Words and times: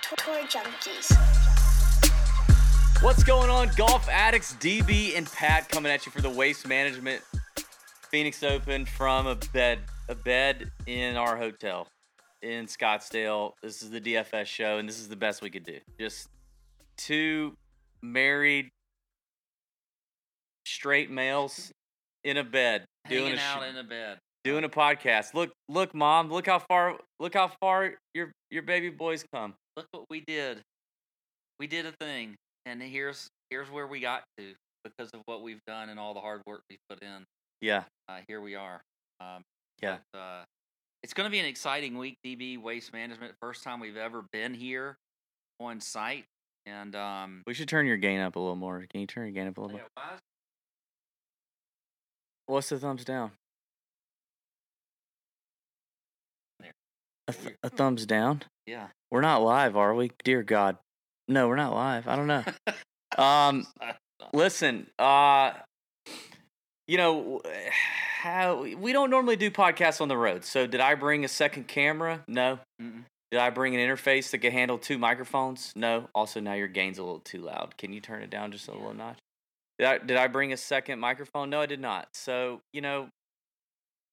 Tour 0.00 0.16
Junkies. 0.48 1.12
What's 3.02 3.22
going 3.22 3.50
on, 3.50 3.70
golf 3.76 4.08
addicts? 4.08 4.54
DB 4.54 5.16
and 5.16 5.30
Pat 5.30 5.68
coming 5.68 5.92
at 5.92 6.04
you 6.06 6.12
for 6.12 6.20
the 6.20 6.30
Waste 6.30 6.66
Management 6.66 7.22
Phoenix 8.10 8.42
Open 8.42 8.86
from 8.86 9.26
a 9.26 9.36
bed, 9.52 9.80
a 10.08 10.14
bed 10.14 10.70
in 10.86 11.16
our 11.16 11.36
hotel 11.36 11.86
in 12.42 12.66
Scottsdale. 12.66 13.52
This 13.62 13.82
is 13.82 13.90
the 13.90 14.00
DFS 14.00 14.46
show, 14.46 14.78
and 14.78 14.88
this 14.88 14.98
is 14.98 15.08
the 15.08 15.16
best 15.16 15.42
we 15.42 15.50
could 15.50 15.64
do. 15.64 15.78
Just 16.00 16.28
two 16.96 17.54
married, 18.02 18.70
straight 20.66 21.10
males 21.10 21.70
in 22.24 22.36
a 22.38 22.44
bed 22.44 22.84
doing 23.08 23.24
Hanging 23.24 23.38
a 23.38 23.42
out 23.42 23.62
sh- 23.62 23.68
in 23.68 23.74
the 23.76 23.84
bed. 23.84 24.18
doing 24.44 24.64
a 24.64 24.68
podcast. 24.68 25.34
Look, 25.34 25.52
look, 25.68 25.94
mom, 25.94 26.30
look 26.30 26.46
how 26.46 26.58
far, 26.58 26.98
look 27.20 27.34
how 27.34 27.52
far 27.60 27.94
your 28.14 28.32
your 28.50 28.62
baby 28.62 28.88
boys 28.90 29.24
come. 29.32 29.54
Look 29.76 29.86
what 29.92 30.04
we 30.10 30.20
did. 30.20 30.62
We 31.58 31.66
did 31.66 31.86
a 31.86 31.92
thing, 31.92 32.36
and 32.66 32.80
here's 32.82 33.28
here's 33.50 33.70
where 33.70 33.86
we 33.86 34.00
got 34.00 34.22
to 34.38 34.52
because 34.84 35.10
of 35.14 35.20
what 35.26 35.42
we've 35.42 35.60
done 35.66 35.88
and 35.88 35.98
all 35.98 36.14
the 36.14 36.20
hard 36.20 36.42
work 36.46 36.62
we 36.70 36.76
put 36.88 37.00
in. 37.02 37.24
Yeah, 37.60 37.84
Uh, 38.08 38.20
here 38.28 38.40
we 38.40 38.54
are. 38.54 38.80
Um, 39.20 39.42
Yeah. 39.80 39.98
but, 40.12 40.18
uh, 40.18 40.44
it's 41.02 41.14
going 41.14 41.26
to 41.26 41.30
be 41.30 41.38
an 41.38 41.46
exciting 41.46 41.96
week. 41.96 42.16
DB 42.24 42.58
Waste 42.60 42.92
Management, 42.92 43.34
first 43.40 43.62
time 43.62 43.80
we've 43.80 43.96
ever 43.96 44.24
been 44.32 44.52
here 44.54 44.96
on 45.60 45.80
site, 45.80 46.24
and 46.66 46.94
um, 46.96 47.42
we 47.46 47.54
should 47.54 47.68
turn 47.68 47.86
your 47.86 47.96
gain 47.96 48.20
up 48.20 48.36
a 48.36 48.38
little 48.38 48.56
more. 48.56 48.84
Can 48.90 49.00
you 49.00 49.06
turn 49.06 49.24
your 49.24 49.32
gain 49.32 49.46
up 49.48 49.56
a 49.56 49.60
little 49.60 49.76
yeah, 49.78 49.84
bit? 49.96 50.14
is- 50.14 50.20
What's 52.46 52.68
the 52.68 52.78
thumbs 52.78 53.04
down? 53.04 53.32
A, 57.26 57.32
th- 57.32 57.56
a 57.62 57.70
thumbs 57.70 58.04
down? 58.04 58.42
Yeah. 58.66 58.88
We're 59.10 59.20
not 59.20 59.42
live, 59.42 59.76
are 59.76 59.94
we? 59.94 60.10
Dear 60.24 60.42
God. 60.42 60.76
No, 61.28 61.48
we're 61.48 61.56
not 61.56 61.74
live. 61.74 62.08
I 62.08 62.16
don't 62.16 62.26
know. 62.26 62.44
Um, 63.16 63.64
listen, 64.32 64.88
uh, 64.98 65.52
you 66.88 66.96
know, 66.96 67.42
how 68.22 68.64
we 68.64 68.92
don't 68.92 69.08
normally 69.08 69.36
do 69.36 69.52
podcasts 69.52 70.00
on 70.00 70.08
the 70.08 70.16
road. 70.16 70.44
So, 70.44 70.66
did 70.66 70.80
I 70.80 70.96
bring 70.96 71.24
a 71.24 71.28
second 71.28 71.68
camera? 71.68 72.24
No. 72.26 72.58
Mm-mm. 72.82 73.04
Did 73.30 73.40
I 73.40 73.50
bring 73.50 73.76
an 73.76 73.80
interface 73.80 74.30
that 74.30 74.38
can 74.38 74.50
handle 74.50 74.78
two 74.78 74.98
microphones? 74.98 75.72
No. 75.76 76.08
Also, 76.12 76.40
now 76.40 76.54
your 76.54 76.66
gain's 76.66 76.98
a 76.98 77.02
little 77.02 77.20
too 77.20 77.40
loud. 77.40 77.74
Can 77.78 77.92
you 77.92 78.00
turn 78.00 78.22
it 78.22 78.30
down 78.30 78.50
just 78.50 78.66
a 78.68 78.72
little 78.72 78.94
notch? 78.94 79.18
Did 79.78 79.86
I, 79.86 79.98
did 79.98 80.16
I 80.16 80.26
bring 80.28 80.52
a 80.52 80.56
second 80.56 81.00
microphone? 81.00 81.50
No, 81.50 81.60
I 81.60 81.66
did 81.66 81.80
not. 81.80 82.08
So, 82.14 82.62
you 82.72 82.80
know, 82.80 83.08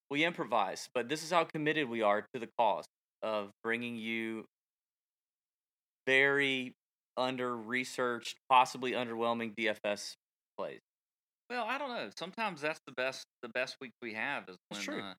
we 0.09 0.25
improvise, 0.25 0.89
but 0.93 1.07
this 1.07 1.23
is 1.23 1.31
how 1.31 1.43
committed 1.43 1.87
we 1.87 2.01
are 2.01 2.25
to 2.33 2.39
the 2.39 2.49
cause 2.57 2.85
of 3.23 3.49
bringing 3.63 3.95
you 3.95 4.45
very 6.07 6.73
under 7.17 7.55
researched, 7.55 8.37
possibly 8.49 8.93
underwhelming 8.93 9.53
DFS 9.55 10.15
plays. 10.57 10.79
Well, 11.49 11.65
I 11.67 11.77
don't 11.77 11.89
know. 11.89 12.09
Sometimes 12.17 12.61
that's 12.61 12.79
the 12.85 12.93
best 12.93 13.25
the 13.41 13.49
best 13.49 13.75
week 13.81 13.91
we 14.01 14.13
have 14.13 14.43
is 14.47 14.57
when. 14.69 14.99
Uh, 14.99 15.13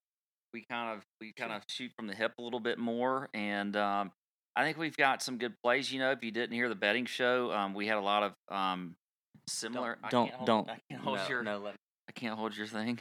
we 0.52 0.64
kind 0.70 0.96
of 0.96 1.02
we 1.20 1.32
kind 1.32 1.52
of 1.52 1.62
shoot 1.68 1.90
from 1.96 2.06
the 2.06 2.14
hip 2.14 2.32
a 2.38 2.42
little 2.42 2.60
bit 2.60 2.78
more, 2.78 3.28
and 3.34 3.76
um, 3.76 4.12
I 4.54 4.64
think 4.64 4.76
we've 4.76 4.96
got 4.96 5.22
some 5.22 5.38
good 5.38 5.54
plays. 5.62 5.92
You 5.92 6.00
know, 6.00 6.10
if 6.10 6.22
you 6.22 6.30
didn't 6.30 6.52
hear 6.52 6.68
the 6.68 6.74
betting 6.74 7.06
show, 7.06 7.50
um, 7.52 7.74
we 7.74 7.86
had 7.86 7.96
a 7.96 8.02
lot 8.02 8.22
of 8.22 8.54
um, 8.54 8.94
similar. 9.48 9.98
Don't 10.10 10.26
can't 10.26 10.36
hold- 10.36 10.46
don't 10.46 10.70
I 10.70 10.78
can't 10.90 11.02
hold 11.02 11.18
no, 11.18 11.28
your 11.28 11.42
no, 11.42 11.58
let- 11.58 11.76
I 12.08 12.12
can't 12.12 12.38
hold 12.38 12.56
your 12.56 12.66
thing. 12.66 12.98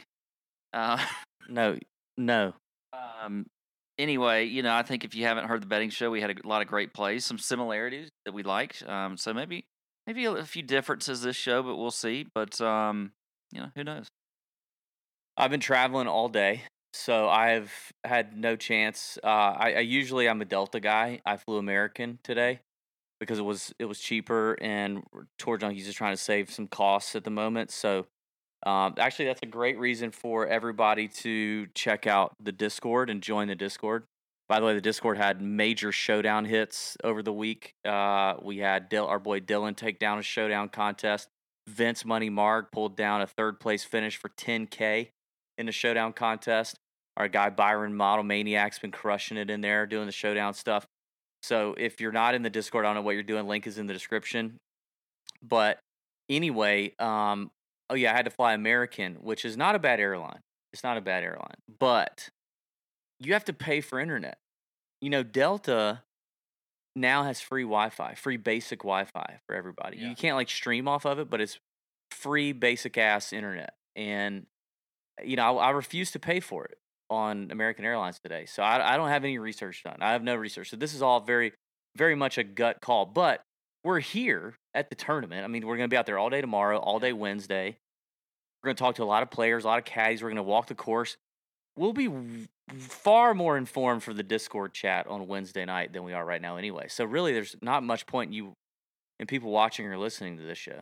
Uh, 0.72 1.04
no 1.48 1.78
no. 2.16 2.54
um, 3.24 3.46
anyway, 4.02 4.44
you 4.44 4.62
know, 4.62 4.74
I 4.74 4.82
think 4.82 5.04
if 5.04 5.14
you 5.14 5.24
haven't 5.24 5.46
heard 5.46 5.62
the 5.62 5.66
betting 5.66 5.90
show, 5.90 6.10
we 6.10 6.20
had 6.20 6.30
a 6.30 6.46
lot 6.46 6.60
of 6.60 6.68
great 6.68 6.92
plays, 6.92 7.24
some 7.24 7.38
similarities 7.38 8.08
that 8.26 8.32
we 8.32 8.42
liked. 8.42 8.86
Um, 8.86 9.16
so 9.16 9.32
maybe 9.32 9.64
maybe 10.06 10.24
a, 10.24 10.44
few 10.44 10.62
differences 10.62 11.22
this 11.22 11.36
show, 11.36 11.62
but 11.62 11.76
we'll 11.76 11.90
see. 11.90 12.26
But 12.34 12.60
um, 12.60 13.12
you 13.52 13.60
know, 13.60 13.68
who 13.74 13.84
knows? 13.84 14.08
I've 15.36 15.50
been 15.50 15.60
traveling 15.60 16.08
all 16.08 16.28
day, 16.28 16.64
so 16.92 17.28
I've 17.28 17.72
had 18.04 18.36
no 18.36 18.56
chance. 18.56 19.18
Uh, 19.22 19.26
I, 19.26 19.74
I 19.74 19.80
usually 19.80 20.28
I'm 20.28 20.42
a 20.42 20.44
Delta 20.44 20.80
guy. 20.80 21.20
I 21.24 21.36
flew 21.36 21.56
American 21.56 22.18
today 22.22 22.60
because 23.20 23.38
it 23.38 23.44
was 23.44 23.72
it 23.78 23.84
was 23.86 24.00
cheaper, 24.00 24.58
and 24.60 25.04
Tour 25.38 25.58
Junkies 25.58 25.84
just 25.84 25.98
trying 25.98 26.14
to 26.14 26.22
save 26.22 26.50
some 26.50 26.66
costs 26.66 27.14
at 27.14 27.24
the 27.24 27.30
moment. 27.30 27.70
So 27.70 28.06
um, 28.64 28.94
actually, 28.98 29.26
that's 29.26 29.42
a 29.42 29.46
great 29.46 29.78
reason 29.78 30.10
for 30.10 30.46
everybody 30.46 31.08
to 31.08 31.66
check 31.74 32.06
out 32.06 32.32
the 32.40 32.52
Discord 32.52 33.10
and 33.10 33.22
join 33.22 33.48
the 33.48 33.54
Discord. 33.54 34.04
By 34.48 34.60
the 34.60 34.66
way, 34.66 34.74
the 34.74 34.80
Discord 34.80 35.16
had 35.16 35.40
major 35.40 35.92
showdown 35.92 36.44
hits 36.44 36.96
over 37.02 37.22
the 37.22 37.32
week. 37.32 37.72
Uh, 37.84 38.34
we 38.42 38.58
had 38.58 38.88
Dil- 38.88 39.06
our 39.06 39.18
boy 39.18 39.40
Dylan 39.40 39.74
take 39.76 39.98
down 39.98 40.18
a 40.18 40.22
showdown 40.22 40.68
contest. 40.68 41.28
Vince 41.68 42.04
Money 42.04 42.28
Marg 42.28 42.66
pulled 42.72 42.96
down 42.96 43.22
a 43.22 43.26
third 43.26 43.60
place 43.60 43.84
finish 43.84 44.16
for 44.16 44.28
10K 44.30 45.08
in 45.58 45.66
the 45.66 45.72
showdown 45.72 46.12
contest. 46.12 46.76
Our 47.16 47.28
guy 47.28 47.50
Byron 47.50 47.94
Model 47.94 48.24
Maniac's 48.24 48.78
been 48.78 48.90
crushing 48.90 49.36
it 49.36 49.50
in 49.50 49.60
there 49.60 49.86
doing 49.86 50.06
the 50.06 50.12
showdown 50.12 50.54
stuff. 50.54 50.86
So 51.42 51.74
if 51.76 52.00
you're 52.00 52.12
not 52.12 52.34
in 52.34 52.42
the 52.42 52.50
Discord, 52.50 52.84
I 52.84 52.88
don't 52.88 52.96
know 52.96 53.02
what 53.02 53.12
you're 53.12 53.22
doing. 53.22 53.46
Link 53.46 53.66
is 53.66 53.78
in 53.78 53.86
the 53.86 53.92
description. 53.92 54.58
But 55.42 55.78
anyway, 56.28 56.94
um, 56.98 57.50
oh 57.90 57.94
yeah, 57.94 58.12
I 58.12 58.16
had 58.16 58.24
to 58.24 58.30
fly 58.30 58.54
American, 58.54 59.16
which 59.16 59.44
is 59.44 59.56
not 59.56 59.74
a 59.74 59.78
bad 59.78 60.00
airline. 60.00 60.40
It's 60.72 60.82
not 60.82 60.96
a 60.96 61.00
bad 61.00 61.22
airline, 61.22 61.56
mm. 61.70 61.74
but 61.78 62.30
you 63.20 63.32
have 63.32 63.44
to 63.46 63.52
pay 63.52 63.80
for 63.80 64.00
internet. 64.00 64.38
You 65.00 65.10
know, 65.10 65.22
Delta 65.22 66.02
now 66.94 67.24
has 67.24 67.40
free 67.40 67.62
Wi-Fi, 67.62 68.14
free 68.14 68.36
basic 68.36 68.80
Wi-Fi 68.80 69.40
for 69.46 69.56
everybody. 69.56 69.98
Yeah. 69.98 70.10
You 70.10 70.14
can't 70.14 70.36
like 70.36 70.48
stream 70.48 70.88
off 70.88 71.04
of 71.04 71.18
it, 71.18 71.30
but 71.30 71.40
it's 71.40 71.58
free 72.10 72.52
basic 72.52 72.98
ass 72.98 73.32
internet. 73.32 73.74
And 73.96 74.46
eh, 75.20 75.24
you 75.24 75.36
know, 75.36 75.58
I, 75.58 75.68
I 75.68 75.70
refuse 75.70 76.10
to 76.12 76.18
pay 76.18 76.40
for 76.40 76.64
it 76.64 76.78
on 77.10 77.50
American 77.50 77.84
Airlines 77.84 78.18
today. 78.18 78.46
So 78.46 78.62
I, 78.62 78.94
I 78.94 78.96
don't 78.96 79.08
have 79.08 79.24
any 79.24 79.38
research 79.38 79.82
done. 79.84 79.98
I 80.00 80.12
have 80.12 80.22
no 80.22 80.34
research. 80.34 80.70
So 80.70 80.76
this 80.76 80.94
is 80.94 81.02
all 81.02 81.20
very, 81.20 81.52
very 81.96 82.14
much 82.14 82.38
a 82.38 82.44
gut 82.44 82.80
call. 82.80 83.06
But 83.06 83.42
we're 83.84 84.00
here 84.00 84.54
at 84.74 84.90
the 84.90 84.96
tournament. 84.96 85.44
I 85.44 85.48
mean, 85.48 85.66
we're 85.66 85.76
going 85.76 85.88
to 85.88 85.92
be 85.92 85.96
out 85.96 86.06
there 86.06 86.18
all 86.18 86.30
day 86.30 86.40
tomorrow, 86.40 86.78
all 86.78 86.98
day 86.98 87.12
Wednesday. 87.12 87.76
We're 88.62 88.68
going 88.68 88.76
to 88.76 88.82
talk 88.82 88.94
to 88.96 89.02
a 89.02 89.04
lot 89.04 89.22
of 89.22 89.30
players, 89.30 89.64
a 89.64 89.66
lot 89.66 89.78
of 89.78 89.84
caddies. 89.84 90.22
We're 90.22 90.28
going 90.28 90.36
to 90.36 90.42
walk 90.42 90.68
the 90.68 90.74
course. 90.74 91.16
We'll 91.76 91.92
be 91.92 92.08
far 92.78 93.34
more 93.34 93.56
informed 93.56 94.02
for 94.02 94.14
the 94.14 94.22
Discord 94.22 94.72
chat 94.72 95.06
on 95.06 95.26
Wednesday 95.26 95.64
night 95.64 95.92
than 95.92 96.04
we 96.04 96.12
are 96.12 96.24
right 96.24 96.40
now, 96.40 96.56
anyway. 96.56 96.86
So 96.88 97.04
really, 97.04 97.32
there's 97.32 97.56
not 97.60 97.82
much 97.82 98.06
point 98.06 98.28
in 98.28 98.34
you 98.34 98.52
in 99.18 99.26
people 99.26 99.50
watching 99.50 99.86
or 99.86 99.98
listening 99.98 100.36
to 100.36 100.44
this 100.44 100.58
show. 100.58 100.80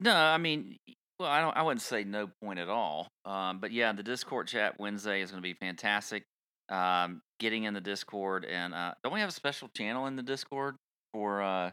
No, 0.00 0.14
I 0.14 0.38
mean, 0.38 0.76
well, 1.18 1.28
I 1.28 1.40
don't. 1.40 1.56
I 1.56 1.62
wouldn't 1.62 1.82
say 1.82 2.04
no 2.04 2.28
point 2.42 2.58
at 2.58 2.68
all. 2.68 3.08
Um, 3.24 3.58
but 3.60 3.72
yeah, 3.72 3.92
the 3.92 4.02
Discord 4.02 4.48
chat 4.48 4.78
Wednesday 4.78 5.20
is 5.20 5.30
going 5.30 5.42
to 5.42 5.46
be 5.46 5.54
fantastic. 5.54 6.24
Um, 6.68 7.20
getting 7.38 7.64
in 7.64 7.74
the 7.74 7.80
Discord 7.80 8.44
and 8.44 8.74
uh, 8.74 8.94
don't 9.04 9.12
we 9.12 9.20
have 9.20 9.28
a 9.28 9.32
special 9.32 9.68
channel 9.76 10.06
in 10.06 10.16
the 10.16 10.22
Discord 10.22 10.74
for 11.12 11.40
uh, 11.40 11.70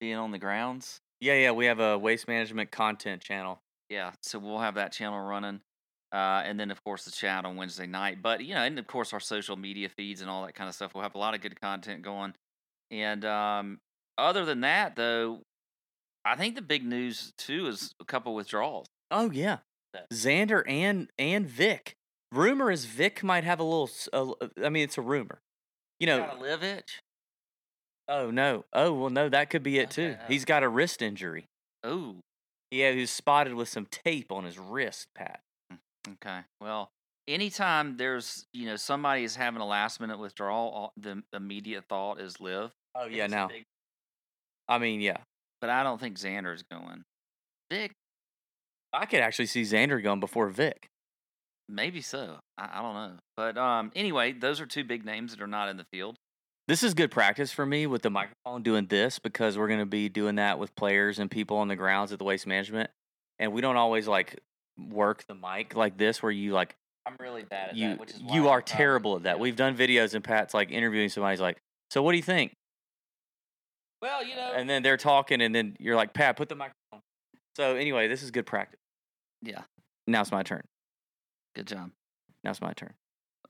being 0.00 0.16
on 0.16 0.30
the 0.30 0.38
grounds? 0.38 1.00
Yeah, 1.20 1.34
yeah, 1.34 1.50
we 1.52 1.66
have 1.66 1.80
a 1.80 1.98
waste 1.98 2.26
management 2.26 2.70
content 2.70 3.22
channel. 3.22 3.60
Yeah, 3.88 4.12
so 4.22 4.38
we'll 4.38 4.60
have 4.60 4.76
that 4.76 4.92
channel 4.92 5.20
running, 5.20 5.60
uh, 6.12 6.42
and 6.44 6.58
then 6.58 6.70
of 6.70 6.82
course 6.82 7.04
the 7.04 7.10
chat 7.10 7.44
on 7.44 7.56
Wednesday 7.56 7.86
night. 7.86 8.22
But 8.22 8.42
you 8.42 8.54
know, 8.54 8.62
and 8.62 8.78
of 8.78 8.86
course 8.86 9.12
our 9.12 9.20
social 9.20 9.56
media 9.56 9.88
feeds 9.88 10.20
and 10.20 10.30
all 10.30 10.46
that 10.46 10.54
kind 10.54 10.68
of 10.68 10.74
stuff. 10.74 10.94
We'll 10.94 11.02
have 11.02 11.14
a 11.14 11.18
lot 11.18 11.34
of 11.34 11.40
good 11.40 11.60
content 11.60 12.02
going. 12.02 12.34
And 12.90 13.24
um, 13.24 13.78
other 14.16 14.44
than 14.44 14.62
that, 14.62 14.96
though, 14.96 15.40
I 16.24 16.36
think 16.36 16.54
the 16.54 16.62
big 16.62 16.84
news 16.84 17.32
too 17.36 17.66
is 17.66 17.94
a 18.00 18.04
couple 18.04 18.34
withdrawals. 18.34 18.86
Oh 19.10 19.30
yeah, 19.30 19.58
Xander 20.12 20.62
and 20.66 21.10
and 21.18 21.46
Vic. 21.46 21.94
Rumor 22.32 22.70
is 22.70 22.84
Vic 22.84 23.24
might 23.24 23.44
have 23.44 23.58
a 23.58 23.64
little. 23.64 23.90
I 24.62 24.68
mean, 24.68 24.84
it's 24.84 24.98
a 24.98 25.02
rumor. 25.02 25.40
You 25.98 26.06
know. 26.06 26.30
LIV 26.40 26.62
itch. 26.62 27.00
Oh 28.10 28.30
no. 28.30 28.64
Oh 28.72 28.92
well, 28.92 29.10
no. 29.10 29.28
That 29.28 29.48
could 29.50 29.62
be 29.62 29.78
it 29.78 29.90
too. 29.90 30.10
Okay, 30.14 30.20
uh, 30.20 30.26
He's 30.28 30.44
got 30.44 30.62
a 30.64 30.68
wrist 30.68 31.00
injury. 31.00 31.46
Oh, 31.84 32.16
Yeah, 32.72 32.90
he 32.92 33.00
was 33.00 33.10
spotted 33.10 33.54
with 33.54 33.68
some 33.68 33.86
tape 33.86 34.30
on 34.32 34.44
his 34.44 34.58
wrist, 34.58 35.06
Pat. 35.14 35.40
okay. 36.08 36.40
Well, 36.60 36.90
anytime 37.28 37.96
there's 37.96 38.44
you 38.52 38.66
know 38.66 38.76
somebody 38.76 39.22
is 39.24 39.36
having 39.36 39.60
a 39.60 39.66
last 39.66 40.00
minute 40.00 40.18
withdrawal, 40.18 40.70
all- 40.70 40.92
the 40.96 41.22
immediate 41.32 41.84
thought 41.88 42.20
is 42.20 42.40
LIV. 42.40 42.72
Oh 42.96 43.06
yeah, 43.06 43.28
now. 43.28 43.46
big, 43.46 43.62
I 44.68 44.78
mean, 44.78 45.00
yeah. 45.00 45.18
but 45.60 45.70
I 45.70 45.82
don't 45.84 46.00
think 46.00 46.18
Xander's 46.18 46.64
going. 46.70 47.04
Vic, 47.70 47.92
I 48.92 49.06
could 49.06 49.20
actually 49.20 49.46
see 49.46 49.62
Xander 49.62 50.02
going 50.02 50.18
before 50.18 50.48
Vic. 50.48 50.88
maybe 51.68 52.00
so. 52.00 52.38
I, 52.58 52.68
I 52.74 52.82
don't 52.82 52.94
know. 52.94 53.12
But 53.36 53.56
um, 53.56 53.92
anyway, 53.94 54.32
those 54.32 54.60
are 54.60 54.66
two 54.66 54.82
big 54.82 55.04
names 55.04 55.30
that 55.30 55.40
are 55.40 55.46
not 55.46 55.68
in 55.68 55.76
the 55.76 55.86
field. 55.92 56.16
This 56.70 56.84
is 56.84 56.94
good 56.94 57.10
practice 57.10 57.50
for 57.50 57.66
me 57.66 57.88
with 57.88 58.02
the 58.02 58.10
microphone 58.10 58.62
doing 58.62 58.86
this 58.86 59.18
because 59.18 59.58
we're 59.58 59.66
going 59.66 59.80
to 59.80 59.86
be 59.86 60.08
doing 60.08 60.36
that 60.36 60.60
with 60.60 60.72
players 60.76 61.18
and 61.18 61.28
people 61.28 61.56
on 61.56 61.66
the 61.66 61.74
grounds 61.74 62.12
at 62.12 62.20
the 62.20 62.24
waste 62.24 62.46
management. 62.46 62.90
And 63.40 63.52
we 63.52 63.60
don't 63.60 63.76
always 63.76 64.06
like 64.06 64.38
work 64.78 65.24
the 65.26 65.34
mic 65.34 65.74
like 65.74 65.96
this 65.98 66.22
where 66.22 66.30
you 66.30 66.52
like 66.52 66.76
I'm 67.06 67.16
really 67.18 67.42
bad 67.42 67.70
at 67.70 67.76
you 67.76 67.88
that, 67.88 67.98
which 67.98 68.10
is 68.12 68.22
why 68.22 68.36
you 68.36 68.42
I'm 68.42 68.46
are 68.46 68.60
probably- 68.60 68.72
um, 68.72 68.78
terrible 68.78 69.16
at 69.16 69.22
that. 69.24 69.36
yeah. 69.38 69.42
We've 69.42 69.56
done 69.56 69.76
videos 69.76 70.14
and 70.14 70.22
Pat's 70.22 70.54
like 70.54 70.70
interviewing 70.70 71.08
somebody. 71.08 71.32
He's 71.32 71.40
like, 71.40 71.58
"So 71.90 72.04
what 72.04 72.12
do 72.12 72.18
you 72.18 72.22
think?" 72.22 72.52
Well, 74.00 74.24
you 74.24 74.36
know. 74.36 74.52
and 74.54 74.70
then 74.70 74.84
they're 74.84 74.96
talking, 74.96 75.42
and 75.42 75.52
then 75.52 75.76
you're 75.80 75.96
like, 75.96 76.14
Pat, 76.14 76.36
put 76.36 76.48
the 76.48 76.54
microphone. 76.54 77.02
So 77.56 77.74
anyway, 77.74 78.06
this 78.06 78.22
is 78.22 78.30
good 78.30 78.46
practice. 78.46 78.78
yeah. 79.42 79.62
Now 80.06 80.20
it's 80.20 80.30
my 80.30 80.44
turn. 80.44 80.62
Good 81.56 81.66
job. 81.66 81.90
Now 82.44 82.50
it's 82.50 82.60
my 82.60 82.74
turn. 82.74 82.94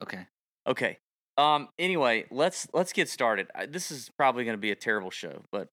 Okay. 0.01 0.25
Okay. 0.65 0.97
Um. 1.37 1.69
Anyway, 1.79 2.25
let's 2.31 2.67
let's 2.73 2.93
get 2.93 3.09
started. 3.09 3.47
I- 3.55 3.65
This 3.65 3.91
is 3.91 4.09
probably 4.17 4.43
going 4.43 4.57
to 4.57 4.61
be 4.61 4.71
a 4.71 4.75
terrible 4.75 5.11
show, 5.11 5.41
but 5.51 5.67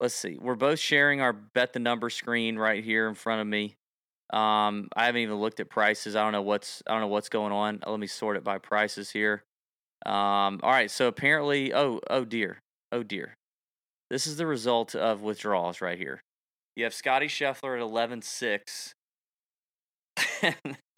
let's 0.00 0.14
see. 0.14 0.38
We're 0.40 0.54
both 0.54 0.78
sharing 0.78 1.20
our 1.20 1.32
bet 1.32 1.72
the 1.72 1.78
number 1.80 2.10
screen 2.10 2.56
right 2.56 2.82
here 2.82 3.08
in 3.08 3.14
front 3.14 3.40
of 3.40 3.46
me. 3.46 3.76
Um. 4.32 4.88
I 4.96 5.06
haven't 5.06 5.22
even 5.22 5.36
looked 5.36 5.60
at 5.60 5.70
prices. 5.70 6.16
I 6.16 6.22
don't 6.22 6.32
know 6.32 6.42
what's 6.42 6.82
I 6.86 6.92
don't 6.92 7.00
know 7.02 7.08
what's 7.08 7.28
going 7.28 7.52
on. 7.52 7.80
Let 7.86 8.00
me 8.00 8.06
sort 8.06 8.36
it 8.36 8.44
by 8.44 8.58
prices 8.58 9.10
here. 9.10 9.42
Um. 10.06 10.60
All 10.62 10.70
right. 10.70 10.90
So 10.90 11.06
apparently, 11.08 11.72
oh 11.74 12.00
oh 12.10 12.24
dear, 12.24 12.58
oh 12.92 13.02
dear. 13.02 13.34
This 14.10 14.26
is 14.26 14.36
the 14.38 14.46
result 14.46 14.94
of 14.94 15.20
withdrawals 15.22 15.80
right 15.82 15.98
here. 15.98 16.22
You 16.76 16.84
have 16.84 16.94
Scotty 16.94 17.26
Scheffler 17.26 17.74
at 17.76 17.82
eleven 17.82 18.22
six. 18.22 18.94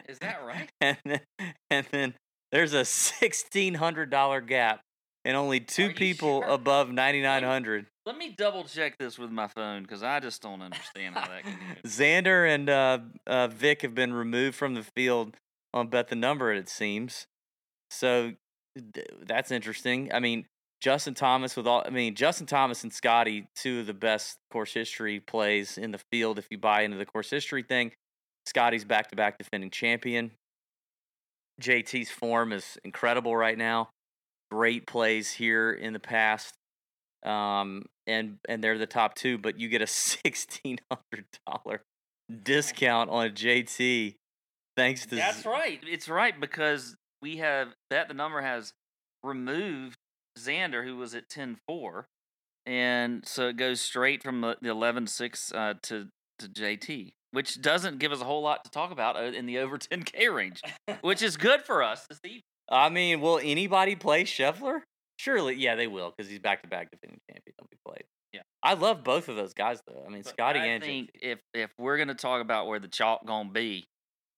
Is 0.07 0.19
that 0.19 0.43
right? 0.45 0.69
and 0.81 0.97
then, 1.05 1.21
and 1.69 1.85
then 1.91 2.13
there's 2.51 2.73
a 2.73 2.85
sixteen 2.85 3.73
hundred 3.75 4.09
dollar 4.09 4.41
gap, 4.41 4.81
and 5.25 5.35
only 5.37 5.59
two 5.59 5.91
people 5.93 6.41
sure? 6.41 6.49
above 6.49 6.89
ninety 6.91 7.21
nine 7.21 7.43
hundred. 7.43 7.85
Let 8.05 8.17
me 8.17 8.33
double 8.35 8.63
check 8.63 8.97
this 8.97 9.19
with 9.19 9.29
my 9.29 9.47
phone 9.47 9.83
because 9.83 10.01
I 10.01 10.19
just 10.19 10.41
don't 10.41 10.61
understand 10.63 11.13
how 11.15 11.27
that 11.27 11.43
can 11.43 11.53
be. 11.53 11.81
Xander 11.89 12.47
and 12.51 12.67
uh, 12.69 12.99
uh, 13.27 13.47
Vic 13.47 13.83
have 13.83 13.93
been 13.93 14.11
removed 14.11 14.55
from 14.55 14.73
the 14.73 14.83
field 14.95 15.37
on 15.73 15.87
bet 15.87 16.07
the 16.07 16.15
number. 16.15 16.51
It 16.51 16.67
seems 16.67 17.27
so. 17.91 18.33
d- 18.75 19.03
That's 19.21 19.51
interesting. 19.51 20.11
I 20.11 20.19
mean, 20.19 20.45
Justin 20.81 21.13
Thomas 21.13 21.55
with 21.55 21.67
all. 21.67 21.83
I 21.85 21.91
mean, 21.91 22.15
Justin 22.15 22.47
Thomas 22.47 22.81
and 22.83 22.91
Scotty, 22.91 23.47
two 23.55 23.81
of 23.81 23.85
the 23.85 23.93
best 23.93 24.37
course 24.51 24.73
history 24.73 25.19
plays 25.19 25.77
in 25.77 25.91
the 25.91 26.01
field. 26.11 26.39
If 26.39 26.47
you 26.49 26.57
buy 26.57 26.81
into 26.81 26.97
the 26.97 27.05
course 27.05 27.29
history 27.29 27.61
thing, 27.61 27.91
Scotty's 28.47 28.83
back 28.83 29.09
to 29.11 29.15
back 29.15 29.37
defending 29.37 29.69
champion. 29.69 30.31
JT's 31.61 32.09
form 32.09 32.51
is 32.51 32.77
incredible 32.83 33.35
right 33.35 33.57
now. 33.57 33.89
Great 34.51 34.85
plays 34.85 35.31
here 35.31 35.71
in 35.71 35.93
the 35.93 35.99
past. 35.99 36.53
Um, 37.23 37.85
and 38.07 38.37
and 38.49 38.63
they're 38.63 38.77
the 38.77 38.87
top 38.87 39.15
two, 39.15 39.37
but 39.37 39.59
you 39.59 39.69
get 39.69 39.81
a 39.81 39.87
sixteen 39.87 40.79
hundred 40.91 41.25
dollar 41.45 41.83
discount 42.43 43.09
on 43.09 43.29
JT 43.29 44.15
thanks 44.75 45.05
to 45.05 45.15
That's 45.15 45.43
Z- 45.43 45.49
right. 45.49 45.79
It's 45.87 46.09
right 46.09 46.39
because 46.39 46.95
we 47.21 47.37
have 47.37 47.69
that 47.89 48.07
the 48.07 48.13
number 48.13 48.41
has 48.41 48.73
removed 49.23 49.97
Xander, 50.37 50.83
who 50.83 50.97
was 50.97 51.13
at 51.13 51.29
10 51.29 51.57
4. 51.67 52.07
And 52.65 53.27
so 53.27 53.47
it 53.47 53.57
goes 53.57 53.81
straight 53.81 54.23
from 54.23 54.41
the 54.41 54.57
the 54.61 54.69
11 54.69 55.07
6 55.07 55.51
uh, 55.53 55.73
to, 55.83 56.07
to 56.39 56.47
JT, 56.47 57.13
which 57.31 57.61
doesn't 57.61 57.99
give 57.99 58.11
us 58.11 58.21
a 58.21 58.25
whole 58.25 58.41
lot 58.41 58.63
to 58.65 58.71
talk 58.71 58.91
about 58.91 59.15
uh, 59.17 59.21
in 59.23 59.45
the 59.45 59.57
over 59.59 59.77
10K 59.77 60.33
range, 60.33 60.61
which 61.01 61.21
is 61.21 61.37
good 61.47 61.61
for 61.63 61.83
us 61.83 62.07
to 62.07 62.17
see. 62.23 62.43
I 62.69 62.89
mean, 62.89 63.19
will 63.21 63.39
anybody 63.43 63.95
play 63.95 64.23
Scheffler? 64.23 64.81
Surely, 65.17 65.55
yeah, 65.55 65.75
they 65.75 65.87
will 65.87 66.13
because 66.15 66.29
he's 66.29 66.39
back 66.39 66.61
to 66.63 66.67
back 66.69 66.89
defending 66.91 67.19
champion. 67.29 67.53
They'll 67.59 67.67
be 67.69 67.77
played. 67.85 68.03
Yeah. 68.33 68.41
I 68.63 68.73
love 68.75 69.03
both 69.03 69.27
of 69.29 69.35
those 69.35 69.53
guys 69.53 69.81
though. 69.87 70.03
I 70.05 70.09
mean, 70.09 70.21
But 70.23 70.33
Scotty 70.33 70.59
I 70.59 70.65
and 70.67 70.83
think 70.83 71.09
JT. 71.11 71.19
if 71.21 71.39
if 71.53 71.69
we're 71.77 71.97
gonna 71.97 72.15
talk 72.15 72.41
about 72.41 72.67
where 72.67 72.79
the 72.79 72.87
chalk 72.87 73.25
gonna 73.25 73.49
be, 73.51 73.85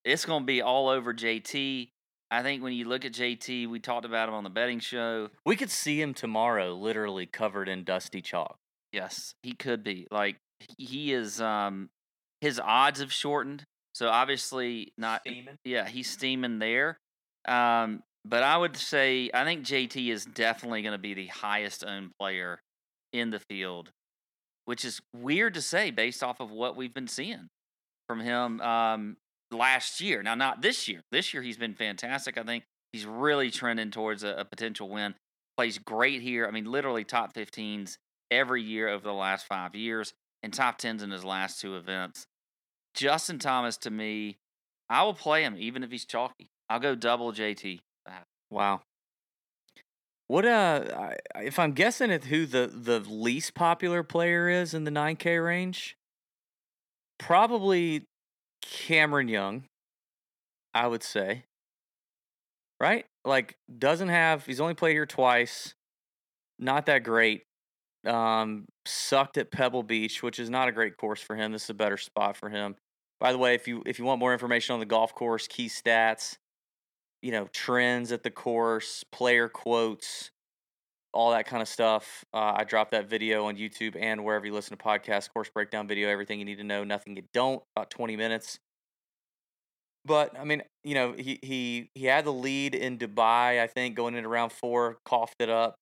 it's 0.04 0.26
gonna 0.26 0.46
be 0.46 0.62
all 0.62 0.90
over 0.90 1.14
JT. 1.14 1.90
I 2.32 2.42
think 2.42 2.64
when 2.64 2.74
you 2.74 2.86
look 2.86 3.06
at 3.06 3.14
JT, 3.14 3.70
we 3.70 3.80
talked 3.80 4.06
about 4.06 4.28
him 4.28 4.34
on 4.36 4.44
the 4.44 4.50
betting 4.50 4.80
show. 4.80 5.30
We 5.46 5.56
could 5.56 5.70
see 5.70 6.02
him 6.02 6.16
tomorrow, 6.16 6.74
literally 6.74 7.28
covered 7.28 7.70
in 7.70 7.84
dusty 7.84 8.22
chalk. 8.24 8.58
Yes, 8.92 9.36
he 9.44 9.54
could 9.54 9.84
be. 9.84 10.08
Like 10.12 10.38
he- 10.78 10.86
he 10.86 11.14
is 11.14 11.40
um 11.40 11.90
his 12.44 12.60
odds 12.60 13.00
have 13.00 13.14
shortened. 13.14 13.64
So 13.96 14.10
obviously 14.10 14.92
not 14.98 15.22
yeah, 15.64 15.88
he's 15.88 16.10
steaming 16.10 16.60
there. 16.60 16.98
Um 17.48 18.04
but 18.26 18.44
I 18.44 18.58
would 18.58 18.76
say 18.76 19.30
I 19.34 19.46
think 19.46 19.66
JT 19.66 20.12
is 20.12 20.26
definitely 20.26 20.82
going 20.82 20.94
to 20.94 20.98
be 20.98 21.14
the 21.14 21.28
highest 21.28 21.86
owned 21.86 22.12
player 22.20 22.60
in 23.14 23.30
the 23.30 23.40
field, 23.40 23.92
which 24.66 24.84
is 24.84 25.00
weird 25.16 25.54
to 25.54 25.62
say 25.62 25.90
based 25.90 26.22
off 26.22 26.42
of 26.42 26.52
what 26.52 26.76
we've 26.76 26.94
been 26.94 27.08
seeing 27.08 27.48
from 28.10 28.20
him 28.20 28.60
um 28.60 29.16
last 29.50 30.02
year. 30.02 30.22
Now 30.22 30.36
not 30.36 30.62
this 30.62 30.90
year. 30.90 31.00
This 31.14 31.34
year 31.34 31.44
he's 31.44 31.58
been 31.58 31.76
fantastic. 31.76 32.38
I 32.38 32.44
think 32.44 32.66
he's 32.92 33.06
really 33.06 33.52
trending 33.52 33.90
towards 33.90 34.26
a, 34.26 34.36
a 34.40 34.44
potential 34.44 34.90
win. 34.90 35.16
Plays 35.56 35.78
great 35.78 36.22
here. 36.22 36.46
I 36.46 36.52
mean 36.52 36.66
literally 36.66 37.06
top 37.06 37.34
15s 37.34 37.96
every 38.32 38.64
year 38.64 38.90
over 38.90 39.04
the 39.04 39.14
last 39.14 39.46
5 39.46 39.76
years 39.76 40.14
and 40.44 40.54
top 40.54 40.78
10s 40.78 41.02
in 41.02 41.10
his 41.10 41.24
last 41.24 41.62
two 41.62 41.78
events. 41.78 42.28
Justin 42.94 43.40
Thomas 43.40 43.78
to 43.78 43.90
me, 43.90 44.38
I 44.90 45.04
will 45.04 45.14
play 45.14 45.44
him 45.44 45.56
even 45.58 45.84
if 45.84 45.92
he's 45.92 46.06
chalky. 46.06 46.50
I'll 46.70 46.80
go 46.80 46.96
double 46.96 47.32
JT. 47.32 47.80
Wow. 48.50 48.82
What 50.28 50.46
uh, 50.46 51.12
if 51.38 51.60
I'm 51.60 51.74
guessing 51.74 52.12
at 52.12 52.26
who 52.26 52.46
the 52.46 52.72
the 52.74 53.00
least 53.00 53.56
popular 53.56 54.04
player 54.04 54.48
is 54.48 54.74
in 54.74 54.84
the 54.84 54.92
9K 54.92 55.44
range, 55.44 55.98
probably 57.18 58.06
Cameron 58.62 59.28
Young. 59.28 59.66
I 60.74 60.88
would 60.88 61.04
say. 61.04 61.46
Right? 62.80 63.06
Like 63.26 63.58
doesn't 63.78 64.10
have 64.10 64.46
he's 64.46 64.62
only 64.62 64.74
played 64.74 64.94
here 64.94 65.06
twice. 65.06 65.74
Not 66.60 66.86
that 66.88 67.04
great. 67.04 67.44
Um 68.06 68.66
sucked 68.86 69.38
at 69.38 69.52
Pebble 69.52 69.84
Beach, 69.84 70.24
which 70.24 70.40
is 70.40 70.50
not 70.50 70.68
a 70.68 70.72
great 70.72 70.98
course 70.98 71.22
for 71.22 71.36
him. 71.36 71.52
This 71.52 71.66
is 71.66 71.70
a 71.70 71.76
better 71.76 71.98
spot 71.98 72.38
for 72.38 72.50
him. 72.50 72.76
By 73.24 73.32
the 73.32 73.38
way, 73.38 73.56
if 73.56 73.70
you 73.70 73.82
if 73.86 74.00
you 74.00 74.06
want 74.06 74.20
more 74.20 74.34
information 74.34 74.74
on 74.74 74.82
the 74.82 74.86
golf 74.86 75.16
course, 75.16 75.48
key 75.48 75.70
stats, 75.70 76.36
you 77.22 77.32
know, 77.32 77.48
trends 77.54 78.12
at 78.12 78.22
the 78.22 78.30
course, 78.30 79.06
player 79.14 79.48
quotes, 79.48 80.30
all 81.14 81.32
that 81.32 81.46
kind 81.46 81.62
of 81.62 81.70
stuff. 81.70 82.26
Uh, 82.34 82.52
I 82.58 82.66
dropped 82.66 82.92
that 82.92 83.10
video 83.10 83.46
on 83.46 83.56
YouTube 83.56 83.96
and 83.98 84.26
wherever 84.26 84.46
you 84.46 84.52
listen 84.52 84.78
to 84.78 84.84
podcasts, 84.84 85.32
course 85.32 85.50
breakdown 85.50 85.88
video, 85.88 86.10
everything 86.10 86.38
you 86.38 86.44
need 86.44 86.58
to 86.58 86.66
know, 86.66 86.84
nothing 86.84 87.16
you 87.16 87.24
don't, 87.34 87.64
about 87.78 87.90
20 87.90 88.18
minutes. 88.18 88.60
But 90.04 90.38
I 90.38 90.44
mean, 90.44 90.62
you 90.84 90.94
know, 90.94 91.14
he 91.14 91.40
he 91.42 91.92
he 91.96 92.08
had 92.08 92.26
the 92.26 92.34
lead 92.34 92.76
in 92.76 92.98
Dubai, 92.98 93.62
I 93.62 93.68
think, 93.68 93.96
going 93.96 94.16
into 94.16 94.28
round 94.28 94.52
four, 94.52 94.98
coughed 95.06 95.40
it 95.40 95.50
up. 95.50 95.78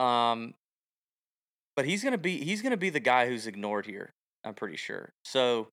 Um, 0.00 0.54
but 1.76 1.84
he's 1.84 2.02
gonna 2.02 2.18
be 2.18 2.42
he's 2.42 2.62
gonna 2.62 2.76
be 2.76 2.90
the 2.90 2.98
guy 2.98 3.28
who's 3.28 3.46
ignored 3.46 3.86
here. 3.86 4.15
I'm 4.46 4.54
pretty 4.54 4.76
sure. 4.76 5.12
So 5.24 5.68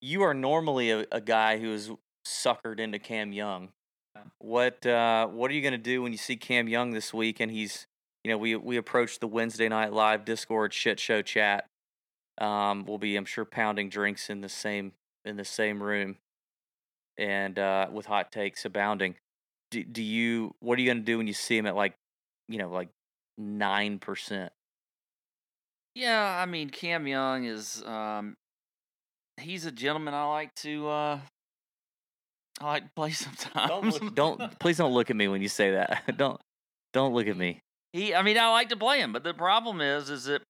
you 0.00 0.22
are 0.22 0.32
normally 0.32 0.90
a, 0.90 1.06
a 1.12 1.20
guy 1.20 1.58
who 1.58 1.74
is 1.74 1.90
suckered 2.26 2.80
into 2.80 2.98
Cam 2.98 3.32
Young. 3.32 3.68
What 4.38 4.84
uh, 4.84 5.28
what 5.28 5.50
are 5.50 5.54
you 5.54 5.62
gonna 5.62 5.78
do 5.78 6.02
when 6.02 6.10
you 6.10 6.18
see 6.18 6.36
Cam 6.36 6.68
Young 6.68 6.90
this 6.90 7.14
week 7.14 7.38
and 7.38 7.52
he's 7.52 7.86
you 8.24 8.30
know 8.30 8.38
we 8.38 8.56
we 8.56 8.76
approach 8.76 9.20
the 9.20 9.28
Wednesday 9.28 9.68
night 9.68 9.92
live 9.92 10.24
Discord 10.24 10.72
shit 10.72 10.98
show 10.98 11.22
chat. 11.22 11.66
Um, 12.38 12.84
we'll 12.86 12.98
be 12.98 13.14
I'm 13.14 13.26
sure 13.26 13.44
pounding 13.44 13.90
drinks 13.90 14.30
in 14.30 14.40
the 14.40 14.48
same 14.48 14.92
in 15.24 15.36
the 15.36 15.44
same 15.44 15.82
room, 15.82 16.16
and 17.16 17.58
uh, 17.58 17.88
with 17.92 18.06
hot 18.06 18.32
takes 18.32 18.64
abounding. 18.64 19.16
Do, 19.70 19.84
do 19.84 20.02
you 20.02 20.54
what 20.60 20.78
are 20.78 20.82
you 20.82 20.88
gonna 20.88 21.00
do 21.00 21.18
when 21.18 21.28
you 21.28 21.34
see 21.34 21.56
him 21.56 21.66
at 21.66 21.76
like 21.76 21.94
you 22.48 22.58
know 22.58 22.70
like 22.70 22.88
nine 23.36 23.98
percent? 23.98 24.52
Yeah, 25.98 26.38
I 26.40 26.46
mean 26.46 26.70
Cam 26.70 27.08
Young 27.08 27.44
is 27.44 27.82
um 27.84 28.36
he's 29.36 29.66
a 29.66 29.72
gentleman 29.72 30.14
I 30.14 30.26
like 30.26 30.54
to 30.56 30.88
uh 30.88 31.18
I 32.60 32.64
like 32.64 32.84
to 32.84 32.90
play 32.94 33.10
sometimes. 33.12 33.68
Don't 33.68 34.04
look, 34.04 34.14
don't 34.14 34.58
please 34.60 34.76
don't 34.76 34.92
look 34.92 35.10
at 35.10 35.16
me 35.16 35.26
when 35.26 35.42
you 35.42 35.48
say 35.48 35.72
that. 35.72 36.04
don't 36.16 36.40
don't 36.92 37.14
look 37.14 37.26
at 37.26 37.36
me. 37.36 37.62
he 37.92 38.14
I 38.14 38.22
mean 38.22 38.38
I 38.38 38.48
like 38.50 38.68
to 38.68 38.76
play 38.76 39.00
him, 39.00 39.12
but 39.12 39.24
the 39.24 39.34
problem 39.34 39.80
is 39.80 40.08
is 40.08 40.26
that 40.26 40.42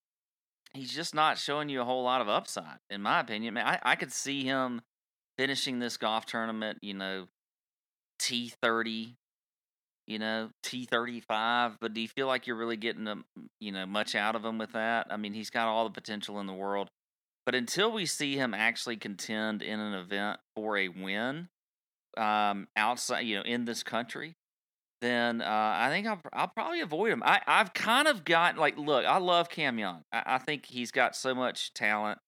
he's 0.74 0.92
just 0.92 1.14
not 1.14 1.38
showing 1.38 1.70
you 1.70 1.80
a 1.80 1.84
whole 1.84 2.02
lot 2.02 2.20
of 2.20 2.28
upside, 2.28 2.76
in 2.90 3.00
my 3.00 3.20
opinion. 3.20 3.54
Man, 3.54 3.66
I, 3.66 3.78
I 3.82 3.96
could 3.96 4.12
see 4.12 4.44
him 4.44 4.82
finishing 5.38 5.78
this 5.78 5.96
golf 5.96 6.26
tournament, 6.26 6.76
you 6.82 6.92
know, 6.92 7.26
T 8.18 8.52
thirty, 8.60 9.14
you 10.08 10.18
know, 10.18 10.48
T 10.62 10.86
thirty 10.86 11.20
five. 11.20 11.76
But 11.80 11.92
do 11.92 12.00
you 12.00 12.08
feel 12.08 12.26
like 12.26 12.46
you're 12.46 12.56
really 12.56 12.78
getting 12.78 13.06
a, 13.06 13.16
you 13.60 13.70
know 13.70 13.86
much 13.86 14.14
out 14.14 14.34
of 14.34 14.44
him 14.44 14.58
with 14.58 14.72
that? 14.72 15.06
I 15.10 15.18
mean, 15.18 15.34
he's 15.34 15.50
got 15.50 15.68
all 15.68 15.84
the 15.84 15.90
potential 15.90 16.40
in 16.40 16.46
the 16.46 16.54
world, 16.54 16.88
but 17.44 17.54
until 17.54 17.92
we 17.92 18.06
see 18.06 18.36
him 18.36 18.54
actually 18.54 18.96
contend 18.96 19.62
in 19.62 19.78
an 19.78 19.92
event 19.92 20.40
for 20.56 20.78
a 20.78 20.88
win, 20.88 21.48
um, 22.16 22.68
outside, 22.74 23.20
you 23.20 23.36
know, 23.36 23.42
in 23.42 23.66
this 23.66 23.82
country, 23.82 24.34
then 25.02 25.42
uh, 25.42 25.74
I 25.76 25.90
think 25.90 26.06
I'll, 26.06 26.20
I'll 26.32 26.48
probably 26.48 26.80
avoid 26.80 27.12
him. 27.12 27.22
I, 27.22 27.40
I've 27.46 27.74
kind 27.74 28.08
of 28.08 28.24
got 28.24 28.56
like, 28.56 28.78
look, 28.78 29.04
I 29.04 29.18
love 29.18 29.48
Cam 29.50 29.78
Young. 29.78 30.02
I, 30.12 30.22
I 30.26 30.38
think 30.38 30.66
he's 30.66 30.90
got 30.90 31.14
so 31.14 31.34
much 31.34 31.72
talent, 31.74 32.18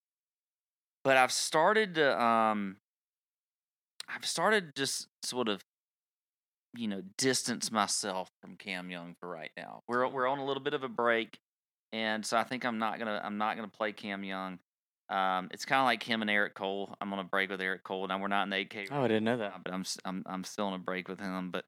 but 1.03 1.17
I've 1.17 1.31
started 1.31 1.95
to, 1.95 2.23
um, 2.23 2.77
I've 4.07 4.25
started 4.25 4.75
just 4.75 5.07
sort 5.23 5.49
of, 5.49 5.63
you 6.75 6.87
know, 6.87 7.01
distance 7.17 7.71
myself 7.71 8.29
from 8.41 8.55
Cam 8.55 8.89
Young 8.89 9.15
for 9.19 9.29
right 9.29 9.51
now. 9.57 9.81
We're 9.87 10.07
we're 10.07 10.27
on 10.27 10.39
a 10.39 10.45
little 10.45 10.63
bit 10.63 10.73
of 10.73 10.83
a 10.83 10.89
break. 10.89 11.37
and 11.91 12.25
so 12.25 12.37
I 12.37 12.43
think 12.43 12.65
I'm 12.65 12.77
not 12.79 12.99
gonna 12.99 13.21
I'm 13.23 13.37
not 13.37 13.55
gonna 13.55 13.67
play 13.67 13.91
Cam 13.93 14.23
Young. 14.23 14.59
Um, 15.09 15.49
it's 15.51 15.65
kind 15.65 15.81
of 15.81 15.85
like 15.85 16.01
him 16.03 16.21
and 16.21 16.31
Eric 16.31 16.53
Cole. 16.55 16.95
I'm 17.01 17.09
gonna 17.09 17.25
break 17.25 17.49
with 17.49 17.59
Eric 17.59 17.83
Cole. 17.83 18.07
Now 18.07 18.17
we're 18.19 18.29
not 18.29 18.43
in 18.43 18.49
the 18.49 18.55
8K. 18.55 18.87
Oh, 18.91 19.03
I 19.03 19.07
didn't 19.09 19.25
know 19.25 19.37
that. 19.37 19.61
but 19.63 19.73
I'm 19.73 19.83
I'm 20.05 20.23
I'm 20.25 20.43
still 20.45 20.69
in 20.69 20.73
a 20.75 20.79
break 20.79 21.09
with 21.09 21.19
him. 21.19 21.51
But 21.51 21.65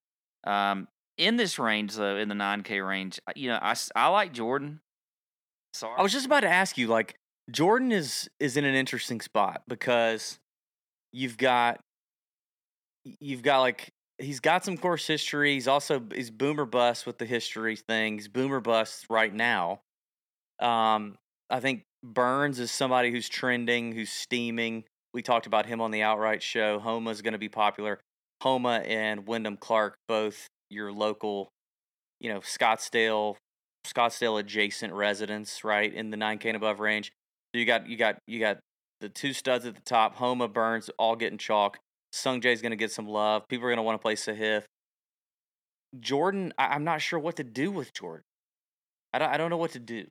um, 0.50 0.88
in 1.18 1.36
this 1.36 1.60
range 1.60 1.96
though, 1.96 2.16
in 2.16 2.30
the 2.30 2.36
9K 2.36 2.88
range, 2.88 3.20
you 3.36 3.50
know, 3.50 3.60
I 3.62 3.76
I 3.96 4.08
like 4.08 4.32
Jordan. 4.32 4.80
Sorry, 5.74 5.96
I 5.98 6.02
was 6.04 6.14
just 6.14 6.26
about 6.26 6.42
to 6.42 6.50
ask 6.50 6.78
you, 6.78 6.88
like 6.88 7.16
Jordan 7.52 7.92
is 7.92 8.30
is 8.40 8.56
in 8.56 8.64
an 8.64 8.76
interesting 8.76 9.20
spot 9.20 9.64
because 9.68 10.40
you've 11.12 11.38
got 11.38 11.82
you've 13.20 13.44
got 13.44 13.60
like 13.60 13.92
he's 14.24 14.39
got 14.39 14.65
some 14.65 14.77
course 14.77 15.06
history. 15.06 15.53
He's 15.53 15.68
also 15.68 16.01
he's 16.13 16.32
boomer 16.32 16.65
bust 16.65 17.06
with 17.06 17.18
the 17.18 17.25
history 17.25 17.75
thing. 17.75 18.15
He's 18.15 18.27
boomer 18.27 18.60
bust 18.60 19.06
right 19.10 19.34
now. 19.34 19.82
Um, 20.60 21.15
I 21.50 21.60
think 21.60 21.84
Burns 22.03 22.60
is 22.60 22.72
somebody 22.72 23.12
who's 23.12 23.30
trending, 23.30 23.92
who's 23.92 24.12
steaming. 24.12 24.86
We 25.13 25.22
talked 25.22 25.46
about 25.46 25.65
him 25.65 25.82
on 25.82 25.92
the 25.92 26.01
outright 26.01 26.42
show. 26.42 26.80
Homa 26.80 27.12
is 27.12 27.22
going 27.22 27.34
to 27.34 27.39
be 27.39 27.50
popular. 27.50 28.00
Homa 28.42 28.82
and 28.86 29.27
Wyndham 29.27 29.58
Clark, 29.58 29.96
both 30.08 30.48
your 30.70 30.92
local, 30.92 31.50
you 32.20 32.34
know, 32.34 32.39
Scottsdale, 32.39 33.36
Scottsdale 33.86 34.39
adjacent 34.39 34.94
residents, 34.94 35.63
right 35.63 35.94
in 35.94 36.10
the 36.10 36.18
9K 36.18 36.48
and 36.48 36.58
above 36.58 36.80
range. 36.80 37.12
So 37.53 37.60
you 37.60 37.65
got 37.65 37.88
you 37.88 37.98
got 37.98 38.18
you 38.27 38.39
got 38.39 38.60
the 39.00 39.10
two 39.10 39.34
studs 39.34 39.65
at 39.65 39.75
the 39.75 39.82
top. 39.82 40.15
Homa 40.15 40.48
Burns 40.48 40.89
all 40.98 41.15
getting 41.15 41.38
chalk. 41.38 41.77
Sung 42.13 42.41
Jae's 42.41 42.62
going 42.62 42.72
to 42.72 42.77
get 42.77 42.91
some 42.91 43.08
love. 43.08 43.48
People 43.48 43.65
are 43.65 43.70
going 43.70 43.77
to 43.77 43.84
want 43.84 44.00
to 44.00 44.01
play 44.01 44.13
Sahith. 44.13 44.65
Jordan, 46.00 46.53
I, 46.60 46.67
I'm 46.67 46.84
not 46.84 47.01
sure 47.01 47.17
what 47.17 47.38
to 47.38 47.43
do 47.43 47.72
with 47.72 47.91
Jordan. 47.91 48.24
I 49.12 49.20
don't, 49.20 49.29
I 49.32 49.38
don't 49.38 49.50
know 49.50 49.58
what 49.58 49.72
to 49.72 49.79
do. 49.79 50.05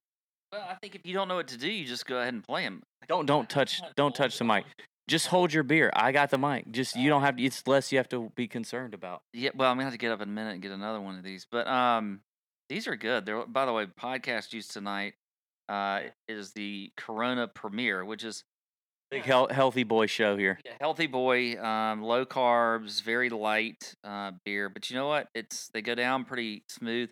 Well, 0.51 0.67
I 0.69 0.75
think 0.75 0.97
if 0.97 1.07
you 1.07 1.15
don't 1.15 1.29
know 1.29 1.37
what 1.37 1.49
to 1.49 1.57
do, 1.57 1.71
you 1.71 1.87
just 1.87 2.05
go 2.07 2.19
ahead 2.19 2.35
and 2.35 2.43
play 2.43 2.63
him. 2.63 2.83
Don't 3.09 3.25
don't 3.25 3.49
touch 3.49 3.81
don't 3.97 4.15
touch 4.15 4.37
the 4.39 4.45
mic. 4.45 4.65
Just 5.09 5.29
hold 5.29 5.53
your 5.53 5.63
beer. 5.63 5.91
I 5.95 6.13
got 6.13 6.31
the 6.31 6.39
mic. 6.39 6.71
Just 6.73 6.97
you 6.97 7.09
don't 7.09 7.23
have 7.23 7.37
to. 7.37 7.43
It's 7.43 7.67
less 7.67 7.91
you 7.91 7.99
have 7.99 8.09
to 8.11 8.31
be 8.35 8.49
concerned 8.49 8.95
about. 8.95 9.23
Yeah, 9.33 9.51
well, 9.55 9.71
I'm 9.71 9.77
gonna 9.77 9.85
have 9.85 9.95
to 9.95 9.99
get 9.99 10.13
up 10.13 10.21
in 10.21 10.29
a 10.29 10.33
minute 10.33 10.55
and 10.55 10.63
get 10.63 10.73
another 10.73 11.01
one 11.01 11.17
of 11.17 11.25
these. 11.25 11.47
But 11.51 11.67
um, 11.69 12.21
these 12.69 12.87
are 12.87 12.97
good. 12.97 13.27
They're 13.27 13.47
by 13.47 13.65
the 13.65 13.73
way, 13.73 13.87
podcast 13.87 14.51
juice 14.51 14.69
tonight 14.69 15.15
uh 15.69 16.01
is 16.29 16.53
the 16.53 16.91
Corona 16.97 17.49
Premier, 17.49 18.05
which 18.05 18.25
is 18.25 18.45
Big 19.13 19.25
health, 19.25 19.51
healthy 19.51 19.85
boy 19.85 20.07
show 20.07 20.39
here. 20.39 20.59
a 20.65 20.71
healthy 20.81 21.07
boy, 21.07 21.63
um, 21.63 22.03
low 22.03 22.25
carbs, 22.25 23.03
very 23.03 23.29
light 23.29 23.95
uh, 24.03 24.33
beer. 24.47 24.71
But 24.71 24.89
you 24.89 24.97
know 24.97 25.07
what? 25.07 25.29
It's 25.35 25.69
they 25.75 25.83
go 25.83 25.95
down 25.95 26.25
pretty 26.25 26.65
smooth 26.71 27.11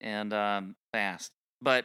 and 0.00 0.32
um, 0.32 0.76
fast. 0.94 1.30
But 1.60 1.84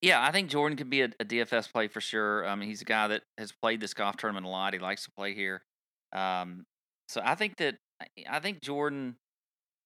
yeah, 0.00 0.26
I 0.26 0.32
think 0.32 0.48
Jordan 0.48 0.78
could 0.78 0.88
be 0.88 1.02
a, 1.02 1.10
a 1.20 1.26
DFS 1.26 1.70
play 1.70 1.88
for 1.88 2.00
sure. 2.00 2.46
I 2.46 2.54
mean, 2.54 2.70
he's 2.70 2.80
a 2.80 2.86
guy 2.86 3.08
that 3.08 3.20
has 3.36 3.52
played 3.52 3.80
this 3.80 3.92
golf 3.92 4.16
tournament 4.16 4.46
a 4.46 4.48
lot. 4.48 4.72
He 4.72 4.78
likes 4.78 5.04
to 5.04 5.10
play 5.14 5.34
here. 5.34 5.60
Um, 6.14 6.64
so 7.08 7.20
I 7.22 7.34
think 7.34 7.58
that 7.58 7.76
I 8.26 8.40
think 8.40 8.62
Jordan, 8.62 9.16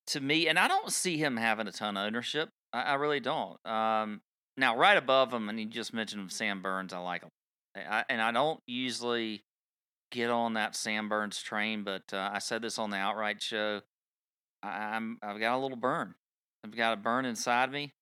to 0.09 0.21
me, 0.21 0.47
and 0.47 0.57
I 0.57 0.69
don't 0.69 0.93
see 0.93 1.17
him 1.17 1.37
having 1.37 1.67
a 1.67 1.73
ton 1.73 1.97
of 1.97 2.07
ownership. 2.07 2.49
I, 2.73 2.83
I 2.83 2.95
really 2.95 3.19
don't. 3.19 3.59
Um, 3.67 4.21
now, 4.57 4.77
right 4.77 4.97
above 4.97 5.33
him, 5.33 5.49
and 5.49 5.59
you 5.59 5.67
just 5.67 5.93
mentioned 5.93 6.31
Sam 6.31 6.63
Burns. 6.63 6.93
I 6.93 6.99
like 6.99 7.23
him, 7.23 7.31
I, 7.77 8.05
and 8.09 8.21
I 8.21 8.33
don't 8.33 8.61
usually 8.67 9.45
get 10.11 10.31
on 10.31 10.55
that 10.55 10.77
Sam 10.77 11.09
Burns 11.09 11.43
train, 11.43 11.85
but 11.85 12.05
uh, 12.13 12.31
I 12.33 12.39
said 12.39 12.63
this 12.63 12.79
on 12.79 12.91
the 12.91 12.97
outright 12.97 13.43
show. 13.43 13.81
I, 14.63 14.95
I'm 14.95 15.19
I've 15.23 15.41
got 15.41 15.57
a 15.57 15.59
little 15.59 15.77
burn. 15.77 16.15
I've 16.65 16.77
got 16.77 16.95
a 16.95 16.97
burn 16.97 17.25
inside 17.25 17.71
me, 17.71 17.93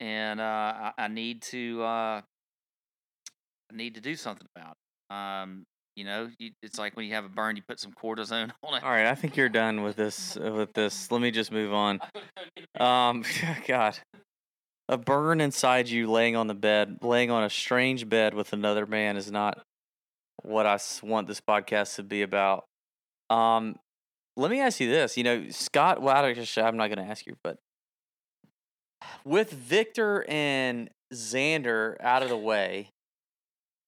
and 0.00 0.40
uh, 0.40 0.42
I, 0.44 0.92
I 0.98 1.08
need 1.08 1.42
to 1.42 1.82
uh, 1.82 2.20
I 3.70 3.76
need 3.76 3.94
to 3.94 4.00
do 4.00 4.16
something 4.16 4.46
about 4.54 4.76
it. 4.76 5.14
Um, 5.14 5.66
you 5.96 6.04
know, 6.04 6.28
you, 6.38 6.50
it's 6.62 6.78
like 6.78 6.94
when 6.94 7.06
you 7.06 7.14
have 7.14 7.24
a 7.24 7.28
burn, 7.30 7.56
you 7.56 7.62
put 7.66 7.80
some 7.80 7.92
cortisone 7.92 8.50
on 8.62 8.74
it. 8.74 8.84
All 8.84 8.90
right, 8.90 9.06
I 9.06 9.14
think 9.14 9.36
you're 9.36 9.48
done 9.48 9.82
with 9.82 9.96
this. 9.96 10.36
With 10.36 10.72
this, 10.74 11.10
let 11.10 11.20
me 11.20 11.30
just 11.30 11.52
move 11.52 11.72
on. 11.72 12.00
Um, 12.78 13.24
God, 13.66 13.98
a 14.88 14.96
burn 14.96 15.40
inside 15.40 15.88
you, 15.88 16.10
laying 16.10 16.36
on 16.36 16.46
the 16.46 16.54
bed, 16.54 16.98
laying 17.02 17.30
on 17.30 17.42
a 17.44 17.50
strange 17.50 18.08
bed 18.08 18.34
with 18.34 18.52
another 18.52 18.86
man, 18.86 19.16
is 19.16 19.30
not 19.30 19.62
what 20.42 20.66
I 20.66 20.78
want 21.02 21.26
this 21.26 21.40
podcast 21.40 21.96
to 21.96 22.02
be 22.02 22.22
about. 22.22 22.64
Um, 23.30 23.76
let 24.36 24.50
me 24.50 24.60
ask 24.60 24.80
you 24.80 24.88
this. 24.88 25.16
You 25.16 25.24
know, 25.24 25.48
Scott. 25.50 26.00
Well, 26.00 26.14
I'm 26.16 26.76
not 26.76 26.86
going 26.86 27.04
to 27.04 27.10
ask 27.10 27.26
you, 27.26 27.36
but 27.42 27.58
with 29.24 29.50
Victor 29.50 30.24
and 30.28 30.90
Xander 31.12 31.96
out 32.00 32.22
of 32.22 32.28
the 32.28 32.36
way, 32.36 32.90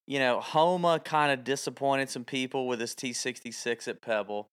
you 0.07 0.19
know, 0.19 0.40
Homa 0.40 1.00
kind 1.00 1.33
of 1.33 1.45
disappointed 1.45 2.09
some 2.11 2.25
people 2.25 2.67
with 2.67 2.81
his 2.81 2.95
T66 2.95 3.88
at 3.88 4.00
Pebble. 4.00 4.49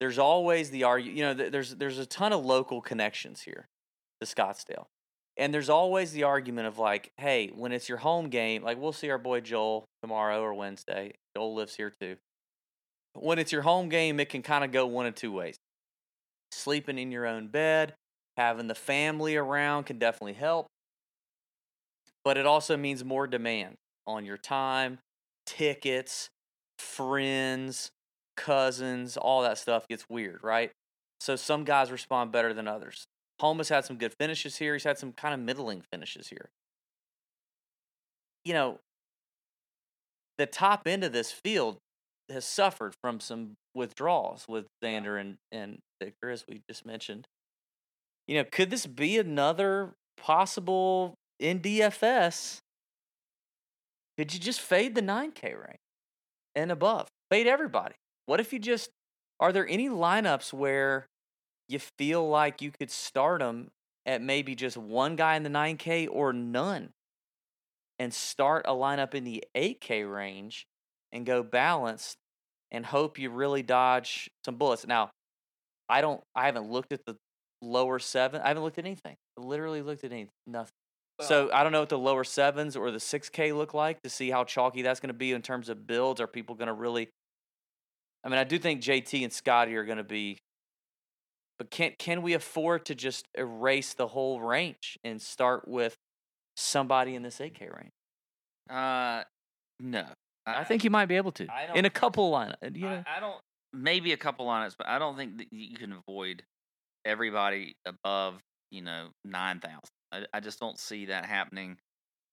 There's 0.00 0.18
always 0.18 0.70
the 0.70 0.84
argue, 0.84 1.12
you 1.12 1.22
know, 1.22 1.34
th- 1.34 1.52
there's 1.52 1.76
there's 1.76 1.98
a 1.98 2.06
ton 2.06 2.32
of 2.32 2.44
local 2.44 2.80
connections 2.80 3.42
here 3.42 3.68
to 4.20 4.26
Scottsdale. 4.26 4.86
And 5.38 5.52
there's 5.52 5.68
always 5.68 6.12
the 6.12 6.22
argument 6.22 6.66
of 6.66 6.78
like, 6.78 7.12
hey, 7.18 7.50
when 7.54 7.72
it's 7.72 7.88
your 7.88 7.98
home 7.98 8.28
game, 8.28 8.62
like 8.62 8.80
we'll 8.80 8.92
see 8.92 9.10
our 9.10 9.18
boy 9.18 9.40
Joel 9.40 9.84
tomorrow 10.02 10.40
or 10.40 10.54
Wednesday. 10.54 11.12
Joel 11.36 11.54
lives 11.54 11.76
here 11.76 11.92
too. 12.00 12.16
When 13.14 13.38
it's 13.38 13.52
your 13.52 13.62
home 13.62 13.88
game, 13.88 14.18
it 14.20 14.28
can 14.28 14.42
kind 14.42 14.64
of 14.64 14.72
go 14.72 14.86
one 14.86 15.06
of 15.06 15.14
two 15.14 15.32
ways. 15.32 15.56
Sleeping 16.52 16.98
in 16.98 17.10
your 17.10 17.26
own 17.26 17.48
bed, 17.48 17.94
having 18.36 18.68
the 18.68 18.74
family 18.74 19.36
around 19.36 19.84
can 19.84 19.98
definitely 19.98 20.34
help. 20.34 20.66
But 22.24 22.36
it 22.38 22.46
also 22.46 22.76
means 22.76 23.04
more 23.04 23.26
demand 23.26 23.76
on 24.06 24.24
your 24.24 24.36
time, 24.36 24.98
tickets, 25.46 26.28
friends, 26.78 27.90
cousins, 28.36 29.16
all 29.16 29.42
that 29.42 29.58
stuff 29.58 29.86
gets 29.88 30.08
weird, 30.08 30.40
right? 30.42 30.70
So 31.20 31.36
some 31.36 31.64
guys 31.64 31.90
respond 31.90 32.32
better 32.32 32.52
than 32.52 32.68
others. 32.68 33.06
Homa's 33.40 33.68
had 33.68 33.84
some 33.84 33.96
good 33.96 34.14
finishes 34.18 34.56
here. 34.56 34.74
He's 34.74 34.84
had 34.84 34.98
some 34.98 35.12
kind 35.12 35.34
of 35.34 35.40
middling 35.40 35.82
finishes 35.92 36.28
here. 36.28 36.48
You 38.44 38.54
know, 38.54 38.78
the 40.38 40.46
top 40.46 40.86
end 40.86 41.04
of 41.04 41.12
this 41.12 41.32
field 41.32 41.78
has 42.30 42.44
suffered 42.44 42.94
from 43.00 43.20
some 43.20 43.54
withdrawals 43.74 44.46
with 44.48 44.66
Xander 44.82 45.20
and, 45.20 45.36
and 45.52 45.78
Victor, 46.02 46.30
as 46.30 46.44
we 46.48 46.62
just 46.68 46.86
mentioned. 46.86 47.26
You 48.26 48.38
know, 48.38 48.44
could 48.50 48.70
this 48.70 48.86
be 48.86 49.18
another 49.18 49.94
possible 50.16 51.14
in 51.38 51.60
DFS? 51.60 52.58
Could 54.18 54.32
you 54.32 54.40
just 54.40 54.60
fade 54.60 54.94
the 54.94 55.02
9K 55.02 55.54
rank 55.54 55.78
and 56.54 56.72
above? 56.72 57.08
Fade 57.30 57.46
everybody. 57.46 57.94
What 58.26 58.40
if 58.40 58.52
you 58.52 58.58
just 58.58 58.90
are 59.38 59.52
there 59.52 59.68
any 59.68 59.88
lineups 59.88 60.52
where 60.52 61.06
you 61.68 61.78
feel 61.78 62.28
like 62.28 62.62
you 62.62 62.70
could 62.70 62.90
start 62.90 63.40
them 63.40 63.70
at 64.04 64.22
maybe 64.22 64.54
just 64.54 64.76
one 64.76 65.16
guy 65.16 65.36
in 65.36 65.42
the 65.42 65.50
9K 65.50 66.08
or 66.10 66.32
none 66.32 66.90
and 67.98 68.12
start 68.12 68.64
a 68.68 68.72
lineup 68.72 69.14
in 69.14 69.24
the 69.24 69.42
8K 69.56 70.10
range 70.10 70.66
and 71.12 71.26
go 71.26 71.42
balanced 71.42 72.16
and 72.70 72.86
hope 72.86 73.18
you 73.18 73.30
really 73.30 73.62
dodge 73.62 74.30
some 74.44 74.56
bullets? 74.56 74.86
Now, 74.86 75.10
I 75.88 76.00
don't, 76.00 76.20
I 76.34 76.46
haven't 76.46 76.70
looked 76.70 76.92
at 76.92 77.04
the 77.06 77.16
lower 77.62 77.98
seven. 77.98 78.40
I 78.42 78.48
haven't 78.48 78.62
looked 78.62 78.78
at 78.78 78.84
anything. 78.84 79.16
I 79.38 79.42
literally 79.42 79.82
looked 79.82 80.04
at 80.04 80.12
anything, 80.12 80.32
nothing. 80.46 80.72
So 81.22 81.50
I 81.52 81.62
don't 81.62 81.72
know 81.72 81.80
what 81.80 81.88
the 81.88 81.98
lower 81.98 82.24
sevens 82.24 82.76
or 82.76 82.90
the 82.90 82.98
6K 82.98 83.56
look 83.56 83.72
like 83.72 84.02
to 84.02 84.10
see 84.10 84.30
how 84.30 84.44
chalky 84.44 84.82
that's 84.82 85.00
going 85.00 85.08
to 85.08 85.14
be 85.14 85.32
in 85.32 85.40
terms 85.40 85.70
of 85.70 85.86
builds. 85.86 86.20
Are 86.20 86.26
people 86.26 86.54
going 86.54 86.66
to 86.66 86.74
really? 86.74 87.08
I 88.22 88.28
mean, 88.28 88.38
I 88.38 88.44
do 88.44 88.58
think 88.58 88.82
JT 88.82 89.22
and 89.22 89.32
Scotty 89.32 89.76
are 89.76 89.84
going 89.84 89.96
to 89.96 90.04
be, 90.04 90.38
but 91.58 91.70
can 91.70 91.92
can 91.98 92.22
we 92.22 92.34
afford 92.34 92.86
to 92.86 92.94
just 92.94 93.26
erase 93.34 93.94
the 93.94 94.08
whole 94.08 94.40
range 94.40 94.98
and 95.04 95.20
start 95.20 95.66
with 95.66 95.96
somebody 96.56 97.14
in 97.14 97.22
this 97.22 97.38
8K 97.38 97.60
range? 97.60 97.92
Uh, 98.68 99.22
no. 99.80 100.04
I 100.46 100.64
think 100.64 100.84
you 100.84 100.90
might 100.90 101.06
be 101.06 101.16
able 101.16 101.32
to 101.32 101.46
I 101.52 101.66
don't 101.66 101.76
in 101.76 101.84
a 101.84 101.90
couple 101.90 102.30
line. 102.30 102.54
You 102.62 102.82
know, 102.82 103.02
I, 103.06 103.16
I 103.16 103.20
don't. 103.20 103.40
Maybe 103.72 104.12
a 104.12 104.16
couple 104.16 104.46
lineups, 104.46 104.76
but 104.78 104.86
I 104.86 104.98
don't 104.98 105.16
think 105.16 105.38
that 105.38 105.48
you 105.50 105.76
can 105.76 105.92
avoid 105.92 106.42
everybody 107.04 107.76
above 107.84 108.40
you 108.70 108.82
know 108.82 109.08
nine 109.24 109.60
thousand. 109.60 109.90
I, 110.12 110.26
I 110.32 110.40
just 110.40 110.60
don't 110.60 110.78
see 110.78 111.06
that 111.06 111.26
happening. 111.26 111.78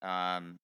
Um, 0.03 0.58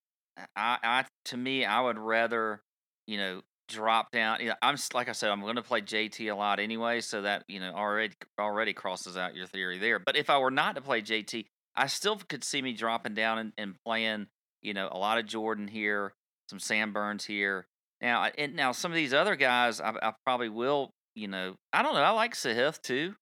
I, 0.56 0.78
I 0.84 1.06
to 1.25 1.38
me, 1.38 1.66
I 1.66 1.82
would 1.82 1.98
rather 1.98 2.62
you 3.08 3.18
know 3.18 3.42
drop 3.70 4.12
down. 4.12 4.40
I'm 4.62 4.76
like 4.94 5.08
I 5.08 5.14
said, 5.14 5.30
I'm 5.30 5.42
going 5.42 5.56
to 5.56 5.62
play 5.62 5.82
JT 5.82 6.32
a 6.32 6.36
lot 6.36 6.60
anyway, 6.60 7.00
so 7.00 7.22
that 7.22 7.44
you 7.48 7.60
know 7.60 7.72
already 7.72 8.14
already 8.40 8.74
crosses 8.74 9.16
out 9.16 9.36
your 9.36 9.48
theory 9.48 9.78
there. 9.78 10.00
But 10.00 10.18
if 10.18 10.30
I 10.30 10.38
were 10.40 10.52
not 10.52 10.76
to 10.76 10.82
play 10.82 11.02
JT, 11.02 11.46
I 11.76 11.88
still 11.88 12.18
could 12.28 12.44
see 12.44 12.62
me 12.62 12.74
dropping 12.74 13.14
down 13.14 13.38
and, 13.38 13.54
and 13.58 13.76
playing 13.86 14.28
you 14.62 14.74
know 14.74 14.90
a 14.92 14.98
lot 14.98 15.18
of 15.18 15.26
Jordan 15.26 15.68
here, 15.68 16.14
some 16.50 16.60
Sam 16.60 16.92
Burns 16.92 17.26
here. 17.26 17.66
Now, 18.02 18.30
and 18.38 18.56
now 18.56 18.72
some 18.72 18.92
of 18.92 18.96
these 18.96 19.14
other 19.14 19.36
guys, 19.36 19.82
I, 19.82 19.94
I 20.02 20.14
probably 20.26 20.50
will. 20.50 20.92
You 21.16 21.28
know, 21.28 21.56
I 21.74 21.82
don't 21.82 21.94
know. 21.94 22.02
I 22.02 22.12
like 22.12 22.34
Sahith 22.34 22.82
too. 22.82 23.16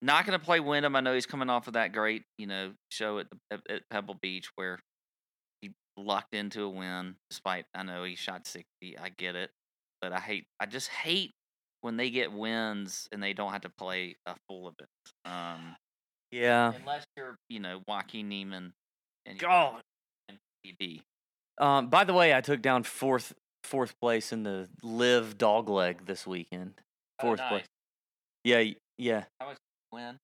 not 0.00 0.24
going 0.24 0.38
to 0.38 0.44
play 0.44 0.60
Wyndham. 0.60 0.94
I 0.94 1.00
know 1.00 1.14
he's 1.14 1.26
coming 1.26 1.50
off 1.50 1.66
of 1.66 1.72
that 1.72 1.92
great, 1.92 2.22
you 2.36 2.46
know, 2.46 2.72
show 2.90 3.18
at, 3.18 3.26
at, 3.50 3.82
Pebble 3.90 4.16
Beach 4.22 4.50
where 4.54 4.78
he 5.60 5.72
lucked 5.96 6.34
into 6.34 6.62
a 6.62 6.68
win. 6.68 7.16
Despite 7.30 7.64
I 7.74 7.82
know 7.82 8.04
he 8.04 8.14
shot 8.14 8.46
sixty, 8.46 8.96
I 8.96 9.08
get 9.08 9.34
it, 9.34 9.50
but 10.00 10.12
I 10.12 10.20
hate. 10.20 10.46
I 10.60 10.66
just 10.66 10.88
hate 10.88 11.32
when 11.80 11.96
they 11.96 12.10
get 12.10 12.32
wins 12.32 13.08
and 13.12 13.22
they 13.22 13.32
don't 13.32 13.52
have 13.52 13.60
to 13.62 13.70
play 13.78 14.16
a 14.26 14.34
full 14.48 14.68
event. 14.68 14.88
Um, 15.24 15.76
Yeah. 16.30 16.72
unless 16.74 17.04
you're, 17.16 17.36
you 17.48 17.60
know, 17.60 17.82
Joaquin 17.86 18.28
Niemann 18.28 18.72
and 19.26 19.38
God. 19.38 19.80
and 20.28 20.38
PB. 20.64 21.02
Um, 21.58 21.88
by 21.88 22.04
the 22.04 22.14
way, 22.14 22.34
I 22.34 22.40
took 22.40 22.62
down 22.62 22.82
fourth 22.82 23.32
fourth 23.64 23.94
place 24.00 24.32
in 24.32 24.44
the 24.44 24.68
live 24.82 25.36
dog 25.36 25.68
leg 25.68 26.06
this 26.06 26.26
weekend. 26.26 26.80
Fourth 27.20 27.40
place. 27.48 27.66
Yeah, 28.44 28.64
yeah. 28.96 29.24
How 29.40 29.48
was 29.48 29.56
win? 29.92 30.18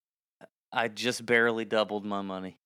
I 0.72 0.88
just 0.88 1.24
barely 1.26 1.64
doubled 1.64 2.04
my 2.04 2.22
money. 2.22 2.56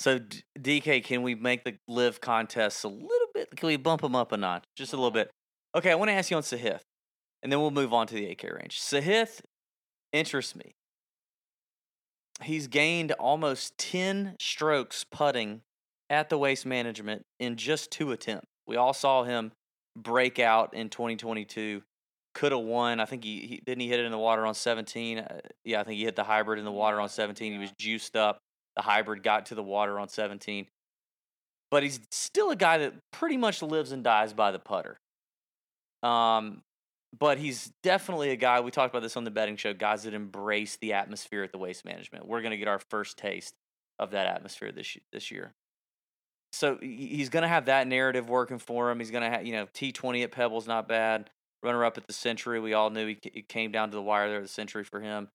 So 0.00 0.20
DK, 0.58 1.02
can 1.04 1.22
we 1.22 1.34
make 1.34 1.64
the 1.64 1.76
live 1.88 2.20
contests 2.20 2.84
a 2.84 2.88
little 2.88 3.28
bit? 3.34 3.50
Can 3.56 3.66
we 3.66 3.76
bump 3.76 4.02
them 4.02 4.14
up 4.14 4.32
a 4.32 4.36
notch, 4.36 4.64
just 4.76 4.92
a 4.92 4.96
little 4.96 5.10
bit? 5.10 5.30
Okay, 5.76 5.90
I 5.90 5.94
want 5.94 6.08
to 6.08 6.14
ask 6.14 6.30
you 6.30 6.36
on 6.36 6.42
Sahith, 6.42 6.80
and 7.42 7.52
then 7.52 7.60
we'll 7.60 7.70
move 7.70 7.92
on 7.92 8.06
to 8.06 8.14
the 8.14 8.24
8K 8.34 8.56
range. 8.56 8.80
Sahith 8.80 9.40
interests 10.12 10.56
me. 10.56 10.74
He's 12.42 12.68
gained 12.68 13.12
almost 13.12 13.76
ten 13.78 14.36
strokes 14.40 15.04
putting 15.10 15.62
at 16.08 16.30
the 16.30 16.38
waste 16.38 16.64
management 16.64 17.22
in 17.40 17.56
just 17.56 17.90
two 17.90 18.12
attempts. 18.12 18.46
We 18.66 18.76
all 18.76 18.94
saw 18.94 19.24
him 19.24 19.52
break 19.96 20.38
out 20.38 20.72
in 20.74 20.88
2022. 20.88 21.82
Could 22.34 22.52
have 22.52 22.60
won. 22.60 23.00
I 23.00 23.04
think 23.06 23.24
he, 23.24 23.40
he 23.40 23.62
didn't 23.64 23.80
he 23.80 23.88
hit 23.88 23.98
it 23.98 24.06
in 24.06 24.12
the 24.12 24.18
water 24.18 24.46
on 24.46 24.54
17. 24.54 25.18
Uh, 25.18 25.40
yeah, 25.64 25.80
I 25.80 25.84
think 25.84 25.98
he 25.98 26.04
hit 26.04 26.14
the 26.14 26.24
hybrid 26.24 26.58
in 26.58 26.64
the 26.64 26.72
water 26.72 27.00
on 27.00 27.08
17. 27.08 27.52
He 27.52 27.58
was 27.58 27.72
juiced 27.78 28.14
up. 28.14 28.38
The 28.76 28.82
hybrid 28.82 29.22
got 29.24 29.46
to 29.46 29.56
the 29.56 29.62
water 29.62 29.98
on 29.98 30.08
17. 30.08 30.66
But 31.70 31.82
he's 31.82 32.00
still 32.12 32.50
a 32.50 32.56
guy 32.56 32.78
that 32.78 32.94
pretty 33.12 33.36
much 33.36 33.60
lives 33.62 33.90
and 33.90 34.04
dies 34.04 34.32
by 34.32 34.52
the 34.52 34.58
putter. 34.60 34.98
Um, 36.02 36.62
but 37.18 37.38
he's 37.38 37.72
definitely 37.82 38.30
a 38.30 38.36
guy. 38.36 38.60
We 38.60 38.70
talked 38.70 38.92
about 38.92 39.02
this 39.02 39.16
on 39.16 39.24
the 39.24 39.30
betting 39.30 39.56
show. 39.56 39.72
Guys 39.72 40.02
that 40.02 40.14
embrace 40.14 40.76
the 40.76 40.92
atmosphere 40.92 41.42
at 41.42 41.52
the 41.52 41.58
waste 41.58 41.84
management. 41.84 42.26
We're 42.26 42.42
going 42.42 42.50
to 42.50 42.58
get 42.58 42.68
our 42.68 42.78
first 42.78 43.16
taste 43.16 43.54
of 43.98 44.10
that 44.12 44.26
atmosphere 44.26 44.72
this 44.72 44.96
this 45.12 45.30
year. 45.30 45.54
So 46.52 46.78
he's 46.80 47.28
going 47.28 47.42
to 47.42 47.48
have 47.48 47.66
that 47.66 47.86
narrative 47.86 48.28
working 48.28 48.58
for 48.58 48.90
him. 48.90 49.00
He's 49.00 49.10
going 49.10 49.22
to 49.22 49.30
have 49.30 49.46
you 49.46 49.52
know 49.52 49.66
T 49.72 49.92
twenty 49.92 50.22
at 50.22 50.32
Pebbles 50.32 50.66
not 50.66 50.88
bad. 50.88 51.30
Runner 51.62 51.84
up 51.84 51.98
at 51.98 52.06
the 52.06 52.12
Sentry. 52.12 52.60
We 52.60 52.74
all 52.74 52.90
knew 52.90 53.06
he 53.06 53.42
came 53.48 53.72
down 53.72 53.90
to 53.90 53.96
the 53.96 54.02
wire 54.02 54.28
there 54.28 54.38
at 54.38 54.44
the 54.44 54.48
Sentry 54.48 54.84
for 54.84 55.00
him. 55.00 55.28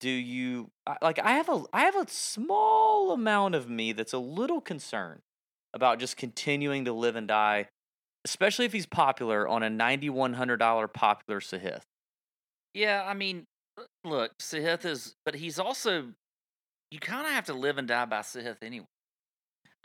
Do 0.00 0.08
you 0.08 0.70
like? 1.02 1.18
I 1.18 1.32
have 1.32 1.48
a 1.48 1.64
I 1.72 1.80
have 1.82 1.96
a 1.96 2.08
small 2.08 3.10
amount 3.12 3.54
of 3.54 3.68
me 3.68 3.92
that's 3.92 4.12
a 4.12 4.18
little 4.18 4.60
concerned 4.60 5.20
about 5.74 5.98
just 5.98 6.16
continuing 6.16 6.84
to 6.86 6.92
live 6.92 7.16
and 7.16 7.28
die, 7.28 7.68
especially 8.28 8.64
if 8.64 8.72
he's 8.72 8.86
popular 8.86 9.48
on 9.48 9.62
a 9.62 9.70
ninety 9.70 10.10
one 10.10 10.34
hundred 10.34 10.58
dollar 10.58 10.88
popular 10.88 11.40
Sahith. 11.40 11.82
Yeah, 12.74 13.02
I 13.06 13.14
mean, 13.14 13.44
look, 14.04 14.32
Sahith 14.38 14.84
is, 14.84 15.14
but 15.24 15.34
he's 15.34 15.58
also, 15.58 16.12
you 16.90 17.00
kind 17.00 17.26
of 17.26 17.32
have 17.32 17.46
to 17.46 17.54
live 17.54 17.78
and 17.78 17.88
die 17.88 18.04
by 18.04 18.20
Sahith 18.20 18.56
anyway. 18.62 18.86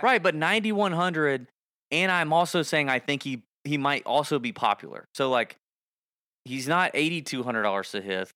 Right, 0.01 0.21
but 0.21 0.35
9100 0.35 1.47
and 1.91 2.11
I'm 2.11 2.33
also 2.33 2.63
saying 2.63 2.89
I 2.89 2.99
think 2.99 3.23
he 3.23 3.43
he 3.63 3.77
might 3.77 4.05
also 4.05 4.39
be 4.39 4.51
popular. 4.51 5.05
So 5.13 5.29
like 5.29 5.55
he's 6.43 6.67
not 6.67 6.93
$8200 6.93 7.63
Sahith 7.63 8.31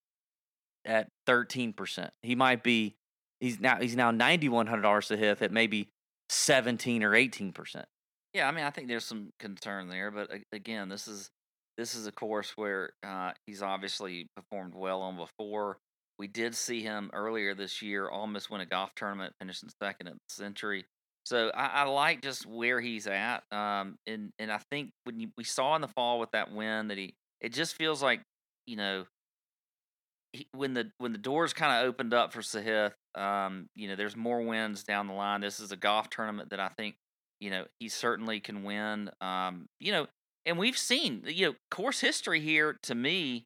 at 0.85 1.09
13%. 1.27 2.09
He 2.21 2.35
might 2.35 2.63
be 2.63 2.95
he's 3.39 3.59
now 3.59 3.77
he's 3.81 3.95
now 3.95 4.11
$9100 4.11 4.81
Sahith 4.81 5.41
at 5.41 5.51
maybe 5.51 5.89
17 6.29 7.03
or 7.03 7.11
18%. 7.11 7.83
Yeah, 8.37 8.47
I 8.47 8.51
mean, 8.51 8.65
I 8.65 8.69
think 8.69 8.87
there's 8.87 9.03
some 9.03 9.31
concern 9.39 9.89
there, 9.89 10.11
but 10.11 10.29
again, 10.51 10.89
this 10.89 11.07
is 11.07 11.31
this 11.75 11.95
is 11.95 12.05
a 12.05 12.11
course 12.11 12.53
where 12.55 12.91
uh, 13.03 13.31
he's 13.47 13.63
obviously 13.63 14.27
performed 14.35 14.75
well 14.75 15.01
on 15.01 15.17
before. 15.17 15.79
We 16.19 16.27
did 16.27 16.53
see 16.53 16.83
him 16.83 17.09
earlier 17.13 17.55
this 17.55 17.81
year 17.81 18.07
almost 18.07 18.51
win 18.51 18.61
a 18.61 18.67
golf 18.67 18.91
tournament, 18.95 19.33
finishing 19.39 19.69
second 19.81 20.09
at 20.09 20.13
the 20.13 20.19
Sentry. 20.29 20.85
So 21.25 21.49
I, 21.55 21.65
I 21.65 21.83
like 21.85 22.21
just 22.21 22.45
where 22.45 22.79
he's 22.79 23.07
at, 23.07 23.41
um, 23.51 23.95
and 24.05 24.29
and 24.37 24.51
I 24.51 24.59
think 24.69 24.91
when 25.05 25.19
you, 25.19 25.29
we 25.35 25.43
saw 25.43 25.73
in 25.75 25.81
the 25.81 25.87
fall 25.87 26.19
with 26.19 26.29
that 26.33 26.53
win 26.53 26.89
that 26.89 26.97
he, 26.99 27.15
it 27.41 27.53
just 27.53 27.73
feels 27.75 28.03
like 28.03 28.21
you 28.67 28.75
know, 28.75 29.05
he, 30.31 30.47
when 30.51 30.75
the 30.75 30.91
when 30.99 31.11
the 31.11 31.17
doors 31.17 31.53
kind 31.53 31.81
of 31.81 31.89
opened 31.89 32.13
up 32.13 32.33
for 32.33 32.41
Sahith, 32.41 32.93
um, 33.15 33.65
you 33.75 33.87
know, 33.87 33.95
there's 33.95 34.15
more 34.15 34.41
wins 34.43 34.83
down 34.83 35.07
the 35.07 35.13
line. 35.13 35.41
This 35.41 35.59
is 35.59 35.71
a 35.71 35.75
golf 35.75 36.11
tournament 36.11 36.51
that 36.51 36.59
I 36.59 36.67
think 36.67 36.97
you 37.39 37.49
know 37.49 37.65
he 37.79 37.89
certainly 37.89 38.39
can 38.39 38.63
win 38.63 39.09
um 39.21 39.67
you 39.79 39.91
know 39.91 40.07
and 40.45 40.57
we've 40.57 40.77
seen 40.77 41.23
you 41.27 41.47
know 41.47 41.55
course 41.69 41.99
history 41.99 42.39
here 42.39 42.77
to 42.83 42.95
me 42.95 43.45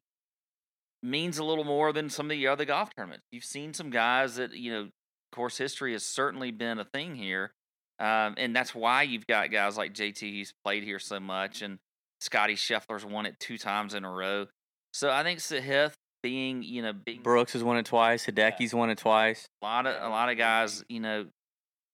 means 1.02 1.38
a 1.38 1.44
little 1.44 1.64
more 1.64 1.92
than 1.92 2.08
some 2.08 2.26
of 2.26 2.30
the 2.30 2.46
other 2.46 2.64
golf 2.64 2.90
tournaments. 2.94 3.24
You've 3.32 3.44
seen 3.44 3.74
some 3.74 3.90
guys 3.90 4.36
that 4.36 4.54
you 4.54 4.72
know 4.72 4.88
course 5.32 5.58
history 5.58 5.92
has 5.92 6.04
certainly 6.04 6.50
been 6.50 6.78
a 6.78 6.84
thing 6.84 7.14
here 7.14 7.52
um 7.98 8.34
and 8.36 8.54
that's 8.54 8.74
why 8.74 9.02
you've 9.02 9.26
got 9.26 9.50
guys 9.50 9.78
like 9.78 9.94
jt 9.94 10.20
who's 10.20 10.52
played 10.62 10.82
here 10.82 10.98
so 10.98 11.18
much 11.18 11.62
and 11.62 11.78
scotty 12.20 12.54
scheffler's 12.54 13.04
won 13.04 13.24
it 13.24 13.40
two 13.40 13.56
times 13.56 13.94
in 13.94 14.04
a 14.04 14.10
row. 14.10 14.46
So 14.92 15.10
i 15.10 15.22
think 15.22 15.38
sahith 15.38 15.94
being 16.22 16.62
you 16.62 16.82
know 16.82 16.92
being 16.92 17.22
Brooks 17.22 17.52
has 17.54 17.64
won 17.64 17.76
it 17.76 17.86
twice, 17.86 18.26
Hideki's 18.26 18.74
won 18.74 18.90
it 18.90 18.98
twice. 18.98 19.48
a 19.60 19.66
lot 19.66 19.86
of 19.86 20.02
a 20.02 20.08
lot 20.08 20.28
of 20.28 20.38
guys 20.38 20.84
you 20.88 21.00
know 21.00 21.26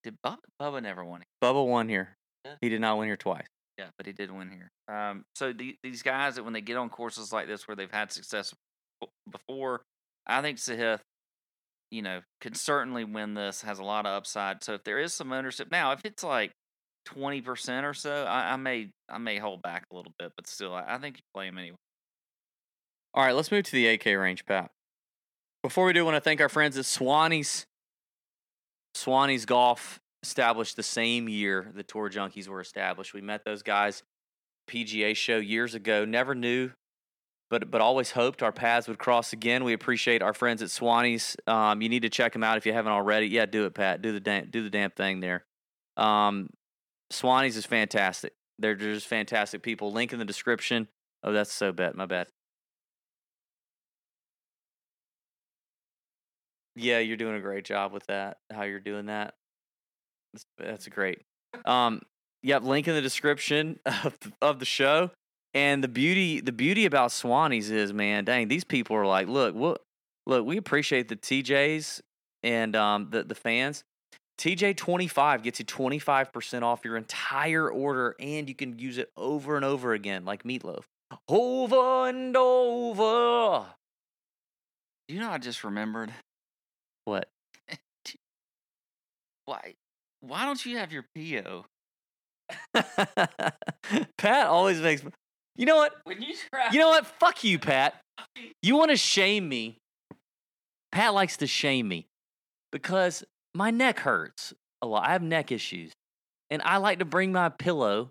did 0.09 0.17
Bubba, 0.25 0.39
Bubba 0.61 0.83
never 0.83 1.05
won 1.05 1.23
it 1.23 1.27
Bubba 1.45 1.67
won 1.67 1.89
here. 1.89 2.17
Yeah. 2.45 2.55
He 2.61 2.69
did 2.69 2.81
not 2.81 2.99
win 2.99 3.09
here 3.09 3.17
twice. 3.17 3.47
Yeah, 3.79 3.89
but 3.97 4.07
he 4.07 4.13
did 4.13 4.31
win 4.31 4.51
here. 4.51 4.71
Um, 4.95 5.25
so 5.37 5.53
the, 5.53 5.77
these 5.83 6.03
guys 6.03 6.35
that 6.35 6.45
when 6.45 6.53
they 6.53 6.61
get 6.61 6.77
on 6.77 6.89
courses 6.89 7.33
like 7.33 7.47
this 7.47 7.69
where 7.69 7.77
they've 7.77 7.91
had 7.91 8.11
success 8.11 8.53
before, 9.31 9.83
I 10.27 10.43
think 10.43 10.59
Sahith, 10.59 11.01
you 11.91 12.03
know, 12.03 12.21
can 12.41 12.55
certainly 12.55 13.05
win 13.05 13.35
this. 13.35 13.63
Has 13.63 13.79
a 13.79 13.85
lot 13.85 14.07
of 14.07 14.13
upside. 14.13 14.65
So 14.65 14.75
if 14.75 14.85
there 14.85 14.99
is 14.99 15.15
some 15.15 15.33
ownership 15.33 15.69
now, 15.71 15.93
if 15.93 16.01
it's 16.05 16.25
like 16.25 16.51
twenty 17.05 17.41
percent 17.41 17.87
or 17.87 17.95
so, 17.95 18.25
I, 18.25 18.55
I 18.55 18.57
may 18.57 18.91
I 19.09 19.19
may 19.19 19.39
hold 19.39 19.63
back 19.63 19.85
a 19.93 19.97
little 19.97 20.13
bit, 20.19 20.33
but 20.37 20.49
still, 20.49 20.75
I, 20.75 20.85
I 20.89 20.99
think 20.99 21.19
you 21.19 21.23
play 21.33 21.47
him 21.47 21.59
anyway. 21.59 21.77
All 23.15 23.25
right, 23.25 23.35
let's 23.35 23.51
move 23.51 23.65
to 23.65 23.73
the 23.73 23.87
8K 23.87 24.21
range, 24.21 24.45
Pat. 24.45 24.71
Before 25.63 25.87
we 25.87 25.93
do, 25.93 26.01
I 26.01 26.03
want 26.05 26.17
to 26.17 26.21
thank 26.21 26.41
our 26.41 26.49
friends 26.49 26.77
at 26.77 26.85
Swannies. 26.85 27.65
Swannies 29.05 29.47
Golf 29.47 30.01
established 30.23 30.77
the 30.77 30.83
same 30.83 31.29
year 31.29 31.71
the 31.75 31.83
Tour 31.83 32.11
Junkies 32.11 32.49
were 32.49 32.61
established. 32.61 33.15
We 33.15 33.21
met 33.21 33.45
those 33.45 33.63
guys 33.63 34.03
PGA 34.69 35.17
show 35.17 35.37
years 35.37 35.75
ago. 35.75 36.05
Never 36.05 36.35
knew, 36.35 36.71
but 37.51 37.71
but 37.71 37.81
always 37.81 38.11
hoped 38.11 38.43
our 38.43 38.53
paths 38.53 38.89
would 38.89 38.99
cross 38.99 39.33
again. 39.33 39.65
We 39.65 39.73
appreciate 39.73 40.23
our 40.23 40.35
friends 40.35 40.63
at 40.63 40.69
Swannies. 40.69 41.37
Um, 41.49 41.81
you 41.81 41.89
need 41.89 42.03
to 42.03 42.11
check 42.11 42.33
them 42.33 42.43
out 42.43 42.57
if 42.57 42.67
you 42.67 42.73
haven't 42.73 42.93
already. 42.93 43.29
Yeah, 43.29 43.47
do 43.47 43.67
it, 43.67 43.75
Pat. 43.75 44.03
Do 44.03 44.13
the 44.13 44.21
damn, 44.21 44.51
do 44.51 44.63
the 44.63 44.71
damn 44.71 44.91
thing 44.91 45.21
there. 45.21 45.45
Um, 45.97 46.51
Swannies 47.13 47.57
is 47.57 47.67
fantastic. 47.67 48.35
They're 48.59 48.75
just 48.75 49.07
fantastic 49.07 49.63
people. 49.63 49.93
Link 49.93 50.13
in 50.13 50.19
the 50.19 50.25
description. 50.25 50.89
Oh, 51.23 51.33
that's 51.33 51.53
so 51.53 51.73
bad. 51.73 51.95
My 51.95 52.07
bad. 52.07 52.29
Yeah, 56.79 56.99
you're 56.99 57.17
doing 57.17 57.35
a 57.37 57.41
great 57.41 57.65
job 57.65 57.93
with 57.93 58.07
that. 58.07 58.39
How 58.53 58.63
you're 58.63 58.81
doing 58.81 59.07
that. 59.07 59.35
That's, 60.33 60.45
that's 60.59 60.89
great. 60.89 61.23
Um, 61.65 62.03
yep, 62.43 62.63
link 62.63 62.89
in 62.89 62.95
the 62.95 63.03
description 63.03 63.81
of, 63.87 64.17
of 64.41 64.59
the 64.59 64.65
show. 64.65 65.11
And 65.55 65.83
the 65.83 65.89
beauty, 65.89 66.41
the 66.41 66.53
beauty 66.53 66.85
about 66.85 67.11
Swannies 67.11 67.71
is, 67.71 67.93
man, 67.93 68.25
dang, 68.25 68.49
these 68.49 68.65
people 68.65 68.97
are 68.97 69.07
like, 69.07 69.29
look, 69.29 69.55
what, 69.55 69.81
look, 70.27 70.47
we 70.47 70.57
appreciate 70.57 71.09
the 71.09 71.17
TJs 71.17 72.01
and 72.43 72.77
um, 72.77 73.09
the 73.11 73.25
the 73.25 73.35
fans. 73.35 73.85
TJ 74.39 74.77
twenty 74.77 75.09
five 75.09 75.43
gets 75.43 75.59
you 75.59 75.65
twenty 75.65 75.99
five 75.99 76.33
percent 76.33 76.65
off 76.65 76.85
your 76.85 76.97
entire 76.97 77.69
order, 77.69 78.15
and 78.21 78.49
you 78.49 78.55
can 78.55 78.79
use 78.79 78.99
it 78.99 79.11
over 79.17 79.57
and 79.57 79.65
over 79.65 79.95
again, 79.95 80.25
like 80.25 80.45
meatloaf, 80.45 80.85
over 81.29 82.09
and 82.09 82.37
over. 82.37 83.67
You 85.09 85.21
know, 85.21 85.31
I 85.31 85.39
just 85.39 85.65
remembered 85.65 86.13
What? 87.09 87.27
why 89.47 89.75
why 90.21 90.45
don't 90.45 90.65
you 90.67 90.77
have 90.77 90.93
your 90.93 91.07
PO? 91.17 91.65
Pat 94.19 94.47
always 94.47 94.79
makes. 94.81 95.03
You 95.57 95.65
know 95.65 95.77
what? 95.77 95.95
When 96.05 96.21
you 96.21 96.35
try, 96.53 96.69
You 96.71 96.81
know 96.81 96.89
what? 96.89 97.07
Fuck 97.19 97.45
you, 97.45 97.59
Pat. 97.71 97.95
You 98.63 98.77
want 98.77 98.91
to 98.91 98.97
shame 98.99 99.49
me? 99.49 99.79
Pat 100.93 101.15
likes 101.15 101.39
to 101.39 101.47
shame 101.47 101.89
me 101.89 102.07
because 102.73 103.25
my 103.55 103.71
neck 103.71 104.01
hurts 104.01 104.53
a 104.83 104.87
lot. 104.87 105.09
I 105.09 105.13
have 105.13 105.23
neck 105.23 105.51
issues, 105.51 105.93
and 106.51 106.61
I 106.63 106.77
like 106.77 106.99
to 106.99 107.07
bring 107.07 107.33
my 107.33 107.49
pillow 107.49 108.11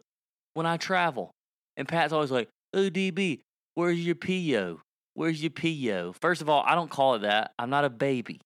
when 0.56 0.66
I 0.66 0.78
travel. 0.78 1.30
And 1.76 1.88
Pat's 1.88 2.14
always 2.14 2.32
like, 2.32 2.50
"Oh, 2.74 2.90
DB, 2.90 3.42
where's 3.76 4.04
your 4.04 4.16
PO? 4.16 4.82
Where's 5.14 5.44
your 5.44 5.52
PO? 5.52 6.14
First 6.20 6.42
of 6.42 6.50
all, 6.50 6.64
I 6.66 6.74
don't 6.74 6.90
call 6.90 7.14
it 7.16 7.20
that. 7.20 7.52
I'm 7.60 7.70
not 7.70 7.86
a 7.86 7.92
baby. 7.92 8.42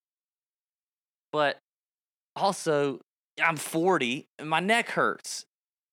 But 1.32 1.58
also, 2.36 3.00
I'm 3.42 3.58
40 3.58 4.28
and 4.40 4.50
my 4.50 4.60
neck 4.60 4.90
hurts. 4.90 5.46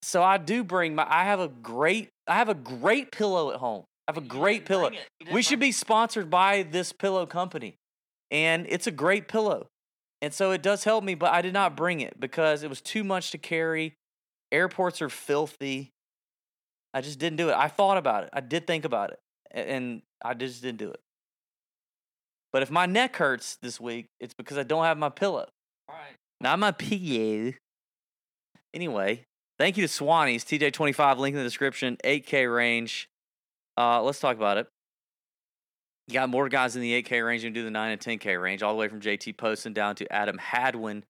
So 0.03 0.23
I 0.23 0.39
do 0.39 0.63
bring 0.63 0.95
my 0.95 1.07
I 1.09 1.25
have 1.25 1.41
a 1.41 1.49
great 1.49 2.11
I 2.27 2.35
have 2.35 2.49
a 2.49 2.55
great 2.55 3.11
pillow 3.11 3.51
at 3.51 3.57
home. 3.57 3.85
I 4.07 4.13
have 4.13 4.23
a 4.23 4.27
great 4.27 4.65
pillow. 4.65 4.91
We 5.33 5.43
should 5.43 5.61
be 5.61 5.73
sponsored 5.73 6.31
by 6.31 6.63
this 6.63 6.93
pillow 6.93 7.27
company. 7.27 7.77
And 8.31 8.67
it's 8.69 8.87
a 8.87 8.91
great 8.91 9.29
pillow. 9.29 9.67
And 10.21 10.33
so 10.33 10.51
it 10.51 10.63
does 10.63 10.85
help 10.85 11.05
me, 11.05 11.15
but 11.15 11.33
I 11.33 11.43
did 11.43 11.53
not 11.53 11.77
bring 11.77 12.01
it 12.01 12.19
because 12.19 12.63
it 12.63 12.69
was 12.69 12.81
too 12.81 13.05
much 13.05 13.31
to 13.33 13.39
carry. 13.39 13.95
Airports 14.51 15.01
are 15.03 15.09
filthy. 15.09 15.91
I 16.95 17.01
just 17.01 17.19
didn't 17.19 17.37
do 17.37 17.51
it. 17.51 17.55
I 17.55 17.69
thought 17.69 17.99
about 17.99 18.25
it. 18.25 18.31
I 18.33 18.41
did 18.41 18.67
think 18.67 18.85
about 18.85 19.11
it. 19.11 19.19
And 19.51 20.03
I 20.25 20.35
just 20.35 20.63
didn't 20.63 20.79
do 20.79 20.91
it. 20.91 21.01
But 22.53 22.63
if 22.63 22.71
my 22.71 22.87
neck 22.87 23.17
hurts 23.17 23.59
this 23.61 23.81
week, 23.81 24.07
it's 24.21 24.35
because 24.35 24.59
I 24.59 24.63
don't 24.63 24.85
have 24.85 24.99
my 24.99 25.11
pillow. 25.11 25.49
Right. 25.89 26.17
Not 26.41 26.59
my 26.59 26.71
pillow. 26.73 27.53
Anyway, 28.75 29.25
thank 29.59 29.77
you 29.77 29.87
to 29.87 29.93
Swannies, 29.93 30.45
TJ25, 30.45 31.19
link 31.19 31.35
in 31.35 31.39
the 31.39 31.45
description, 31.45 31.97
8K 32.05 32.55
range. 32.55 33.09
Uh, 33.77 34.03
let's 34.03 34.21
talk 34.21 34.37
about 34.37 34.59
it. 34.59 34.67
You 36.07 36.15
got 36.15 36.31
more 36.31 36.49
guys 36.49 36.75
in 36.75 36.83
the 36.83 37.03
8K 37.03 37.25
range 37.25 37.43
than 37.43 37.53
do 37.53 37.65
the 37.65 37.71
9 37.71 37.93
and 37.93 38.01
10K 38.01 38.41
range, 38.41 38.63
all 38.63 38.73
the 38.73 38.79
way 38.79 38.89
from 38.89 39.01
JT 39.01 39.37
Poston 39.37 39.73
down 39.73 39.95
to 39.97 40.11
Adam 40.13 40.39
Hadwin. 40.39 41.05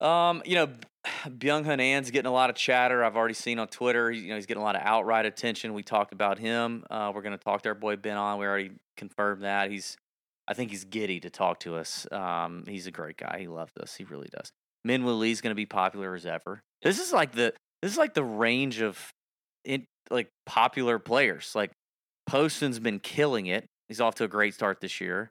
Um, 0.00 0.42
you 0.46 0.54
know, 0.54 0.68
Byung 1.26 1.64
Hun 1.64 1.80
An's 1.80 2.10
getting 2.10 2.28
a 2.28 2.32
lot 2.32 2.50
of 2.50 2.56
chatter. 2.56 3.04
I've 3.04 3.16
already 3.16 3.34
seen 3.34 3.58
on 3.58 3.68
Twitter. 3.68 4.10
You 4.10 4.30
know, 4.30 4.36
he's 4.36 4.46
getting 4.46 4.62
a 4.62 4.64
lot 4.64 4.76
of 4.76 4.82
outright 4.82 5.26
attention. 5.26 5.74
We 5.74 5.82
talked 5.82 6.12
about 6.12 6.38
him. 6.38 6.84
Uh, 6.90 7.12
we're 7.14 7.22
going 7.22 7.36
to 7.36 7.44
talk 7.44 7.62
to 7.62 7.68
our 7.68 7.74
boy 7.74 7.96
Ben 7.96 8.16
An. 8.16 8.38
We 8.38 8.46
already 8.46 8.70
confirmed 8.96 9.42
that. 9.42 9.70
He's, 9.70 9.96
I 10.50 10.54
think 10.54 10.72
he's 10.72 10.82
giddy 10.82 11.20
to 11.20 11.30
talk 11.30 11.60
to 11.60 11.76
us. 11.76 12.08
Um, 12.10 12.64
he's 12.66 12.88
a 12.88 12.90
great 12.90 13.16
guy. 13.16 13.36
He 13.38 13.46
loves 13.46 13.70
us. 13.80 13.94
He 13.94 14.02
really 14.02 14.28
does. 14.32 14.50
Minwoo 14.86 15.16
Lee's 15.16 15.40
going 15.40 15.52
to 15.52 15.56
be 15.56 15.64
popular 15.64 16.12
as 16.12 16.26
ever. 16.26 16.60
This 16.82 16.98
is 16.98 17.12
like 17.12 17.32
the 17.32 17.54
this 17.82 17.92
is 17.92 17.98
like 17.98 18.14
the 18.14 18.24
range 18.24 18.80
of 18.80 18.98
in 19.64 19.84
like 20.10 20.28
popular 20.46 20.98
players. 20.98 21.52
Like 21.54 21.70
Poston's 22.26 22.80
been 22.80 22.98
killing 22.98 23.46
it. 23.46 23.66
He's 23.88 24.00
off 24.00 24.16
to 24.16 24.24
a 24.24 24.28
great 24.28 24.54
start 24.54 24.80
this 24.80 25.00
year. 25.00 25.30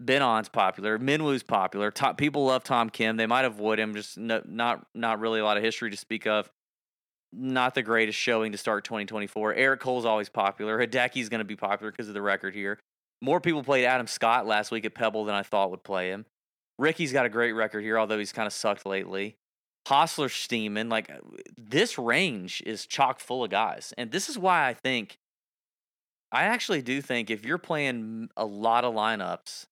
Ben 0.00 0.22
An's 0.22 0.48
popular. 0.48 0.98
Minwoo's 0.98 1.42
popular. 1.42 1.90
Top, 1.90 2.16
people 2.16 2.46
love 2.46 2.64
Tom 2.64 2.88
Kim. 2.88 3.18
They 3.18 3.26
might 3.26 3.44
avoid 3.44 3.78
him. 3.78 3.94
Just 3.94 4.16
no, 4.16 4.40
not 4.46 4.86
not 4.94 5.20
really 5.20 5.40
a 5.40 5.44
lot 5.44 5.58
of 5.58 5.62
history 5.62 5.90
to 5.90 5.98
speak 5.98 6.26
of. 6.26 6.48
Not 7.30 7.74
the 7.74 7.82
greatest 7.82 8.18
showing 8.18 8.52
to 8.52 8.58
start 8.58 8.84
2024. 8.84 9.54
Eric 9.54 9.80
Cole's 9.80 10.06
always 10.06 10.30
popular. 10.30 10.78
Hideki's 10.78 11.28
going 11.28 11.40
to 11.40 11.44
be 11.44 11.56
popular 11.56 11.90
because 11.90 12.08
of 12.08 12.14
the 12.14 12.22
record 12.22 12.54
here. 12.54 12.78
More 13.22 13.40
people 13.40 13.62
played 13.62 13.84
Adam 13.84 14.08
Scott 14.08 14.46
last 14.46 14.72
week 14.72 14.84
at 14.84 14.94
Pebble 14.94 15.24
than 15.24 15.34
I 15.34 15.44
thought 15.44 15.70
would 15.70 15.84
play 15.84 16.10
him. 16.10 16.26
Ricky's 16.76 17.12
got 17.12 17.24
a 17.24 17.28
great 17.28 17.52
record 17.52 17.82
here, 17.82 17.96
although 17.96 18.18
he's 18.18 18.32
kind 18.32 18.48
of 18.48 18.52
sucked 18.52 18.84
lately. 18.84 19.36
Hossler's 19.86 20.32
steaming. 20.32 20.88
Like 20.88 21.08
uh, 21.08 21.18
this 21.56 21.98
range 21.98 22.62
is 22.66 22.84
chock 22.84 23.20
full 23.20 23.44
of 23.44 23.50
guys, 23.50 23.94
and 23.96 24.10
this 24.10 24.28
is 24.28 24.36
why 24.36 24.68
I 24.68 24.74
think. 24.74 25.18
I 26.32 26.44
actually 26.44 26.82
do 26.82 27.00
think 27.02 27.30
if 27.30 27.44
you're 27.44 27.58
playing 27.58 28.30
a 28.36 28.44
lot 28.44 28.84
of 28.84 28.94
lineups, 28.94 29.66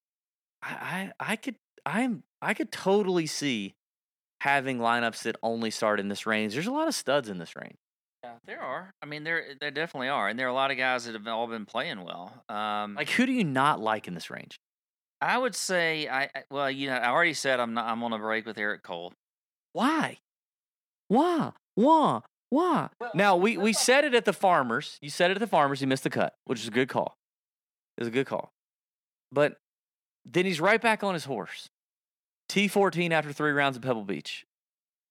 I 0.63 1.13
I, 1.19 1.33
I 1.33 1.37
could 1.37 1.57
I'm 1.85 2.23
I 2.41 2.55
could 2.55 2.71
totally 2.71 3.27
see 3.27 3.75
having 4.43 4.79
lineups 4.79 5.23
that 5.23 5.37
only 5.43 5.71
start 5.71 5.99
in 5.99 6.09
this 6.09 6.27
range. 6.27 6.55
There's 6.55 6.67
a 6.67 6.73
lot 6.73 6.89
of 6.89 6.95
studs 6.95 7.29
in 7.29 7.39
this 7.39 7.57
range. 7.57 7.79
Yeah, 8.23 8.33
there 8.47 8.61
are. 8.61 8.93
I 9.03 9.07
mean, 9.07 9.25
there 9.25 9.55
there 9.61 9.71
definitely 9.71 10.09
are, 10.09 10.29
and 10.29 10.39
there 10.39 10.47
are 10.47 10.51
a 10.51 10.55
lot 10.55 10.71
of 10.71 10.77
guys 10.77 11.05
that 11.07 11.15
have 11.15 11.27
all 11.27 11.47
been 11.47 11.65
playing 11.65 12.05
well. 12.05 12.45
Um, 12.49 12.95
Like 12.95 13.09
who 13.11 13.25
do 13.25 13.33
you 13.33 13.45
not 13.45 13.81
like 13.81 14.07
in 14.09 14.15
this 14.15 14.31
range? 14.31 14.61
I 15.23 15.39
would 15.39 15.55
say, 15.55 16.09
I 16.09 16.29
well, 16.51 16.71
you 16.71 16.89
know, 16.89 16.97
I 16.97 17.09
already 17.09 17.35
said 17.35 17.61
I'm 17.61 17.75
not. 17.75 17.87
I'm 17.87 18.03
on 18.03 18.13
a 18.13 18.19
break 18.19 18.47
with 18.47 18.59
Eric 18.59 18.83
Cole. 18.83 19.13
Why? 19.73 20.19
Why? 21.09 21.53
Why? 21.75 22.21
Why? 22.51 22.89
Now 23.15 23.37
we 23.37 23.57
we 23.57 23.73
said 23.73 24.05
it 24.05 24.15
at 24.15 24.25
the 24.25 24.33
farmers. 24.33 24.99
You 25.01 25.09
said 25.11 25.31
it 25.31 25.35
at 25.35 25.41
the 25.41 25.47
farmers. 25.47 25.81
He 25.81 25.87
missed 25.87 26.05
the 26.05 26.11
cut, 26.11 26.35
which 26.45 26.61
is 26.61 26.69
a 26.69 26.73
good 26.73 26.89
call. 26.89 27.17
It 27.97 28.03
was 28.03 28.09
a 28.09 28.13
good 28.13 28.27
call. 28.27 28.53
But 29.33 29.57
then 30.27 30.45
he's 30.45 30.61
right 30.61 30.81
back 30.81 31.03
on 31.03 31.15
his 31.15 31.25
horse. 31.25 31.69
T 32.49 32.69
fourteen 32.69 33.13
after 33.13 33.33
three 33.33 33.53
rounds 33.53 33.77
at 33.77 33.83
Pebble 33.83 34.05
Beach. 34.05 34.45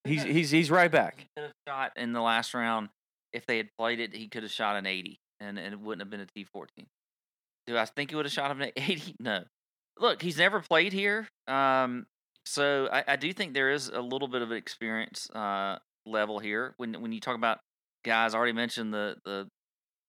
He's 0.03 0.23
he's 0.35 0.51
he's 0.51 0.69
right 0.69 0.91
back. 0.91 1.27
Shot 1.67 1.93
in 1.95 2.13
the 2.13 2.21
last 2.21 2.53
round 2.53 2.89
if 3.33 3.45
they 3.45 3.57
had 3.57 3.69
played 3.77 3.99
it. 3.99 4.15
He 4.15 4.27
could 4.27 4.43
have 4.43 4.51
shot 4.51 4.75
an 4.75 4.85
80, 4.85 5.19
and, 5.39 5.57
and 5.57 5.73
it 5.73 5.79
wouldn't 5.79 6.01
have 6.01 6.09
been 6.09 6.21
a 6.21 6.25
T14. 6.25 6.85
Do 7.67 7.77
I 7.77 7.85
think 7.85 8.09
he 8.09 8.15
would 8.15 8.25
have 8.25 8.33
shot 8.33 8.51
him 8.51 8.61
an 8.61 8.71
80? 8.75 9.15
No. 9.19 9.43
Look, 9.97 10.21
he's 10.21 10.37
never 10.37 10.61
played 10.61 10.93
here, 10.93 11.27
um, 11.47 12.05
so 12.45 12.89
I, 12.91 13.03
I 13.09 13.15
do 13.15 13.31
think 13.33 13.53
there 13.53 13.69
is 13.69 13.89
a 13.89 14.01
little 14.01 14.27
bit 14.27 14.41
of 14.41 14.51
an 14.51 14.57
experience 14.57 15.29
uh, 15.31 15.77
level 16.05 16.39
here. 16.39 16.73
When 16.77 17.01
when 17.01 17.11
you 17.11 17.19
talk 17.19 17.35
about 17.35 17.59
guys, 18.03 18.33
I 18.33 18.37
already 18.37 18.53
mentioned 18.53 18.93
the 18.93 19.17
the 19.25 19.47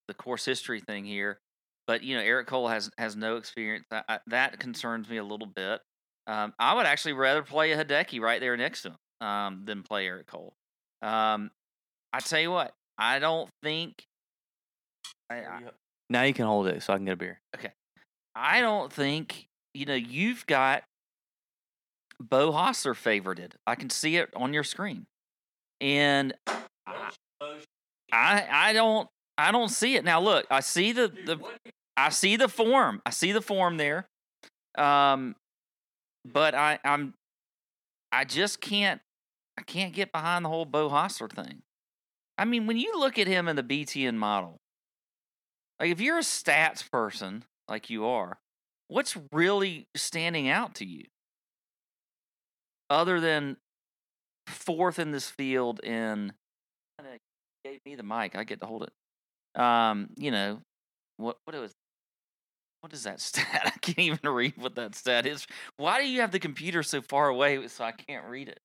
the 0.09 0.15
course 0.15 0.45
history 0.45 0.81
thing 0.81 1.05
here, 1.05 1.39
but 1.87 2.03
you 2.03 2.17
know 2.17 2.23
Eric 2.23 2.47
Cole 2.47 2.69
has 2.69 2.91
has 2.99 3.17
no 3.17 3.37
experience. 3.37 3.85
That 3.91 4.05
I, 4.09 4.19
that 4.29 4.59
concerns 4.59 5.09
me 5.09 5.19
a 5.19 5.25
little 5.25 5.47
bit. 5.47 5.81
Um, 6.27 6.55
I 6.59 6.75
would 6.75 6.87
actually 6.87 7.15
rather 7.15 7.43
play 7.43 7.73
a 7.73 7.85
Hideki 7.85 8.21
right 8.21 8.41
there 8.41 8.57
next 8.57 8.83
to 8.83 8.91
him 8.91 9.27
um, 9.27 9.63
than 9.65 9.83
play 9.83 10.07
Eric 10.07 10.27
Cole. 10.29 10.55
Um, 11.03 11.51
I 12.13 12.21
tell 12.21 12.41
you 12.41 12.51
what, 12.51 12.73
I 13.01 13.19
don't 13.19 13.49
think. 13.63 14.05
I, 15.31 15.37
I, 15.37 15.63
Now 16.11 16.23
you 16.23 16.35
can 16.35 16.45
hold 16.45 16.67
it 16.67 16.83
so 16.83 16.93
I 16.93 16.97
can 16.97 17.07
get 17.07 17.15
a 17.15 17.17
beer. 17.17 17.41
Okay. 17.57 17.71
I 18.35 18.61
don't 18.61 18.93
think 18.93 19.47
you 19.75 19.87
know 19.87 19.95
you've 19.95 20.47
got 20.47 20.85
Beau 22.21 22.53
Hossler 22.53 22.95
favorited. 22.95 23.53
I 23.67 23.75
can 23.75 23.91
see 23.91 24.17
it 24.17 24.29
on 24.37 24.53
your 24.53 24.65
screen, 24.65 25.07
and 25.81 26.35
I 28.13 28.47
I 28.51 28.73
don't 28.75 29.09
I 29.39 29.51
don't 29.51 29.71
see 29.71 29.97
it 29.97 30.05
now. 30.05 30.21
Look, 30.21 30.47
I 30.51 30.61
see 30.61 30.93
the 30.93 31.09
the 31.09 31.39
I 31.97 32.11
see 32.11 32.37
the 32.37 32.49
form. 32.49 33.01
I 33.07 33.11
see 33.11 33.33
the 33.33 33.41
form 33.41 33.79
there. 33.79 34.07
Um, 34.77 35.35
but 36.31 36.55
I 36.55 36.79
I'm 36.85 37.15
I 38.13 38.25
just 38.25 38.61
can't 38.61 39.01
I 39.59 39.63
can't 39.63 39.95
get 39.95 40.13
behind 40.13 40.45
the 40.45 40.51
whole 40.51 40.67
Beau 40.67 40.91
Hossler 40.91 41.33
thing. 41.33 41.63
I 42.41 42.47
mean, 42.47 42.67
when 42.67 42.79
you 42.79 42.99
look 42.99 43.19
at 43.19 43.27
him 43.27 43.49
in 43.49 43.57
the 43.57 43.63
BTN 43.63 44.15
model, 44.15 44.57
like 45.79 45.91
if 45.91 46.01
you're 46.01 46.17
a 46.17 46.23
stats 46.23 46.91
person 46.91 47.45
like 47.69 47.91
you 47.91 48.07
are, 48.07 48.39
what's 48.89 49.15
really 49.31 49.89
standing 49.95 50.49
out 50.49 50.75
to 50.77 50.87
you? 50.87 51.05
Other 52.89 53.21
than 53.21 53.59
fourth 54.47 54.99
in 54.99 55.11
this 55.11 55.29
field 55.29 55.85
in 55.85 56.33
gave 57.65 57.81
me 57.85 57.95
the 57.95 58.03
mic, 58.03 58.35
I 58.35 58.45
get 58.45 58.61
to 58.63 58.67
hold 58.67 58.85
it. 58.85 59.61
Um, 59.61 60.09
you 60.17 60.31
know, 60.31 60.63
what 61.19 61.37
what 61.45 61.55
was 61.61 61.73
what 62.81 62.95
is 62.95 63.03
that 63.03 63.21
stat? 63.21 63.65
I 63.67 63.79
can't 63.81 63.99
even 63.99 64.31
read 64.31 64.55
what 64.57 64.77
that 64.77 64.95
stat 64.95 65.27
is. 65.27 65.47
Why 65.77 66.01
do 66.01 66.09
you 66.09 66.23
have 66.23 66.31
the 66.31 66.39
computer 66.39 66.83
so 66.83 67.03
far 67.03 67.29
away 67.29 67.69
so 67.69 67.85
I 67.85 67.93
can't 67.93 68.25
read 68.25 68.49
it? 68.49 68.61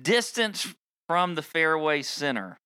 Distance 0.00 0.74
from 1.08 1.34
the 1.34 1.42
fairway 1.42 2.02
center. 2.02 2.58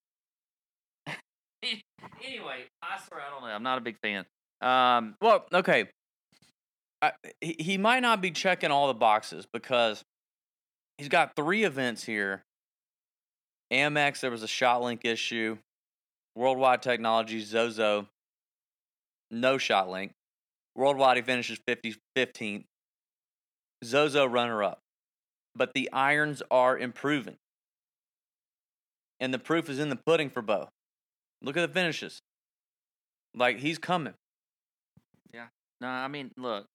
anyway, 1.62 2.64
I 2.83 2.99
swear 3.07 3.21
I 3.21 3.31
don't 3.31 3.42
know. 3.42 3.55
I'm 3.55 3.62
not 3.62 3.79
a 3.79 3.81
big 3.81 3.97
fan. 4.03 4.25
Um, 4.61 5.14
Well, 5.21 5.47
okay. 5.53 5.88
I, 7.01 7.12
he, 7.40 7.57
he 7.59 7.79
might 7.79 8.01
not 8.01 8.21
be 8.21 8.31
checking 8.31 8.71
all 8.71 8.88
the 8.88 8.95
boxes 8.95 9.47
because 9.53 10.05
he's 10.99 11.09
got 11.09 11.35
three 11.35 11.64
events 11.64 12.05
here. 12.05 12.42
Amex, 13.73 14.21
there 14.21 14.31
was 14.31 14.42
a 14.42 14.49
shot 14.49 14.83
link 14.83 15.05
issue. 15.05 15.57
Worldwide 16.37 16.83
Technology, 16.83 17.40
Zozo, 17.40 18.09
no 19.31 19.59
shot 19.59 19.90
link. 19.90 20.12
Worldwide, 20.75 21.16
he 21.18 21.23
finishes 21.23 21.59
50, 21.66 21.97
15th. 22.16 22.64
Zozo 23.85 24.25
runner 24.25 24.62
up. 24.62 24.82
But 25.55 25.75
the 25.75 25.91
irons 25.93 26.43
are 26.51 26.79
improving. 26.79 27.37
And 29.21 29.33
the 29.33 29.38
proof 29.38 29.69
is 29.69 29.79
in 29.79 29.88
the 29.88 29.97
pudding 29.97 30.31
for 30.31 30.43
Beau. 30.43 30.69
Look 31.43 31.57
at 31.57 31.61
the 31.67 31.73
finishes. 31.73 32.21
Like 33.35 33.59
he's 33.59 33.79
coming. 33.79 34.15
Yeah. 35.33 35.47
No, 35.81 35.88
I 35.88 36.09
mean, 36.09 36.31
look, 36.37 36.67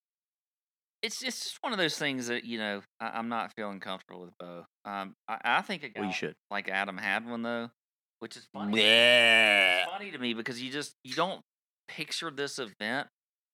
it's 1.02 1.22
it's 1.24 1.44
just 1.44 1.58
one 1.62 1.72
of 1.74 1.78
those 1.80 1.98
things 1.98 2.28
that 2.28 2.44
you 2.46 2.58
know 2.58 2.82
I, 3.00 3.10
I'm 3.10 3.30
not 3.30 3.52
feeling 3.56 3.80
comfortable 3.80 4.22
with 4.22 4.32
Beau. 4.40 4.66
Um, 4.86 5.14
I, 5.28 5.38
I 5.44 5.62
think 5.62 5.84
a 5.84 5.90
guy 5.90 6.00
Well, 6.02 6.10
you 6.10 6.16
should. 6.16 6.36
like 6.50 6.70
Adam 6.70 6.98
Hadwin 6.98 7.42
though, 7.44 7.70
which 8.20 8.36
is 8.38 8.48
funny. 8.54 8.82
Yeah. 8.82 9.84
It's 9.84 9.92
funny 9.92 10.12
to 10.12 10.18
me 10.18 10.34
because 10.34 10.62
you 10.62 10.72
just 10.72 10.94
you 11.04 11.14
don't 11.16 11.42
picture 11.88 12.32
this 12.32 12.60
event 12.60 13.08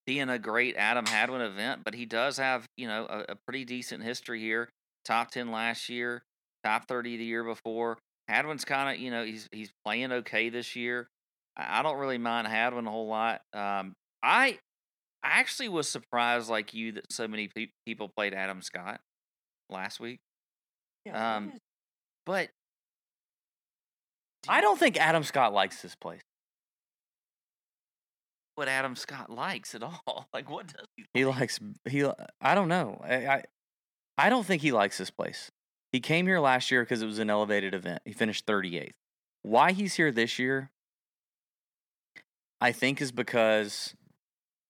being 0.05 0.29
a 0.29 0.39
great 0.39 0.75
Adam 0.77 1.05
Hadwin 1.05 1.41
event, 1.41 1.81
but 1.83 1.93
he 1.95 2.05
does 2.05 2.37
have 2.37 2.65
you 2.77 2.87
know 2.87 3.05
a, 3.09 3.33
a 3.33 3.35
pretty 3.47 3.65
decent 3.65 4.03
history 4.03 4.39
here. 4.39 4.69
Top 5.05 5.31
ten 5.31 5.51
last 5.51 5.89
year, 5.89 6.23
top 6.63 6.87
thirty 6.87 7.17
the 7.17 7.25
year 7.25 7.43
before. 7.43 7.97
Hadwin's 8.27 8.63
kind 8.65 8.95
of 8.95 9.01
you 9.01 9.11
know 9.11 9.23
he's 9.25 9.47
he's 9.51 9.71
playing 9.85 10.11
okay 10.11 10.49
this 10.49 10.75
year. 10.75 11.07
I, 11.57 11.79
I 11.79 11.83
don't 11.83 11.97
really 11.97 12.17
mind 12.17 12.47
Hadwin 12.47 12.87
a 12.87 12.91
whole 12.91 13.07
lot. 13.07 13.41
Um, 13.53 13.93
I 14.23 14.59
I 15.23 15.39
actually 15.39 15.69
was 15.69 15.87
surprised 15.89 16.49
like 16.49 16.73
you 16.73 16.93
that 16.93 17.11
so 17.11 17.27
many 17.27 17.49
pe- 17.53 17.67
people 17.85 18.09
played 18.15 18.33
Adam 18.33 18.61
Scott 18.61 18.99
last 19.69 19.99
week. 19.99 20.19
Um, 21.11 21.53
but 22.25 22.49
I 24.47 24.61
don't 24.61 24.79
think 24.79 24.97
Adam 24.97 25.23
Scott 25.23 25.53
likes 25.53 25.81
this 25.81 25.95
place. 25.95 26.21
what 28.55 28.67
Adam 28.67 28.95
Scott 28.95 29.29
likes 29.29 29.73
at 29.75 29.83
all. 29.83 30.27
Like 30.33 30.49
what 30.49 30.67
does 30.67 30.85
he? 30.95 31.05
He 31.13 31.25
like? 31.25 31.39
likes 31.39 31.59
he. 31.89 32.05
I 32.41 32.55
don't 32.55 32.67
know. 32.67 32.99
I 33.03 33.25
I, 33.27 33.43
I 34.17 34.29
don't 34.29 34.45
think 34.45 34.61
he 34.61 34.71
likes 34.71 34.97
this 34.97 35.09
place. 35.09 35.51
He 35.91 35.99
came 35.99 36.25
here 36.25 36.39
last 36.39 36.71
year 36.71 36.83
because 36.83 37.01
it 37.01 37.05
was 37.05 37.19
an 37.19 37.29
elevated 37.29 37.73
event. 37.73 38.01
He 38.05 38.13
finished 38.13 38.45
38th. 38.45 38.93
Why 39.43 39.71
he's 39.73 39.95
here 39.95 40.11
this 40.11 40.39
year, 40.39 40.71
I 42.61 42.71
think, 42.71 43.01
is 43.01 43.11
because 43.11 43.93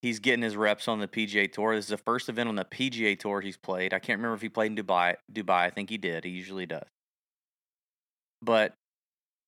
he's 0.01 0.19
getting 0.19 0.41
his 0.41 0.58
reps 0.58 0.88
on 0.88 0.99
the 0.99 1.08
PGA 1.08 1.51
Tour. 1.51 1.75
This 1.75 1.86
is 1.86 1.89
the 1.89 1.97
first 1.97 2.27
event 2.27 2.49
on 2.49 2.56
the 2.56 2.65
PGA 2.65 3.17
Tour 3.17 3.41
he's 3.41 3.58
played. 3.58 3.93
I 3.93 3.99
can't 3.99 4.17
remember 4.17 4.36
if 4.36 4.41
he 4.41 4.49
played 4.49 4.77
in 4.77 4.86
Dubai. 4.86 5.15
Dubai, 5.32 5.62
I 5.62 5.69
think 5.69 5.89
he 5.89 5.97
did. 5.97 6.25
He 6.25 6.32
usually 6.32 6.65
does. 6.65 6.88
But 8.41 8.73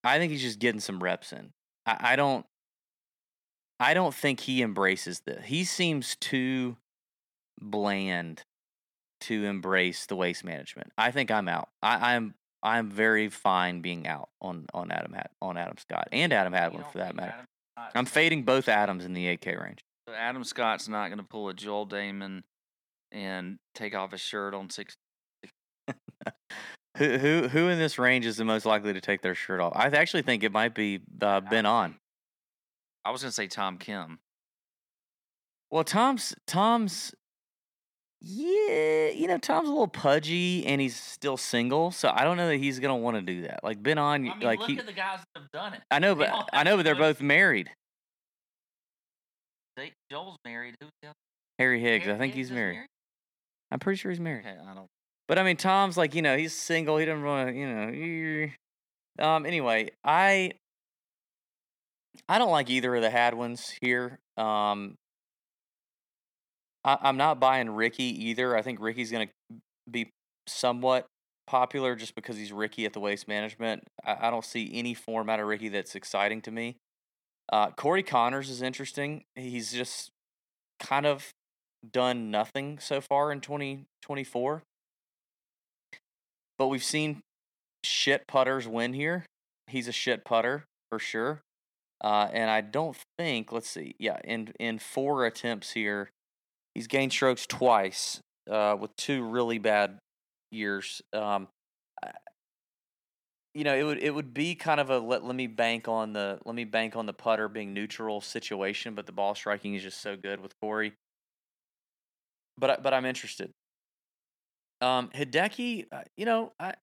I 0.04 0.20
think 0.20 0.32
he's 0.32 0.42
just 0.42 0.60
getting 0.60 0.80
some 0.80 1.04
reps 1.04 1.34
in. 1.34 1.52
I, 1.86 1.98
I 2.00 2.16
don't. 2.16 2.46
I 3.78 3.94
don't 3.94 4.16
think 4.16 4.40
he 4.40 4.62
embraces 4.62 5.22
this. 5.26 5.44
He 5.46 5.66
seems 5.66 6.16
too 6.16 6.78
bland 7.60 8.46
to 9.26 9.46
embrace 9.46 10.06
the 10.06 10.16
waste 10.16 10.44
management. 10.44 10.92
I 10.98 11.12
think 11.12 11.32
I'm 11.32 11.48
out. 11.48 11.70
I, 11.82 12.16
I'm 12.16 12.34
I'm 12.64 12.90
very 12.90 13.30
fine 13.30 13.82
being 13.82 14.08
out 14.08 14.30
on 14.42 14.66
on 14.74 14.92
Adam 14.92 15.14
Had, 15.14 15.30
on 15.42 15.58
Adam 15.58 15.78
Scott 15.78 16.08
and 16.12 16.34
Adam 16.34 16.54
Hadwin 16.54 16.84
for 16.92 17.00
that 17.00 17.16
matter. 17.16 17.34
Adam 17.78 17.92
I'm 17.94 18.06
fading 18.06 18.44
both 18.44 18.70
Adams 18.70 19.06
in 19.06 19.14
the 19.14 19.26
8K 19.38 19.62
range. 19.62 19.80
So 20.08 20.16
Adam 20.16 20.44
Scott's 20.44 20.88
not 20.88 21.08
going 21.08 21.18
to 21.18 21.26
pull 21.26 21.50
a 21.50 21.54
Joel 21.54 21.88
Dahmen 21.88 22.44
and 23.12 23.58
take 23.74 23.96
off 23.96 24.12
his 24.12 24.22
shirt 24.22 24.54
on 24.54 24.70
six. 24.70 24.96
Who 26.98 27.18
who 27.18 27.48
who 27.50 27.68
in 27.68 27.78
this 27.78 28.00
range 28.00 28.26
is 28.26 28.38
the 28.38 28.46
most 28.46 28.66
likely 28.66 28.94
to 28.94 29.02
take 29.02 29.22
their 29.22 29.36
shirt 29.36 29.60
off? 29.60 29.74
I 29.76 29.88
actually 29.88 30.22
think 30.22 30.44
it 30.44 30.54
might 30.54 30.74
be 30.74 31.02
uh, 31.22 31.42
Ben 31.42 31.66
An. 31.66 31.96
I 33.04 33.12
was 33.12 33.22
going 33.22 33.32
to 33.32 33.36
say 33.36 33.48
Tom 33.48 33.78
Kim. 33.78 34.20
Well, 35.70 35.84
Tom's 35.84 36.34
Tom's 36.48 37.14
yeah, 38.28 39.10
you 39.10 39.28
know 39.28 39.38
Tom's 39.38 39.68
a 39.68 39.72
little 39.72 39.88
pudgy 39.88 40.66
and 40.66 40.82
he's 40.82 40.96
still 41.00 41.38
single, 41.38 41.92
so 41.92 42.12
I 42.12 42.24
don't 42.24 42.38
know 42.38 42.48
that 42.48 42.58
he's 42.58 42.80
gonna 42.80 42.98
want 42.98 43.18
to 43.18 43.22
do 43.22 43.44
that. 43.44 43.64
Like 43.64 43.84
Ben 43.84 44.00
An, 44.00 44.34
like 44.42 44.64
he, 44.64 44.76
the 44.76 44.94
guys 44.94 45.20
that 45.36 45.42
have 45.42 45.52
done 45.52 45.76
it. 45.76 45.82
I 45.92 46.00
know, 46.00 46.16
They 46.16 46.26
but 46.26 46.50
I 46.52 46.64
know, 46.64 46.76
but 46.76 46.84
they're 46.84 46.96
both 46.96 47.22
married. 47.22 47.70
They, 49.78 49.92
Joel's 50.12 50.38
married. 50.44 50.74
Who's 50.82 50.90
the 51.04 51.10
other? 51.10 51.16
Harry 51.60 51.80
Higgs, 51.80 52.08
I 52.08 52.18
think 52.18 52.34
Higgs 52.34 52.36
he's 52.36 52.48
is 52.48 52.54
married. 52.54 52.88
I'm 53.70 53.78
pretty 53.78 53.98
sure 53.98 54.10
he's 54.10 54.20
married. 54.20 54.46
Okay, 54.48 54.58
I 54.60 54.74
don't. 54.74 54.88
But 55.28 55.38
I 55.38 55.44
mean, 55.44 55.58
Tom's 55.58 55.96
like, 55.96 56.16
you 56.16 56.24
know, 56.24 56.36
he's 56.36 56.54
single. 56.54 56.98
He 56.98 57.06
doesn't 57.06 57.24
want 57.24 57.50
to, 57.50 57.56
you 57.56 58.52
know. 59.20 59.24
Um. 59.24 59.46
Anyway, 59.46 59.90
I 60.04 60.54
I 62.28 62.40
don't 62.40 62.52
like 62.52 62.72
either 62.72 62.96
of 62.96 63.04
the 63.04 63.12
Hadwins 63.12 63.72
here. 63.82 64.18
Um. 64.36 64.96
I, 66.86 66.98
I'm 67.02 67.18
not 67.18 67.40
buying 67.40 67.70
Ricky 67.70 68.28
either. 68.28 68.56
I 68.56 68.62
think 68.62 68.80
Ricky's 68.80 69.12
gonna 69.12 69.28
be 69.90 70.10
somewhat 70.48 71.08
popular 71.48 71.96
just 71.96 72.16
because 72.16 72.38
he's 72.38 72.54
Ricky 72.54 72.86
at 72.86 72.94
the 72.94 73.02
Waste 73.02 73.28
Management. 73.28 73.84
I, 74.06 74.28
I 74.28 74.32
don't 74.32 74.46
see 74.46 74.72
any 74.74 74.94
form 74.94 75.30
out 75.30 75.42
of 75.42 75.48
Ricky 75.48 75.68
that's 75.68 75.96
exciting 75.96 76.42
to 76.44 76.52
me. 76.52 76.78
Uh, 77.52 77.72
Corey 77.72 78.04
Conners 78.04 78.50
is 78.50 78.62
interesting. 78.62 79.24
He's 79.36 79.74
just 79.74 80.10
kind 80.80 81.06
of 81.06 81.30
done 81.92 82.32
nothing 82.32 82.80
so 82.80 83.02
far 83.02 83.32
in 83.32 83.42
2024 83.42 84.64
but 86.58 86.68
we've 86.68 86.84
seen 86.84 87.22
shit 87.84 88.28
putters 88.28 88.68
win 88.68 88.94
here. 88.94 89.26
He's 89.68 89.88
a 89.88 89.92
shit 89.92 90.26
putter 90.26 90.66
for 90.90 91.00
sure. 91.00 91.42
Uh, 92.04 92.28
and 92.32 92.50
I 92.50 92.62
don't 92.62 92.98
think, 93.18 93.52
let's 93.52 93.70
see, 93.70 93.96
yeah, 94.00 94.20
in 94.24 94.52
in 94.60 94.80
four 94.80 95.26
attempts 95.26 95.72
here, 95.72 96.10
he's 96.76 96.88
gained 96.88 97.12
strokes 97.12 97.48
twice 97.48 98.20
uh, 98.50 98.78
with 98.80 98.96
two 98.98 99.24
really 99.24 99.58
bad 99.58 99.98
years. 100.52 101.02
Um, 101.14 101.48
you 103.56 103.64
know, 103.64 103.74
it 103.74 103.84
would 103.84 104.04
it 104.04 104.14
would 104.14 104.34
be 104.34 104.54
kind 104.54 104.82
of 104.82 104.90
a 104.90 105.00
let 105.00 105.24
let 105.24 105.36
me 105.36 105.48
bank 105.48 105.88
on 105.88 106.12
the 106.12 106.40
let 106.46 106.54
me 106.54 106.66
bank 106.66 106.98
on 106.98 107.06
the 107.06 107.14
putter 107.14 107.48
being 107.48 107.74
neutral 107.74 108.20
situation, 108.20 108.94
but 108.96 109.06
the 109.06 109.14
ball 109.14 109.34
striking 109.34 109.74
is 109.74 109.82
just 109.82 110.02
so 110.02 110.18
good 110.18 110.42
with 110.42 110.52
Corey. 110.62 110.94
But 112.58 112.84
but 112.84 112.94
I'm 112.94 113.06
interested. 113.06 113.52
Um, 114.82 115.10
Hideki, 115.16 115.86
uh, 115.90 116.02
you 116.18 116.26
know, 116.26 116.52
I, 116.60 116.74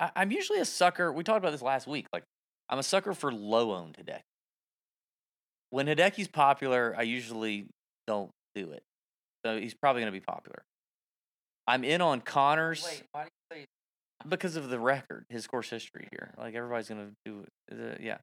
I 0.00 0.10
I'm 0.16 0.32
usually 0.32 0.58
a 0.58 0.64
sucker. 0.64 1.12
We 1.12 1.22
talked 1.22 1.38
about 1.38 1.52
this 1.52 1.62
last 1.62 1.86
week. 1.86 2.08
Like, 2.12 2.24
I'm 2.68 2.80
a 2.80 2.82
sucker 2.82 3.14
for 3.14 3.32
low 3.32 3.72
owned 3.72 3.96
Hideki. 3.96 4.22
When 5.70 5.86
Hideki's 5.86 6.26
popular, 6.26 6.92
I 6.98 7.02
usually 7.02 7.68
don't 8.08 8.32
do 8.56 8.72
it. 8.72 8.82
So 9.44 9.58
he's 9.58 9.74
probably 9.74 10.02
going 10.02 10.12
to 10.12 10.18
be 10.18 10.24
popular. 10.24 10.62
I'm 11.66 11.84
in 11.84 12.00
on 12.00 12.20
Conners 12.20 12.84
Wait, 12.84 13.02
why 13.12 13.24
do 13.24 13.30
you 13.56 13.62
say? 13.62 13.66
because 14.28 14.56
of 14.56 14.68
the 14.68 14.78
record, 14.78 15.24
his 15.28 15.46
course 15.46 15.70
history 15.70 16.08
here. 16.10 16.34
Like 16.36 16.54
everybody's 16.54 16.88
going 16.88 17.06
to 17.06 17.30
do 17.30 17.44
it. 17.70 17.78
Uh, 17.78 17.96
yeah. 18.00 18.18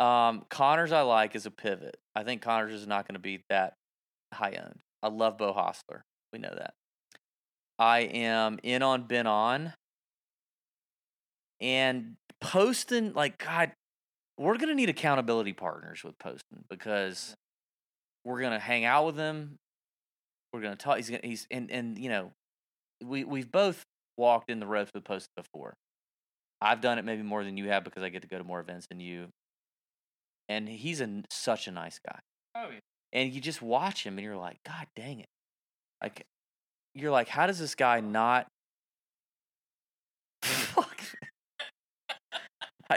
Um, 0.00 0.44
Conners 0.50 0.92
I 0.92 1.02
like 1.02 1.36
as 1.36 1.46
a 1.46 1.50
pivot. 1.50 1.96
I 2.14 2.24
think 2.24 2.42
Conners 2.42 2.72
is 2.72 2.86
not 2.86 3.06
going 3.06 3.14
to 3.14 3.20
be 3.20 3.42
that 3.48 3.74
high 4.32 4.58
owned. 4.62 4.80
I 5.02 5.08
love 5.08 5.38
Beau 5.38 5.52
Hossler. 5.52 6.02
We 6.32 6.38
know 6.38 6.54
that. 6.54 6.74
I 7.78 8.00
am 8.00 8.58
in 8.62 8.82
on 8.82 9.04
Ben 9.04 9.26
An. 9.26 9.74
And 11.60 12.16
Poston, 12.40 13.12
like 13.14 13.38
God, 13.38 13.72
we're 14.38 14.58
gonna 14.58 14.74
need 14.74 14.88
accountability 14.88 15.52
partners 15.52 16.02
with 16.04 16.18
Poston 16.18 16.64
because 16.68 17.34
we're 18.24 18.40
gonna 18.40 18.58
hang 18.58 18.84
out 18.84 19.06
with 19.06 19.16
him. 19.16 19.58
We're 20.54 20.60
gonna 20.60 20.76
talk. 20.76 20.96
He's 20.98 21.10
gonna. 21.10 21.20
He's 21.24 21.48
and 21.50 21.68
and 21.70 21.98
you 21.98 22.08
know, 22.08 22.30
we 23.04 23.24
we've 23.24 23.50
both 23.50 23.82
walked 24.16 24.48
in 24.50 24.60
the 24.60 24.66
ropes 24.66 24.92
with 24.94 25.02
Poston 25.02 25.32
before. 25.36 25.74
I've 26.60 26.80
done 26.80 26.98
it 26.98 27.04
maybe 27.04 27.22
more 27.24 27.42
than 27.42 27.56
you 27.56 27.68
have 27.70 27.82
because 27.82 28.04
I 28.04 28.08
get 28.08 28.22
to 28.22 28.28
go 28.28 28.38
to 28.38 28.44
more 28.44 28.60
events 28.60 28.86
than 28.86 29.00
you. 29.00 29.26
And 30.48 30.68
he's 30.68 31.00
a, 31.00 31.22
such 31.30 31.66
a 31.66 31.70
nice 31.70 31.98
guy 32.06 32.18
Oh 32.54 32.68
yeah. 32.70 32.78
and 33.12 33.32
you 33.32 33.40
just 33.40 33.62
watch 33.62 34.04
him 34.04 34.18
and 34.18 34.24
you're 34.24 34.36
like 34.36 34.58
god 34.66 34.86
dang 34.94 35.20
it 35.20 35.26
like 36.02 36.26
you're 36.94 37.10
like 37.10 37.28
how 37.28 37.46
does 37.46 37.58
this 37.58 37.74
guy 37.74 38.00
not 38.00 38.46
Fuck. 40.42 41.00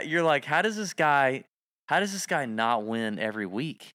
You're 0.04 0.22
like 0.22 0.44
how 0.44 0.60
does 0.62 0.76
this 0.76 0.92
guy 0.92 1.44
how 1.88 2.00
does 2.00 2.12
this 2.12 2.26
guy 2.26 2.44
not 2.44 2.84
win 2.84 3.18
every 3.18 3.46
week 3.46 3.88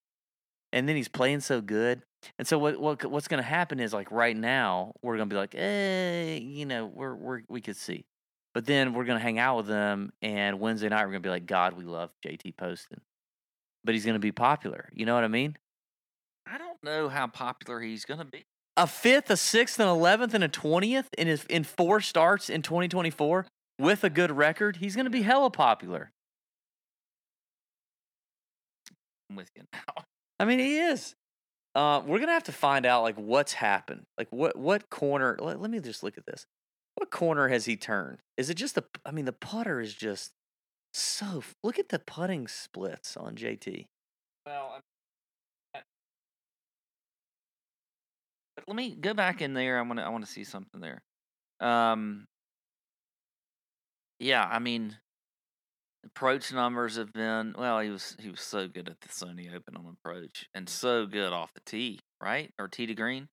and 0.72 0.88
then 0.88 0.96
he's 0.96 1.08
playing 1.08 1.38
so 1.40 1.60
good 1.60 2.02
and 2.38 2.46
so 2.46 2.58
what, 2.58 2.80
what 2.80 3.04
what's 3.06 3.28
going 3.28 3.42
to 3.42 3.48
happen 3.48 3.80
is 3.80 3.92
like 3.92 4.10
right 4.10 4.36
now 4.36 4.92
we're 5.02 5.16
going 5.16 5.28
to 5.28 5.34
be 5.34 5.38
like 5.38 5.54
eh 5.54 6.36
you 6.36 6.66
know 6.66 6.86
we're 6.86 7.14
we're 7.14 7.42
we 7.48 7.60
could 7.60 7.76
see 7.76 8.04
but 8.52 8.66
then 8.66 8.94
we're 8.94 9.04
going 9.04 9.18
to 9.18 9.22
hang 9.22 9.38
out 9.38 9.56
with 9.56 9.66
them 9.66 10.12
and 10.22 10.60
wednesday 10.60 10.88
night 10.88 11.00
we're 11.04 11.12
going 11.12 11.22
to 11.22 11.26
be 11.26 11.30
like 11.30 11.46
god 11.46 11.74
we 11.74 11.84
love 11.84 12.10
jt 12.24 12.56
poston 12.56 13.00
but 13.84 13.94
he's 13.94 14.04
going 14.04 14.14
to 14.14 14.20
be 14.20 14.32
popular 14.32 14.88
you 14.92 15.06
know 15.06 15.14
what 15.14 15.24
i 15.24 15.28
mean 15.28 15.56
I 16.46 16.58
don't 16.58 16.82
know 16.82 17.08
how 17.08 17.26
popular 17.26 17.80
he's 17.80 18.04
gonna 18.04 18.26
be. 18.26 18.44
a 18.76 18.86
fifth, 18.86 19.30
a 19.30 19.36
sixth, 19.36 19.80
an 19.80 19.88
eleventh, 19.88 20.34
and 20.34 20.44
a 20.44 20.48
twentieth 20.48 21.08
in 21.16 21.26
his 21.26 21.44
in 21.44 21.64
four 21.64 22.00
starts 22.02 22.50
in 22.50 22.60
2024 22.60 23.46
with 23.78 24.04
a 24.04 24.10
good 24.10 24.30
record, 24.30 24.76
he's 24.76 24.94
going 24.94 25.06
to 25.06 25.10
be 25.10 25.22
hella 25.22 25.50
popular. 25.50 26.12
I'm 29.30 29.36
with 29.36 29.50
you 29.56 29.62
now. 29.72 30.04
I 30.38 30.44
mean, 30.44 30.58
he 30.58 30.78
is. 30.78 31.14
Uh, 31.74 32.02
we're 32.06 32.20
gonna 32.20 32.32
have 32.32 32.44
to 32.44 32.52
find 32.52 32.86
out 32.86 33.02
like 33.02 33.16
what's 33.16 33.54
happened. 33.54 34.06
Like 34.16 34.28
what 34.30 34.56
what 34.56 34.90
corner? 34.90 35.36
Let, 35.40 35.60
let 35.60 35.70
me 35.70 35.80
just 35.80 36.02
look 36.02 36.16
at 36.16 36.26
this. 36.26 36.46
What 36.94 37.10
corner 37.10 37.48
has 37.48 37.64
he 37.64 37.76
turned? 37.76 38.18
Is 38.36 38.48
it 38.48 38.54
just 38.54 38.76
the? 38.76 38.84
I 39.04 39.10
mean, 39.10 39.24
the 39.24 39.32
putter 39.32 39.80
is 39.80 39.94
just 39.94 40.32
so. 40.92 41.42
Look 41.64 41.78
at 41.78 41.88
the 41.88 41.98
putting 41.98 42.46
splits 42.46 43.16
on 43.16 43.34
JT. 43.34 43.86
Well, 44.46 44.80
but 48.56 48.64
let 48.68 48.76
me 48.76 48.94
go 48.94 49.12
back 49.12 49.42
in 49.42 49.54
there. 49.54 49.78
I 49.78 49.82
want 49.82 49.98
to. 49.98 50.04
I 50.04 50.08
want 50.10 50.24
to 50.24 50.30
see 50.30 50.44
something 50.44 50.80
there. 50.80 51.02
Um. 51.60 52.26
Yeah, 54.20 54.48
I 54.48 54.60
mean, 54.60 54.96
approach 56.06 56.52
numbers 56.52 56.96
have 56.96 57.12
been 57.12 57.54
well. 57.56 57.80
He 57.80 57.90
was 57.90 58.16
he 58.20 58.30
was 58.30 58.40
so 58.40 58.68
good 58.68 58.88
at 58.88 59.00
the 59.00 59.08
Sony 59.08 59.54
Open 59.54 59.76
on 59.76 59.96
approach, 60.04 60.46
and 60.54 60.68
so 60.68 61.06
good 61.06 61.32
off 61.32 61.52
the 61.54 61.60
tee, 61.64 62.00
right 62.22 62.50
or 62.58 62.68
tee 62.68 62.86
to 62.86 62.94
green. 62.94 63.28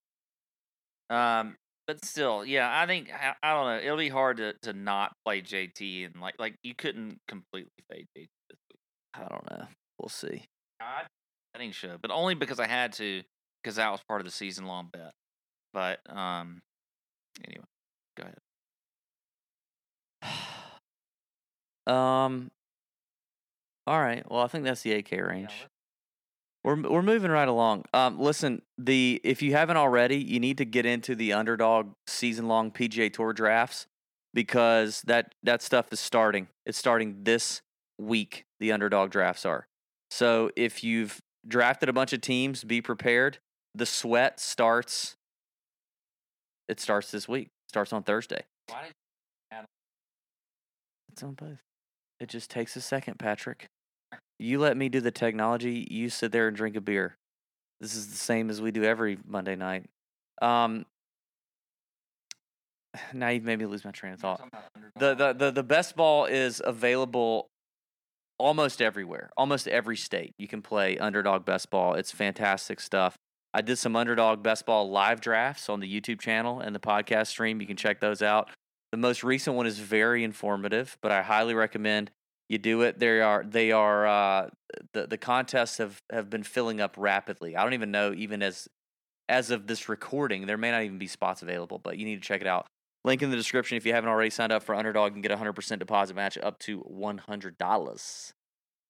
Um, 1.10 1.56
but 1.88 2.06
still, 2.06 2.46
yeah, 2.46 2.70
I 2.72 2.86
think 2.86 3.10
I, 3.12 3.34
I 3.44 3.54
don't 3.54 3.66
know. 3.66 3.86
It'll 3.86 3.98
be 3.98 4.10
hard 4.10 4.38
to, 4.38 4.54
to 4.62 4.74
not 4.74 5.14
play 5.26 5.42
JT 5.42 6.06
and 6.06 6.22
like 6.22 6.36
like 6.40 6.56
you 6.64 6.74
couldn't 6.74 7.20
completely 7.28 7.72
fade 7.92 8.08
JT 8.18 8.28
this 8.50 8.60
week. 8.70 8.80
I 9.14 9.28
don't 9.28 9.50
know. 9.50 9.68
We'll 10.00 10.10
see. 10.10 10.46
I 10.80 11.04
betting 11.54 11.72
show, 11.72 11.98
but 12.02 12.12
only 12.12 12.36
because 12.36 12.60
I 12.60 12.68
had 12.68 12.94
to 12.94 13.24
because 13.62 13.76
that 13.76 13.92
was 13.92 14.02
part 14.08 14.22
of 14.22 14.26
the 14.26 14.32
season 14.32 14.66
long 14.66 14.90
bet. 14.92 15.12
But 15.74 16.00
um, 16.10 16.62
anyway, 17.46 17.66
go 18.18 18.24
ahead. 18.24 18.38
Um. 21.88 22.52
All 23.88 24.00
right. 24.00 24.24
Well, 24.30 24.42
I 24.42 24.48
think 24.48 24.64
that's 24.64 24.82
the 24.82 24.92
8K 24.92 25.28
range. 25.28 25.68
We're 26.64 26.80
we're 26.80 27.02
moving 27.02 27.32
right 27.32 27.48
along. 27.48 27.86
Um, 27.94 28.20
listen, 28.20 28.62
the 28.78 29.20
if 29.24 29.42
you 29.42 29.54
haven't 29.54 29.78
already, 29.78 30.18
you 30.18 30.40
need 30.40 30.60
to 30.60 30.66
get 30.66 30.86
into 30.86 31.16
the 31.16 31.34
underdog 31.34 31.94
season 32.06 32.48
long 32.48 32.70
PGA 32.70 33.12
Tour 33.12 33.34
drafts 33.34 33.88
because 34.34 35.02
that 35.08 35.34
that 35.42 35.64
stuff 35.64 35.92
is 35.92 36.00
starting. 36.00 36.48
It's 36.68 36.78
starting 36.78 37.24
this 37.24 37.62
week. 37.98 38.46
The 38.60 38.72
underdog 38.72 39.10
drafts 39.10 39.44
are. 39.44 39.66
So 40.12 40.52
if 40.56 40.84
you've 40.84 41.20
drafted 41.48 41.90
a 41.90 41.94
bunch 41.94 42.14
of 42.14 42.22
teams, 42.22 42.64
be 42.64 42.80
prepared. 42.80 43.40
The 43.74 43.88
sweat 43.88 44.40
starts. 44.40 45.16
It 46.68 46.80
starts 46.80 47.10
this 47.10 47.28
week. 47.28 47.50
Starts 47.70 47.92
on 47.92 48.04
Thursday. 48.04 48.44
Why 48.68 48.84
did 48.84 49.66
It's 51.12 51.24
on 51.24 51.34
both. 51.34 51.71
It 52.22 52.30
just 52.30 52.52
takes 52.52 52.76
a 52.76 52.82
second, 52.82 53.18
Patrick. 53.18 53.66
You 54.38 54.60
let 54.60 54.78
me 54.78 54.90
do 54.90 55.02
the 55.02 55.10
technology. 55.10 55.88
You 55.90 56.12
sit 56.12 56.32
there 56.32 56.48
and 56.48 56.56
drink 56.56 56.76
a 56.76 56.82
beer. 56.82 57.18
This 57.80 57.96
is 57.96 58.10
the 58.10 58.18
same 58.18 58.52
as 58.52 58.62
we 58.62 58.70
do 58.70 58.84
every 58.84 59.18
Monday 59.26 59.56
night. 59.56 59.90
Um, 60.40 60.86
now 63.14 63.30
you've 63.30 63.44
made 63.44 63.58
me 63.58 63.66
lose 63.66 63.84
my 63.84 63.90
train 63.90 64.14
of 64.14 64.20
thought. 64.20 64.48
The, 65.00 65.16
the 65.16 65.34
the 65.34 65.52
the 65.52 65.64
best 65.64 65.96
ball 65.96 66.26
is 66.26 66.62
available 66.64 67.48
almost 68.38 68.84
everywhere, 68.84 69.32
almost 69.36 69.68
every 69.68 69.98
state. 69.98 70.34
You 70.38 70.48
can 70.48 70.62
play 70.62 71.00
underdog 71.00 71.44
best 71.44 71.72
ball. 71.72 71.96
It's 71.96 72.12
fantastic 72.12 72.80
stuff. 72.80 73.16
I 73.52 73.62
did 73.62 73.80
some 73.80 73.96
underdog 73.96 74.44
best 74.44 74.68
ball 74.68 74.92
live 74.92 75.22
drafts 75.22 75.70
on 75.70 75.80
the 75.80 76.02
YouTube 76.02 76.22
channel 76.22 76.60
and 76.60 76.76
the 76.76 76.80
podcast 76.80 77.28
stream. 77.28 77.62
You 77.62 77.68
can 77.68 77.78
check 77.78 78.00
those 78.00 78.22
out. 78.22 78.50
The 78.92 78.98
most 78.98 79.24
recent 79.24 79.56
one 79.56 79.68
is 79.68 79.80
very 79.80 80.24
informative, 80.24 80.98
but 81.02 81.12
I 81.12 81.22
highly 81.22 81.54
recommend 81.54 82.12
you 82.50 82.58
do 82.58 82.82
it. 82.82 83.00
They 83.00 83.22
are 83.22 83.46
they 83.48 83.72
are 83.72 84.06
uh, 84.06 84.50
the 84.94 85.08
the 85.08 85.18
contests 85.18 85.78
have 85.78 86.02
have 86.12 86.30
been 86.30 86.44
filling 86.44 86.82
up 86.82 86.96
rapidly. 86.98 87.56
I 87.56 87.64
don't 87.64 87.74
even 87.74 87.92
know 87.92 88.14
even 88.14 88.44
as 88.44 88.68
as 89.30 89.50
of 89.50 89.68
this 89.68 89.88
recording, 89.88 90.46
there 90.46 90.58
may 90.58 90.72
not 90.72 90.84
even 90.84 90.98
be 90.98 91.08
spots 91.08 91.42
available, 91.42 91.80
but 91.80 91.98
you 91.98 92.04
need 92.04 92.22
to 92.22 92.28
check 92.28 92.42
it 92.42 92.48
out. 92.48 92.68
Link 93.06 93.22
in 93.22 93.32
the 93.32 93.38
description 93.38 93.78
if 93.78 93.86
you 93.86 93.94
haven't 93.94 94.10
already 94.10 94.30
signed 94.30 94.52
up 94.52 94.62
for 94.62 94.76
Underdog 94.76 95.14
and 95.14 95.24
get 95.24 95.32
a 95.32 95.38
hundred 95.38 95.54
percent 95.54 95.80
deposit 95.80 96.16
match 96.16 96.38
up 96.38 96.60
to 96.60 96.80
one 96.80 97.20
hundred 97.20 97.58
dollars. 97.58 98.34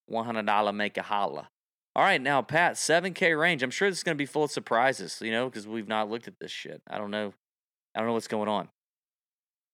One 0.08 0.26
hundred 0.26 0.48
dollar 0.48 0.74
make 0.74 0.98
a 0.98 1.04
holla. 1.04 1.50
All 1.96 2.04
right, 2.04 2.22
now 2.22 2.42
Pat, 2.42 2.78
seven 2.78 3.14
K 3.14 3.34
range. 3.34 3.62
I'm 3.62 3.70
sure 3.70 3.90
this 3.90 4.00
is 4.00 4.04
gonna 4.04 4.16
be 4.16 4.26
full 4.26 4.46
of 4.46 4.52
surprises, 4.52 5.20
you 5.22 5.32
know, 5.32 5.46
because 5.46 5.68
we've 5.68 5.88
not 5.88 6.10
looked 6.10 6.28
at 6.28 6.40
this 6.42 6.52
shit. 6.52 6.82
I 6.90 6.98
don't 6.98 7.12
know. 7.12 7.34
I 7.94 8.00
don't 8.00 8.08
know 8.08 8.14
what's 8.14 8.28
going 8.28 8.50
on. 8.50 8.70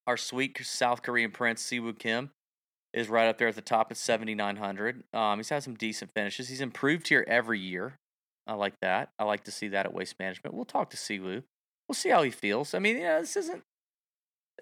Our 0.07 0.17
sweet 0.17 0.57
South 0.65 1.03
Korean 1.03 1.31
prince 1.31 1.61
Siwoo 1.63 1.97
Kim 1.97 2.31
is 2.93 3.09
right 3.09 3.27
up 3.27 3.37
there 3.37 3.49
at 3.49 3.55
the 3.55 3.61
top 3.61 3.91
at 3.91 3.97
7,900. 3.97 5.03
Um, 5.13 5.37
he's 5.37 5.49
had 5.49 5.63
some 5.63 5.75
decent 5.75 6.11
finishes. 6.15 6.47
He's 6.47 6.61
improved 6.61 7.09
here 7.09 7.25
every 7.27 7.59
year. 7.59 7.97
I 8.47 8.53
like 8.53 8.73
that. 8.81 9.09
I 9.19 9.25
like 9.25 9.43
to 9.43 9.51
see 9.51 9.67
that 9.67 9.85
at 9.85 9.93
Waste 9.93 10.15
Management. 10.19 10.55
We'll 10.55 10.65
talk 10.65 10.89
to 10.91 10.97
Siwoo. 10.97 11.43
We'll 11.87 11.95
see 11.95 12.09
how 12.09 12.23
he 12.23 12.31
feels. 12.31 12.73
I 12.73 12.79
mean, 12.79 12.97
you 12.97 13.03
know, 13.03 13.19
this 13.19 13.35
isn't, 13.35 13.61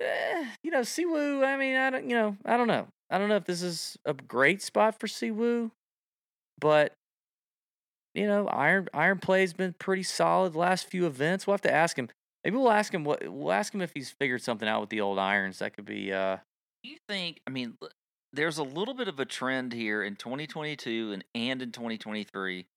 eh, 0.01 0.45
you 0.63 0.71
know, 0.71 0.81
Siwoo. 0.81 1.45
I 1.45 1.55
mean, 1.57 1.75
I 1.75 1.91
don't, 1.91 2.09
you 2.09 2.15
know, 2.15 2.35
I 2.43 2.57
don't 2.57 2.67
know. 2.67 2.87
I 3.09 3.19
don't 3.19 3.29
know 3.29 3.35
if 3.35 3.45
this 3.45 3.61
is 3.61 3.97
a 4.03 4.13
great 4.13 4.63
spot 4.63 4.99
for 4.99 5.05
Siwoo, 5.05 5.69
but 6.59 6.93
you 8.15 8.25
know, 8.25 8.47
iron 8.47 8.87
iron 8.93 9.19
play's 9.19 9.53
been 9.53 9.75
pretty 9.77 10.03
solid 10.03 10.55
last 10.55 10.89
few 10.89 11.05
events. 11.05 11.45
We'll 11.45 11.53
have 11.53 11.61
to 11.61 11.73
ask 11.73 11.97
him. 11.97 12.09
Maybe 12.45 12.57
we'll 12.57 12.71
ask 12.71 12.93
him 12.93 13.03
what 13.03 13.27
we'll 13.27 13.51
ask 13.51 13.73
him 13.73 13.81
if 13.81 13.91
he's 13.95 14.11
figured 14.11 14.43
something 14.43 14.69
out 14.69 14.79
with 14.79 14.91
the 14.91 15.01
old 15.01 15.17
irons. 15.17 15.59
That 15.59 15.73
could 15.73 15.85
be 15.85 16.13
uh 16.13 16.37
Do 16.83 16.89
you 16.91 16.97
think? 17.09 17.41
I 17.47 17.49
mean, 17.49 17.75
there's 18.31 18.59
a 18.59 18.63
little 18.63 18.93
bit 18.93 19.07
of 19.07 19.19
a 19.19 19.25
trend 19.25 19.73
here 19.73 20.03
in 20.03 20.15
2022 20.15 21.11
and 21.11 21.25
and 21.33 21.61
in 21.63 21.71
2023 21.71 22.67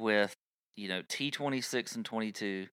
with 0.00 0.34
you 0.76 0.88
know 0.88 1.02
T26 1.02 1.94
and 1.94 2.04
22, 2.04 2.66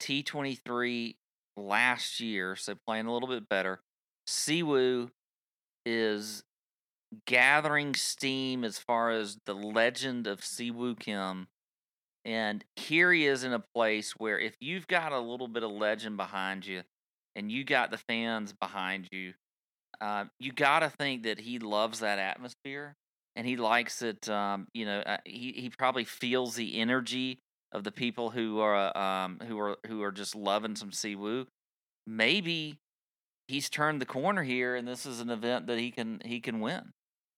T23 0.00 1.16
last 1.58 2.20
year, 2.20 2.56
so 2.56 2.74
playing 2.86 3.06
a 3.06 3.12
little 3.12 3.28
bit 3.28 3.46
better. 3.46 3.80
Siwoo 4.26 5.10
is 5.84 6.42
gathering 7.26 7.94
steam 7.94 8.64
as 8.64 8.78
far 8.78 9.10
as 9.10 9.38
the 9.44 9.54
legend 9.54 10.26
of 10.26 10.40
Siwoo 10.40 10.98
Kim. 10.98 11.48
And 12.26 12.64
here 12.74 13.12
he 13.12 13.24
is 13.24 13.44
in 13.44 13.52
a 13.52 13.62
place 13.72 14.14
where 14.18 14.36
if 14.36 14.56
you've 14.60 14.88
got 14.88 15.12
a 15.12 15.20
little 15.20 15.46
bit 15.46 15.62
of 15.62 15.70
legend 15.70 16.16
behind 16.16 16.66
you 16.66 16.82
and 17.36 17.52
you 17.52 17.62
got 17.62 17.92
the 17.92 17.98
fans 17.98 18.52
behind 18.52 19.08
you, 19.12 19.32
uh, 20.00 20.24
you 20.40 20.50
got 20.50 20.80
to 20.80 20.90
think 20.90 21.22
that 21.22 21.38
he 21.38 21.60
loves 21.60 22.00
that 22.00 22.18
atmosphere 22.18 22.96
and 23.36 23.46
he 23.46 23.56
likes 23.56 24.02
it. 24.02 24.28
Um, 24.28 24.66
you 24.74 24.86
know, 24.86 24.98
uh, 25.00 25.18
he 25.24 25.52
he 25.52 25.70
probably 25.70 26.02
feels 26.02 26.56
the 26.56 26.80
energy 26.80 27.38
of 27.70 27.84
the 27.84 27.92
people 27.92 28.30
who 28.30 28.58
are 28.58 28.96
um 28.98 29.38
who 29.46 29.56
are 29.60 29.76
who 29.86 30.02
are 30.02 30.12
just 30.12 30.34
loving 30.34 30.74
some 30.74 30.90
Siwoo. 30.90 31.46
Maybe 32.08 32.80
he's 33.46 33.70
turned 33.70 34.00
the 34.00 34.06
corner 34.06 34.42
here, 34.42 34.74
and 34.74 34.88
this 34.88 35.06
is 35.06 35.20
an 35.20 35.30
event 35.30 35.68
that 35.68 35.78
he 35.78 35.92
can 35.92 36.20
he 36.24 36.40
can 36.40 36.58
win. 36.58 36.92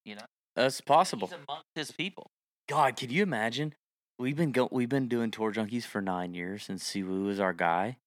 You 0.07 0.15
know, 0.15 0.27
that's 0.57 0.81
possible. 0.81 1.29
he's 1.29 1.37
amongst 1.47 1.69
his 1.75 1.93
people. 1.93 2.31
God, 2.71 2.97
can 2.97 3.11
you 3.11 3.23
imagine? 3.23 3.75
We've 4.19 4.37
been 4.37 4.53
go- 4.53 4.69
we've 4.73 4.89
been 4.89 5.09
doing 5.09 5.31
tour 5.31 5.53
junkies 5.53 5.85
for 5.85 6.01
nine 6.01 6.35
years, 6.35 6.69
and 6.69 6.79
Siwoo 6.79 7.31
is 7.31 7.39
our 7.39 7.53
guy. 7.53 7.99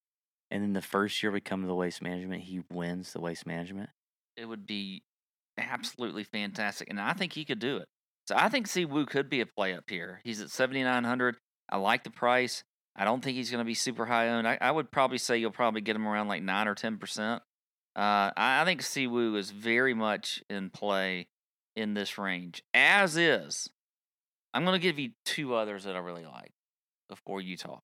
And 0.50 0.62
then 0.62 0.74
the 0.74 0.82
first 0.82 1.22
year 1.22 1.32
we 1.32 1.40
come 1.40 1.62
to 1.62 1.66
the 1.66 1.74
waste 1.74 2.02
management, 2.02 2.42
he 2.42 2.62
wins 2.70 3.12
the 3.12 3.20
waste 3.20 3.46
management. 3.46 3.88
It 4.36 4.44
would 4.44 4.66
be 4.66 5.02
absolutely 5.56 6.24
fantastic, 6.24 6.90
and 6.90 7.00
I 7.00 7.14
think 7.14 7.32
he 7.32 7.46
could 7.46 7.58
do 7.58 7.78
it. 7.78 7.88
So 8.28 8.34
I 8.36 8.48
think 8.48 8.68
Siwoo 8.68 9.06
could 9.06 9.30
be 9.30 9.40
a 9.40 9.46
play 9.46 9.74
up 9.74 9.84
here. 9.88 10.20
He's 10.24 10.40
at 10.40 10.50
seventy 10.50 10.82
nine 10.82 11.04
hundred. 11.04 11.36
I 11.70 11.78
like 11.78 12.04
the 12.04 12.10
price. 12.10 12.62
I 12.94 13.04
don't 13.04 13.24
think 13.24 13.36
he's 13.36 13.50
going 13.50 13.64
to 13.64 13.64
be 13.64 13.74
super 13.74 14.04
high 14.04 14.28
owned. 14.28 14.46
I, 14.46 14.58
I 14.60 14.70
would 14.70 14.90
probably 14.90 15.16
say 15.16 15.38
you'll 15.38 15.50
probably 15.50 15.80
get 15.80 15.96
him 15.96 16.06
around 16.06 16.28
like 16.28 16.42
nine 16.42 16.68
or 16.68 16.74
ten 16.74 16.98
percent. 16.98 17.42
Uh, 17.96 18.30
I, 18.36 18.60
I 18.60 18.64
think 18.64 18.82
Siwoo 18.82 19.36
is 19.36 19.50
very 19.50 19.94
much 19.94 20.42
in 20.50 20.68
play 20.68 21.28
in 21.74 21.94
this 21.94 22.18
range, 22.18 22.62
as 22.74 23.16
is. 23.16 23.70
I'm 24.54 24.64
going 24.64 24.78
to 24.78 24.82
give 24.82 24.98
you 24.98 25.10
two 25.24 25.54
others 25.54 25.84
that 25.84 25.96
I 25.96 25.98
really 25.98 26.24
like 26.24 26.50
before 27.08 27.40
you 27.40 27.56
talk. 27.56 27.80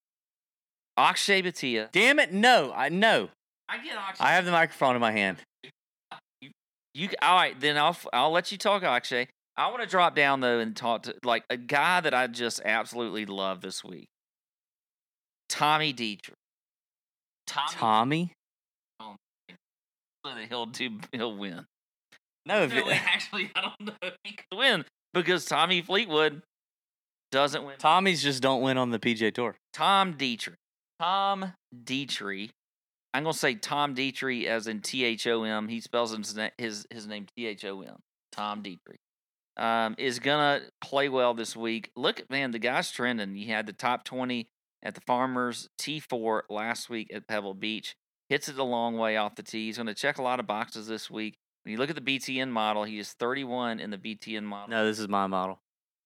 Akshay 0.96 1.42
Bhatia. 1.42 1.90
Damn 1.92 2.18
it! 2.18 2.32
No, 2.32 2.72
I 2.74 2.88
no. 2.88 3.28
I 3.68 3.78
get 3.78 3.96
Akshay. 3.96 4.24
I 4.24 4.32
have 4.32 4.44
the 4.44 4.50
microphone 4.50 4.94
in 4.94 5.00
my 5.00 5.12
hand. 5.12 5.38
You 6.94 7.08
all 7.22 7.36
right? 7.36 7.58
Then 7.60 7.76
I'll 7.76 7.96
I'll 8.12 8.32
let 8.32 8.50
you 8.50 8.58
talk, 8.58 8.82
Akshay. 8.82 9.28
I 9.56 9.70
want 9.70 9.82
to 9.82 9.88
drop 9.88 10.16
down 10.16 10.40
though 10.40 10.58
and 10.58 10.74
talk 10.74 11.04
to 11.04 11.14
like 11.22 11.44
a 11.48 11.56
guy 11.56 12.00
that 12.00 12.12
I 12.12 12.26
just 12.26 12.60
absolutely 12.64 13.24
love 13.24 13.60
this 13.60 13.84
week. 13.84 14.08
Tommy 15.48 15.92
Dietrich. 15.92 16.34
Tommy, 17.46 17.72
Tommy. 17.78 18.32
Oh, 19.00 19.14
he'll 20.48 20.66
do. 20.66 20.98
He'll 21.12 21.36
win. 21.36 21.66
No, 22.46 22.62
if 22.64 22.74
it- 22.74 22.84
actually, 22.88 23.50
I 23.54 23.60
don't 23.62 23.80
know 23.86 23.92
if 24.02 24.14
he 24.24 24.32
could 24.32 24.44
win 24.58 24.84
because 25.14 25.44
Tommy 25.44 25.82
Fleetwood 25.82 26.42
doesn't 27.30 27.64
win. 27.64 27.76
Tommy's 27.78 28.22
just 28.22 28.42
don't 28.42 28.62
win 28.62 28.78
on 28.78 28.90
the 28.90 28.98
PGA 28.98 29.32
Tour. 29.32 29.56
Tom 29.72 30.12
Dietrich. 30.12 30.56
Tom 31.00 31.52
Dietrich. 31.84 32.50
I'm 33.14 33.22
gonna 33.24 33.34
say 33.34 33.54
Tom 33.54 33.94
Dietrich 33.94 34.46
as 34.46 34.66
in 34.66 34.80
T 34.80 35.04
H 35.04 35.26
O 35.26 35.42
M. 35.44 35.68
He 35.68 35.80
spells 35.80 36.16
his 36.16 36.36
na- 36.36 36.50
his 36.58 36.86
his 36.90 37.06
name 37.06 37.26
T 37.36 37.46
H 37.46 37.64
O 37.64 37.80
M. 37.82 37.96
Tom 38.32 38.62
Dietrich. 38.62 38.98
Um, 39.56 39.96
is 39.98 40.18
gonna 40.18 40.62
play 40.80 41.08
well 41.08 41.34
this 41.34 41.56
week. 41.56 41.90
Look 41.96 42.20
at 42.20 42.30
man, 42.30 42.52
the 42.52 42.58
guy's 42.58 42.90
trending. 42.90 43.34
He 43.34 43.46
had 43.46 43.66
the 43.66 43.72
top 43.72 44.04
twenty 44.04 44.48
at 44.82 44.94
the 44.94 45.00
Farmers 45.00 45.68
T4 45.80 46.42
last 46.48 46.88
week 46.88 47.10
at 47.12 47.26
Pebble 47.26 47.54
Beach. 47.54 47.96
Hits 48.28 48.48
it 48.48 48.58
a 48.58 48.62
long 48.62 48.96
way 48.96 49.16
off 49.16 49.34
the 49.34 49.42
tee. 49.42 49.66
He's 49.66 49.78
gonna 49.78 49.94
check 49.94 50.18
a 50.18 50.22
lot 50.22 50.38
of 50.38 50.46
boxes 50.46 50.86
this 50.86 51.10
week. 51.10 51.36
When 51.64 51.72
you 51.72 51.78
look 51.78 51.90
at 51.90 51.96
the 51.96 52.02
BTN 52.02 52.50
model, 52.50 52.84
he 52.84 52.98
is 52.98 53.12
31 53.14 53.80
in 53.80 53.90
the 53.90 53.98
BTN 53.98 54.44
model. 54.44 54.68
No, 54.68 54.86
this 54.86 54.98
is 54.98 55.08
my 55.08 55.26
model. 55.26 55.58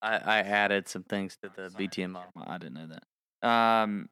I, 0.02 0.16
I 0.16 0.38
added 0.40 0.88
some 0.88 1.04
things 1.04 1.36
to 1.42 1.50
the 1.54 1.70
BTN 1.70 2.10
model. 2.10 2.30
I 2.36 2.58
didn't 2.58 2.74
know 2.74 2.88
that. 2.88 3.48
Um, 3.48 4.08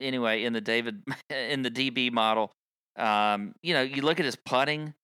anyway, 0.00 0.44
in 0.44 0.52
the 0.52 0.60
David 0.60 1.02
in 1.30 1.62
the 1.62 1.70
DB 1.70 2.10
model, 2.12 2.52
um, 2.96 3.54
you 3.62 3.74
know, 3.74 3.82
you 3.82 4.02
look 4.02 4.18
at 4.18 4.26
his 4.26 4.36
putting. 4.36 4.94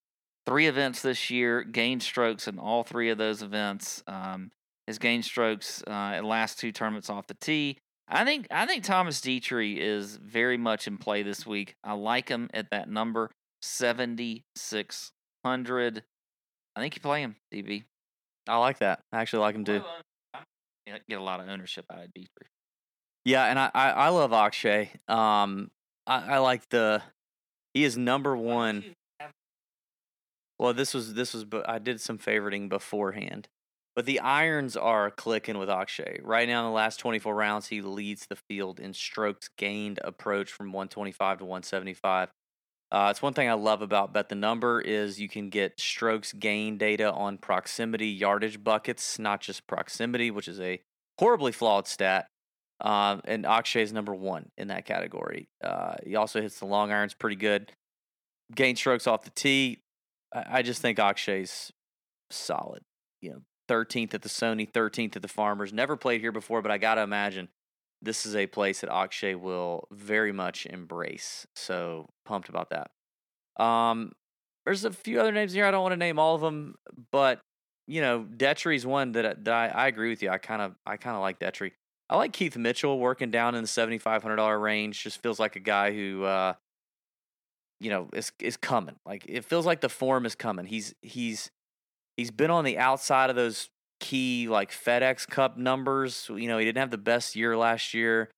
Three 0.47 0.67
events 0.67 1.03
this 1.03 1.31
year, 1.31 1.63
gained 1.63 2.03
strokes 2.03 2.49
in 2.49 2.59
all 2.59 2.83
three 2.83 3.11
of 3.11 3.19
those 3.19 3.43
events. 3.43 4.03
Um, 4.07 4.51
his 4.87 4.99
gained 4.99 5.25
strokes 5.25 5.85
uh, 5.87 6.15
in 6.17 6.25
last 6.25 6.59
two 6.59 6.73
tournaments 6.73 7.11
off 7.11 7.27
the 7.27 7.35
tee. 7.35 7.77
I 8.09 8.25
think 8.25 8.49
I 8.51 8.67
think 8.67 8.83
Thomas 8.83 9.21
Dietrich 9.21 9.77
is 9.79 10.17
very 10.17 10.57
much 10.57 10.89
in 10.89 10.99
play 10.99 11.23
this 11.23 11.47
week. 11.47 11.77
I 11.85 11.93
like 11.93 12.29
him 12.29 12.51
at 12.53 12.71
that 12.71 12.89
number 12.89 13.31
seventy 13.63 14.45
six 14.57 15.13
hundred. 15.45 16.03
I 16.75 16.81
think 16.81 16.97
you 16.97 17.01
play 17.01 17.21
him, 17.21 17.37
DB. 17.55 17.85
I 18.49 18.57
like 18.57 18.79
that. 18.79 19.01
I 19.13 19.21
actually 19.21 19.41
like 19.41 19.55
him 19.55 19.65
too. 19.65 19.83
Get 21.09 21.19
a 21.19 21.23
lot 21.23 21.41
of 21.41 21.49
ownership 21.49 21.85
out 21.93 22.05
of 22.05 22.13
Dietrich. 22.15 22.49
Yeah, 23.25 23.45
and 23.45 23.59
I 23.59 23.71
I, 23.75 23.91
I 23.91 24.09
love 24.09 24.33
Akshay. 24.33 24.91
Um, 25.09 25.71
I, 26.07 26.35
I 26.35 26.39
like 26.39 26.69
the 26.71 27.03
he 27.75 27.85
is 27.85 27.97
number 27.97 28.37
one. 28.37 28.97
Well, 30.59 30.75
this 30.75 30.93
was 30.93 31.15
this 31.15 31.33
was 31.35 31.45
but 31.45 31.69
I 31.69 31.79
did 31.79 32.01
some 32.01 32.19
favoriting 32.19 32.69
beforehand, 32.69 33.49
but 33.97 34.07
the 34.07 34.21
irons 34.21 34.77
are 34.77 35.11
clicking 35.11 35.59
with 35.59 35.71
Akshay 35.71 36.21
right 36.23 36.49
now. 36.49 36.61
In 36.61 36.67
the 36.67 36.73
last 36.73 36.99
twenty 36.99 37.19
four 37.19 37.35
rounds, 37.35 37.69
he 37.69 37.81
leads 37.81 38.27
the 38.27 38.37
field 38.37 38.79
in 38.79 38.93
strokes 38.93 39.49
gained 39.57 40.01
approach 40.05 40.53
from 40.53 40.73
one 40.73 40.89
twenty 40.89 41.13
five 41.13 41.39
to 41.39 41.45
one 41.45 41.63
seventy 41.63 41.95
five. 41.95 42.31
Uh, 42.93 43.09
it's 43.11 43.23
one 43.23 43.33
thing 43.33 43.49
I 43.49 43.53
love 43.53 43.83
about 43.83 44.13
Bet 44.13 44.29
the 44.29 44.35
Number 44.35 44.81
is 44.81 45.21
you 45.21 45.29
can 45.29 45.49
get 45.49 45.79
strokes 45.79 46.33
gain 46.33 46.77
data 46.77 47.13
on 47.13 47.39
proximity 47.39 48.09
yardage 48.09 48.63
buckets, 48.63 49.19
not 49.19 49.41
just 49.41 49.67
proximity, 49.67 50.31
which 50.31 50.49
is 50.49 50.59
a 50.61 50.81
horribly 51.19 51.53
flawed 51.53 51.87
stat. 51.87 52.27
Uh, 52.81 53.19
and 53.27 53.47
Akshay 53.47 53.83
is 53.83 53.93
number 53.93 54.15
one 54.15 54.49
in 54.57 54.69
that 54.69 54.87
category. 54.87 55.49
Uh, 55.63 55.95
he 56.05 56.17
also 56.17 56.41
hits 56.41 56.59
the 56.59 56.67
long 56.67 56.91
irons 56.91 57.15
pretty 57.15 57.37
good. 57.37 57.71
Gain 58.55 58.75
strokes 58.75 59.07
off 59.07 59.23
the 59.23 59.31
tee. 59.31 59.79
I, 60.35 60.45
I 60.59 60.63
just 60.63 60.83
think 60.83 60.99
Akshay's 60.99 61.71
solid. 62.31 62.81
You 63.21 63.31
know, 63.31 63.43
13th 63.69 64.15
at 64.15 64.23
the 64.23 64.29
Sony, 64.29 64.69
13th 64.69 65.15
at 65.15 65.23
the 65.23 65.29
Farmers. 65.29 65.73
Never 65.73 65.97
played 65.97 66.23
here 66.23 66.33
before, 66.33 66.63
but 66.63 66.73
I 66.73 66.79
got 66.79 66.97
to 66.97 67.03
imagine 67.03 67.49
this 68.03 68.27
is 68.27 68.35
a 68.35 68.47
place 68.47 68.81
that 68.81 68.91
Akshay 68.91 69.35
will 69.35 69.87
very 69.91 70.33
much 70.33 70.67
embrace. 70.67 71.47
So 71.55 72.09
pumped 72.25 72.49
about 72.49 72.71
that. 72.71 72.91
Um, 73.63 74.13
there's 74.65 74.85
a 74.85 74.93
few 74.93 75.21
other 75.21 75.33
names 75.33 75.53
here. 75.53 75.67
I 75.67 75.71
don't 75.71 75.83
want 75.83 75.93
to 75.93 75.97
name 75.97 76.19
all 76.19 76.35
of 76.35 76.41
them, 76.41 76.77
but 77.11 77.41
you 77.87 78.01
know, 78.01 78.25
Detry's 78.25 78.87
one 78.87 79.13
that, 79.13 79.45
that 79.45 79.53
I, 79.53 79.67
I 79.67 79.87
agree 79.89 80.11
with 80.11 80.23
you. 80.23 80.31
I 80.31 80.39
kind 80.39 80.63
of 80.63 80.77
I 80.87 80.97
kind 80.97 81.17
of 81.17 81.23
like 81.23 81.41
Detry. 81.41 81.73
I 82.09 82.17
like 82.17 82.33
Keith 82.33 82.57
Mitchell 82.57 82.99
working 82.99 83.31
down 83.31 83.55
in 83.55 83.63
the 83.63 83.69
seventy 83.69 83.99
five 83.99 84.23
hundred 84.23 84.37
dollar 84.37 84.59
range. 84.59 85.03
Just 85.03 85.23
feels 85.23 85.41
like 85.41 85.57
a 85.57 85.61
guy 85.61 85.93
who, 85.93 86.25
uh, 86.25 86.55
you 87.81 87.91
know, 87.91 88.09
is 88.13 88.33
is 88.39 88.57
coming. 88.57 88.97
Like 89.05 89.25
it 89.29 89.45
feels 89.45 89.67
like 89.67 89.81
the 89.81 89.89
form 89.89 90.25
is 90.25 90.35
coming. 90.35 90.67
He's 90.67 90.95
he's 91.03 91.51
he's 92.17 92.31
been 92.31 92.51
on 92.51 92.65
the 92.65 92.79
outside 92.79 93.29
of 93.29 93.37
those 93.37 93.71
key 94.01 94.49
like 94.49 94.73
FedEx 94.73 95.29
Cup 95.29 95.57
numbers. 95.57 96.29
You 96.29 96.49
know, 96.49 96.59
he 96.59 96.65
didn't 96.65 96.79
have 96.79 96.91
the 96.91 96.99
best 96.99 97.37
year 97.37 97.57
last 97.57 97.95
year. 97.95 98.31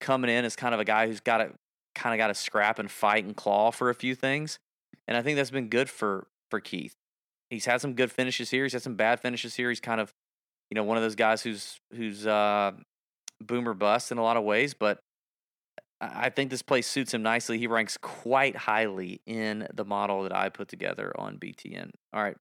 Coming 0.00 0.30
in 0.30 0.44
as 0.44 0.56
kind 0.56 0.74
of 0.74 0.80
a 0.80 0.84
guy 0.84 1.06
who's 1.06 1.20
got 1.20 1.38
to 1.38 1.52
kind 1.94 2.14
of 2.14 2.18
got 2.18 2.28
to 2.28 2.34
scrap 2.34 2.78
and 2.78 2.90
fight 2.90 3.24
and 3.24 3.36
claw 3.36 3.70
for 3.70 3.90
a 3.90 3.94
few 3.94 4.14
things, 4.14 4.58
and 5.06 5.16
I 5.16 5.22
think 5.22 5.36
that's 5.36 5.50
been 5.50 5.68
good 5.68 5.90
for 5.90 6.26
for 6.50 6.58
Keith. 6.58 6.94
He's 7.50 7.66
had 7.66 7.80
some 7.80 7.94
good 7.94 8.10
finishes 8.10 8.50
here. 8.50 8.64
He's 8.64 8.72
had 8.72 8.82
some 8.82 8.94
bad 8.94 9.20
finishes 9.20 9.56
here. 9.56 9.68
He's 9.68 9.80
kind 9.80 10.00
of, 10.00 10.14
you 10.70 10.74
know, 10.74 10.84
one 10.84 10.96
of 10.96 11.02
those 11.02 11.16
guys 11.16 11.42
who's 11.42 11.80
who's 11.92 12.26
uh, 12.26 12.72
boomer 13.42 13.74
bust 13.74 14.10
in 14.10 14.18
a 14.18 14.22
lot 14.22 14.38
of 14.38 14.44
ways, 14.44 14.72
but 14.72 15.00
I 16.00 16.30
think 16.30 16.50
this 16.50 16.62
place 16.62 16.86
suits 16.86 17.12
him 17.12 17.22
nicely. 17.22 17.58
He 17.58 17.66
ranks 17.66 17.98
quite 17.98 18.56
highly 18.56 19.20
in 19.26 19.68
the 19.74 19.84
model 19.84 20.22
that 20.22 20.34
I 20.34 20.48
put 20.48 20.68
together 20.68 21.12
on 21.18 21.36
BTN. 21.38 21.90
All 22.14 22.22
right. 22.22 22.36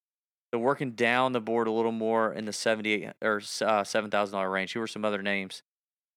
So 0.54 0.60
working 0.60 0.91
down 0.91 1.32
the 1.32 1.41
board 1.41 1.68
a 1.68 1.72
little 1.72 1.91
more 1.91 2.34
in 2.34 2.45
the 2.45 2.54
seventy 2.54 3.10
or 3.22 3.41
uh, 3.62 3.84
seven 3.84 4.10
thousand 4.10 4.34
dollar 4.34 4.50
range. 4.50 4.74
Who 4.74 4.82
are 4.82 4.88
some 4.88 5.06
other 5.06 5.22
names 5.22 5.62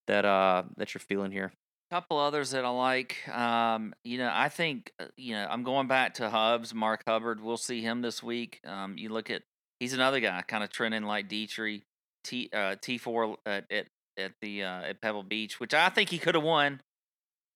that 0.07 0.25
uh 0.25 0.65
that 0.77 0.95
you're 0.95 1.01
feeling 1.01 1.33
here? 1.33 1.53
couple 1.93 2.19
others 2.19 2.53
that 2.53 2.65
I 2.65 2.71
like. 2.71 3.29
Um, 3.29 3.93
you 4.03 4.17
know, 4.17 4.31
I 4.33 4.49
think 4.49 4.93
uh, 4.99 5.09
you 5.19 5.35
know 5.35 5.47
I'm 5.49 5.63
going 5.63 5.89
back 5.89 6.15
to 6.15 6.31
Hubs, 6.31 6.73
Mark 6.73 7.03
Hubbard. 7.07 7.43
We'll 7.43 7.59
see 7.59 7.83
him 7.83 8.01
this 8.01 8.23
week. 8.23 8.61
Um, 8.67 8.97
you 8.97 9.11
look 9.11 9.29
at 9.29 9.43
he's 9.79 9.93
another 9.93 10.19
guy 10.19 10.43
kind 10.49 10.65
of 10.65 10.71
trending 10.71 11.03
like 11.03 11.29
Dietrich, 11.29 11.83
T 12.25 12.49
uh, 12.55 12.77
T 12.81 12.97
four 12.97 13.37
at, 13.45 13.71
at 13.71 13.87
at 14.17 14.33
the 14.41 14.63
uh, 14.63 14.83
at 14.85 15.03
Pebble 15.03 15.23
Beach, 15.23 15.61
which 15.61 15.75
I 15.75 15.91
think 15.91 16.09
he 16.09 16.19
could 16.19 16.35
have 16.35 16.45
won. 16.45 16.81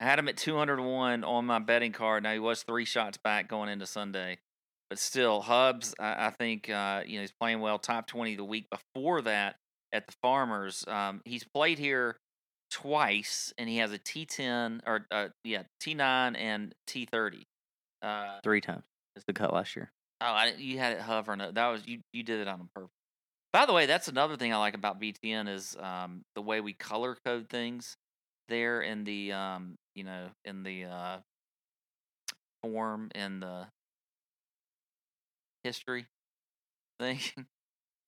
I 0.01 0.05
had 0.05 0.18
him 0.18 0.29
at 0.29 0.37
201 0.37 1.24
on 1.24 1.47
my 1.47 1.59
betting 1.59 1.93
card. 1.93 2.22
Now 2.22 2.35
he 2.35 2.39
was 2.39 2.62
three 2.62 2.85
shots 2.85 3.16
back 3.16 3.49
going 3.49 3.70
into 3.70 3.87
Sunday, 3.87 4.37
but 4.89 4.99
still, 4.99 5.41
Hubs. 5.41 5.95
I, 5.99 6.26
I 6.26 6.30
think 6.30 6.70
uh, 6.70 7.03
you 7.07 7.16
know 7.16 7.22
he's 7.22 7.34
playing 7.41 7.61
well. 7.61 7.78
Top 7.78 8.07
20 8.07 8.37
the 8.37 8.45
week 8.45 8.66
before 8.70 9.22
that 9.22 9.57
at 9.93 10.07
the 10.07 10.14
Farmers. 10.22 10.84
Um, 10.87 11.22
he's 11.24 11.45
played 11.45 11.78
here 11.78 12.16
twice, 12.70 13.53
and 13.59 13.68
he 13.68 13.78
has 13.78 13.93
a 13.93 13.99
T10 13.99 14.80
or 14.87 15.07
uh, 15.11 15.28
yeah 15.45 15.62
T9 15.82 16.37
and 16.39 16.74
T30. 16.89 17.43
Uh, 18.03 18.39
Three 18.43 18.61
times. 18.61 18.84
It's 19.16 19.24
the 19.26 19.32
cut 19.32 19.53
last 19.53 19.74
year. 19.76 19.91
Oh, 20.20 20.26
I, 20.26 20.55
you 20.57 20.78
had 20.78 20.93
it 20.93 21.01
hovering. 21.01 21.39
That 21.39 21.68
was 21.68 21.87
you. 21.87 22.01
You 22.12 22.22
did 22.22 22.41
it 22.41 22.49
on 22.49 22.68
purpose. 22.74 22.91
By 23.53 23.66
the 23.66 23.72
way, 23.72 23.87
that's 23.87 24.09
another 24.09 24.37
thing 24.37 24.53
I 24.53 24.59
like 24.59 24.74
about 24.74 25.01
BTN 25.01 25.49
is 25.49 25.76
um, 25.80 26.22
the 26.34 26.43
way 26.43 26.61
we 26.61 26.74
color 26.74 27.16
code 27.24 27.49
things 27.49 27.97
there 28.49 28.82
in 28.82 29.05
the 29.05 29.32
um, 29.32 29.76
you 29.95 30.05
know 30.05 30.28
in 30.45 30.62
the 30.62 30.84
uh, 30.84 31.16
form 32.62 33.11
in 33.14 33.41
the 33.41 33.66
history 35.67 36.07
thing. 36.99 37.19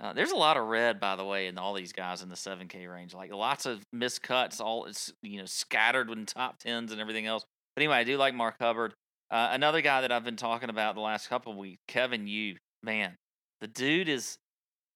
Uh, 0.01 0.13
there's 0.13 0.31
a 0.31 0.37
lot 0.37 0.57
of 0.57 0.65
red, 0.69 1.01
by 1.01 1.17
the 1.17 1.25
way, 1.25 1.49
in 1.49 1.59
all 1.59 1.75
these 1.75 1.93
guys 1.93 2.23
in 2.23 2.29
the 2.29 2.37
7K 2.37 2.89
range. 2.89 3.15
Like 3.15 3.35
lots 3.35 3.67
of 3.67 3.83
miscuts, 3.93 4.61
all 4.61 4.85
it's 4.85 5.13
you 5.23 5.39
know 5.41 5.45
scattered 5.45 6.09
in 6.09 6.25
top 6.25 6.61
tens 6.61 6.93
and 6.93 7.01
everything 7.01 7.27
else. 7.27 7.45
But 7.75 7.83
anyway, 7.83 7.97
I 7.97 8.05
do 8.05 8.17
like 8.17 8.33
Mark 8.33 8.55
Hubbard. 8.61 8.95
Uh, 9.29 9.49
another 9.51 9.81
guy 9.81 10.03
that 10.03 10.13
I've 10.13 10.23
been 10.23 10.37
talking 10.37 10.71
about 10.71 10.95
the 10.95 11.01
last 11.01 11.29
couple 11.29 11.51
of 11.51 11.59
weeks, 11.59 11.81
Kevin 11.89 12.29
Yu. 12.29 12.55
Man, 12.85 13.17
the 13.61 13.67
dude 13.67 14.09
is 14.09 14.39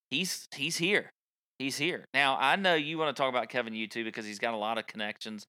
he's 0.09 0.47
he's 0.55 0.77
here. 0.77 1.11
He's 1.59 1.77
here. 1.77 2.05
Now, 2.13 2.37
I 2.39 2.55
know 2.55 2.75
you 2.75 2.97
want 2.97 3.13
to 3.13 3.21
talk 3.21 3.29
about 3.29 3.49
Kevin 3.49 3.73
Yu 3.73 3.87
too 3.87 4.05
because 4.05 4.25
he's 4.25 4.39
got 4.39 4.53
a 4.53 4.57
lot 4.57 4.77
of 4.77 4.87
connections. 4.87 5.43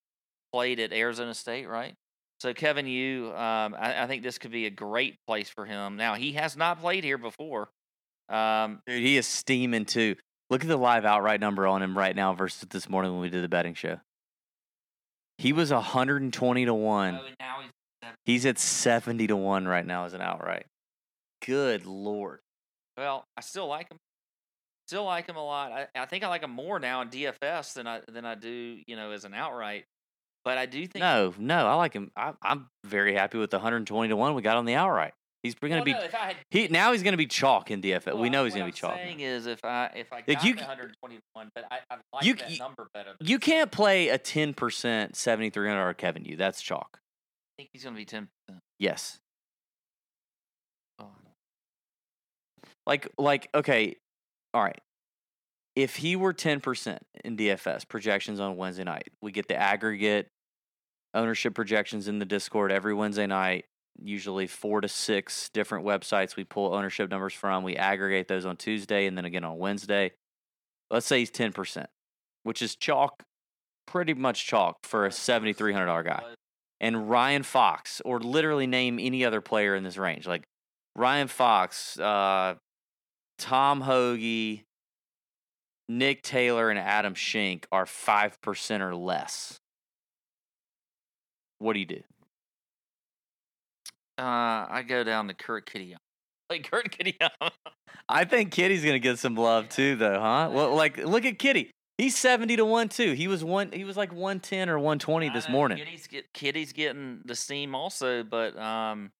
Played 0.53 0.81
at 0.81 0.93
Arizona 0.93 1.33
State, 1.33 1.69
right? 1.69 1.95
So 2.45 2.53
Kevin 2.53 2.86
Yu, 2.86 3.28
um, 3.28 3.74
I, 3.74 4.03
I, 4.03 4.07
think 4.07 4.22
this 4.22 4.36
could 4.36 4.51
be 4.51 4.66
a 4.66 4.70
great 4.70 5.16
place 5.26 5.49
for 5.49 5.64
him. 5.64 5.97
Now 5.97 6.12
he 6.12 6.34
has 6.34 6.59
not 6.59 6.78
played 6.78 7.03
here 7.03 7.16
before. 7.16 7.70
Um, 8.28 8.82
Dude, 8.86 9.01
he 9.01 9.16
is 9.16 9.26
steaming 9.26 9.86
too. 9.86 10.16
Look 10.51 10.61
at 10.61 10.68
the 10.68 10.76
live 10.76 11.07
outright 11.07 11.40
number 11.40 11.66
on 11.66 11.80
him 11.80 11.97
right 11.97 12.14
now 12.14 12.34
versus 12.34 12.68
this 12.68 12.86
morning 12.86 13.12
when 13.12 13.22
we 13.22 13.30
did 13.30 13.42
the 13.42 13.49
betting 13.49 13.72
show. 13.72 13.99
He 15.38 15.55
was 15.55 15.72
120 15.72 16.66
to 16.66 16.74
one. 16.74 17.18
Oh, 17.18 17.62
he's, 17.62 18.11
he's 18.26 18.45
at 18.45 18.59
70 18.59 19.28
to 19.28 19.36
one 19.36 19.66
right 19.66 19.86
now 19.86 20.05
as 20.05 20.12
an 20.12 20.20
outright. 20.20 20.66
Good 21.47 21.86
lord. 21.86 22.40
Well, 22.99 23.24
I 23.38 23.40
still 23.40 23.68
like 23.68 23.90
him. 23.90 23.97
Still 24.86 25.05
like 25.05 25.26
him 25.26 25.36
a 25.36 25.42
lot. 25.42 25.72
I, 25.72 25.86
I 25.95 26.05
think 26.05 26.22
I 26.22 26.28
like 26.28 26.42
him 26.42 26.51
more 26.51 26.78
now 26.78 27.01
in 27.01 27.09
DFS 27.09 27.72
than 27.72 27.86
I 27.86 28.03
than 28.07 28.26
I 28.26 28.34
do, 28.34 28.80
you 28.86 28.97
know, 28.97 29.12
as 29.12 29.24
an 29.24 29.32
outright. 29.32 29.86
But 30.45 30.59
I 30.59 30.66
do 30.66 30.86
think 30.86 31.01
no, 31.01 31.32
no, 31.38 31.66
I 31.66 31.74
like 31.74 31.95
him. 31.95 32.11
I, 32.16 32.34
am 32.45 32.68
very 32.84 33.14
happy 33.14 33.38
with 33.38 33.51
the 33.51 33.57
120 33.57 34.09
to 34.09 34.16
one 34.16 34.34
we 34.34 34.42
got 34.42 34.57
on 34.57 34.66
the 34.66 34.74
outright. 34.74 35.14
He's 35.42 35.55
going 35.55 35.72
to 35.72 35.76
well, 35.78 35.84
be 35.84 35.92
no, 35.92 36.18
had, 36.18 36.36
he 36.51 36.68
now 36.68 36.92
he's 36.92 37.03
going 37.03 37.12
to 37.12 37.18
be 37.18 37.26
chalk 37.26 37.70
in 37.70 37.82
DFS. 37.82 38.07
Well, 38.07 38.18
we 38.18 38.30
know 38.30 38.45
he's 38.45 38.55
going 38.55 38.66
to 38.66 38.72
be 38.72 38.76
chalk. 38.76 38.95
Saying 38.95 39.20
is 39.20 39.47
if 39.47 39.62
I 39.62 39.90
if 39.95 40.11
I 40.11 40.22
got 40.22 40.42
you, 40.42 40.55
121, 40.55 41.51
but 41.55 41.64
I, 41.70 41.80
I 41.90 41.97
like 42.14 42.24
you, 42.24 42.34
that 42.34 42.59
number 42.59 42.88
better. 42.95 43.11
You 43.20 43.38
can't 43.38 43.70
play 43.70 44.09
a 44.09 44.16
10 44.16 44.55
percent 44.55 45.16
7300 45.16 45.78
or 45.78 45.92
Kevin 45.92 46.24
Yu. 46.24 46.36
That's 46.36 46.62
chalk. 46.62 46.88
I 46.95 46.99
think 47.59 47.70
he's 47.74 47.82
going 47.82 47.95
to 47.95 47.99
be 47.99 48.07
10 48.07 48.28
percent. 48.49 48.62
Yes. 48.78 49.18
Oh. 50.99 51.09
Like 52.86 53.09
like 53.18 53.49
okay, 53.55 53.97
all 54.55 54.62
right. 54.62 54.80
If 55.76 55.97
he 55.97 56.14
were 56.14 56.32
10% 56.32 56.99
in 57.24 57.36
DFS 57.36 57.88
projections 57.88 58.38
on 58.38 58.57
Wednesday 58.57 58.84
night, 58.84 59.09
we 59.20 59.32
get 59.32 59.49
the 59.49 59.57
aggregate 59.57 60.28
ownership 61.15 61.55
projections 61.55 62.09
in 62.09 62.19
the 62.19 62.25
Discord 62.25 62.73
every 62.73 62.93
Wednesday 62.93 63.27
night, 63.27 63.67
usually 64.03 64.47
four 64.47 64.81
to 64.81 64.89
six 64.89 65.49
different 65.51 65.87
websites 65.87 66.37
we 66.37 66.45
pull 66.45 66.75
ownership 66.75 67.11
numbers 67.11 67.33
from. 67.33 67.62
We 67.62 67.77
aggregate 67.77 68.29
those 68.29 68.45
on 68.45 68.57
Tuesday 68.57 69.07
and 69.07 69.17
then 69.17 69.25
again 69.25 69.45
on 69.45 69.59
Wednesday. 69.59 70.12
Let's 70.91 71.07
say 71.07 71.21
he's 71.21 71.31
10%, 71.31 71.87
which 72.43 72.61
is 72.61 72.77
chalk, 72.77 73.23
pretty 73.87 74.15
much 74.15 74.47
chalk 74.47 74.79
for 74.83 75.07
a 75.07 75.11
$7,300 75.11 76.05
guy. 76.05 76.23
And 76.81 77.09
Ryan 77.09 77.45
Fox, 77.45 78.03
or 78.05 78.21
literally 78.21 78.67
name 78.67 78.99
any 79.01 79.25
other 79.25 79.41
player 79.41 79.75
in 79.75 79.85
this 79.85 79.97
range, 79.97 80.27
like 80.27 80.45
Ryan 80.97 81.29
Fox, 81.29 81.99
uh, 81.99 82.55
Tom 83.39 83.81
Hoge, 83.81 84.65
Nick 85.89 86.23
Taylor, 86.23 86.71
and 86.71 86.79
Adam 86.79 87.15
Schenk 87.15 87.67
are 87.73 87.85
5% 87.85 88.81
or 88.81 88.95
less. 88.95 89.61
What 91.59 91.74
do 91.74 91.80
you 91.80 91.86
do? 91.86 92.00
Uh, 94.18 94.66
I 94.70 94.84
go 94.86 95.05
down 95.05 95.28
to 95.28 95.34
Kurt 95.34 95.66
Kitty. 95.66 95.96
Like 96.50 96.70
Kurt 96.70 96.90
Kitty. 96.90 97.16
I 98.07 98.26
think 98.26 98.52
Kitty's 98.52 98.84
gonna 98.84 98.98
get 98.98 99.18
some 99.18 99.34
love 99.34 99.70
too, 99.70 99.96
though, 99.96 100.20
huh? 100.20 100.50
Well, 100.52 100.74
like 100.76 100.98
look 100.98 101.24
at 101.24 101.38
Kitty. 101.38 101.70
He's 101.96 102.18
seventy 102.18 102.55
to 102.57 102.66
one 102.66 102.90
too. 102.90 103.12
He 103.12 103.28
was 103.28 103.42
one. 103.42 103.72
He 103.72 103.84
was 103.84 103.96
like 103.96 104.12
one 104.12 104.40
ten 104.40 104.68
or 104.68 104.78
one 104.78 104.98
twenty 104.98 105.30
this 105.30 105.48
morning. 105.48 105.78
Kitty's, 105.78 106.07
get, 106.07 106.32
Kitty's 106.34 106.74
getting 106.74 107.22
the 107.24 107.34
steam 107.34 107.74
also, 107.74 108.22
but 108.22 108.59
um, 108.59 109.11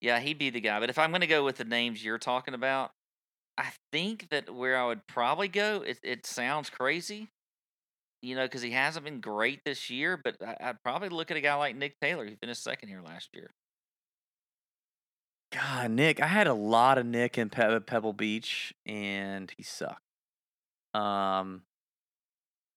yeah, 0.00 0.20
he'd 0.20 0.38
be 0.38 0.50
the 0.50 0.60
guy. 0.60 0.80
But 0.80 0.90
if 0.90 0.98
I'm 0.98 1.10
going 1.10 1.20
to 1.20 1.26
go 1.26 1.44
with 1.44 1.56
the 1.56 1.64
names 1.64 2.04
you're 2.04 2.18
talking 2.18 2.54
about, 2.54 2.92
I 3.58 3.70
think 3.92 4.28
that 4.30 4.52
where 4.54 4.78
I 4.78 4.86
would 4.86 5.06
probably 5.06 5.48
go, 5.48 5.82
it, 5.86 5.98
it 6.02 6.26
sounds 6.26 6.70
crazy, 6.70 7.28
you 8.22 8.34
know, 8.36 8.44
because 8.44 8.62
he 8.62 8.70
hasn't 8.70 9.04
been 9.04 9.20
great 9.20 9.64
this 9.64 9.90
year, 9.90 10.16
but 10.22 10.36
I, 10.44 10.56
I'd 10.60 10.82
probably 10.82 11.08
look 11.08 11.30
at 11.30 11.36
a 11.36 11.40
guy 11.40 11.54
like 11.54 11.76
Nick 11.76 11.98
Taylor, 12.00 12.26
who 12.26 12.36
finished 12.36 12.62
second 12.62 12.88
here 12.88 13.02
last 13.02 13.30
year. 13.34 13.50
God, 15.52 15.90
Nick, 15.90 16.20
I 16.22 16.26
had 16.26 16.46
a 16.46 16.54
lot 16.54 16.98
of 16.98 17.06
Nick 17.06 17.36
in 17.36 17.50
Pe- 17.50 17.80
Pebble 17.80 18.12
Beach, 18.12 18.72
and 18.86 19.52
he 19.56 19.62
sucked. 19.64 20.00
Um, 20.94 21.62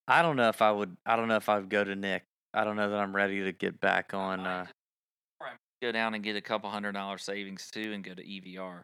I 0.07 0.21
don't 0.21 0.35
know 0.35 0.49
if 0.49 0.61
I 0.61 0.71
would. 0.71 0.97
I 1.05 1.15
don't 1.15 1.27
know 1.27 1.35
if 1.35 1.49
I 1.49 1.59
would 1.59 1.69
go 1.69 1.83
to 1.83 1.95
Nick. 1.95 2.23
I 2.53 2.63
don't 2.63 2.75
know 2.75 2.89
that 2.89 2.99
I'm 2.99 3.15
ready 3.15 3.43
to 3.43 3.51
get 3.51 3.79
back 3.79 4.13
on. 4.13 4.39
Uh, 4.41 4.63
just- 4.63 4.73
or 5.39 5.47
I 5.47 5.49
might 5.51 5.57
Go 5.81 5.91
down 5.91 6.13
and 6.13 6.23
get 6.23 6.35
a 6.35 6.41
couple 6.41 6.69
hundred 6.69 6.93
dollar 6.93 7.17
savings 7.17 7.69
too, 7.71 7.93
and 7.93 8.03
go 8.03 8.13
to 8.13 8.23
EVR. 8.23 8.81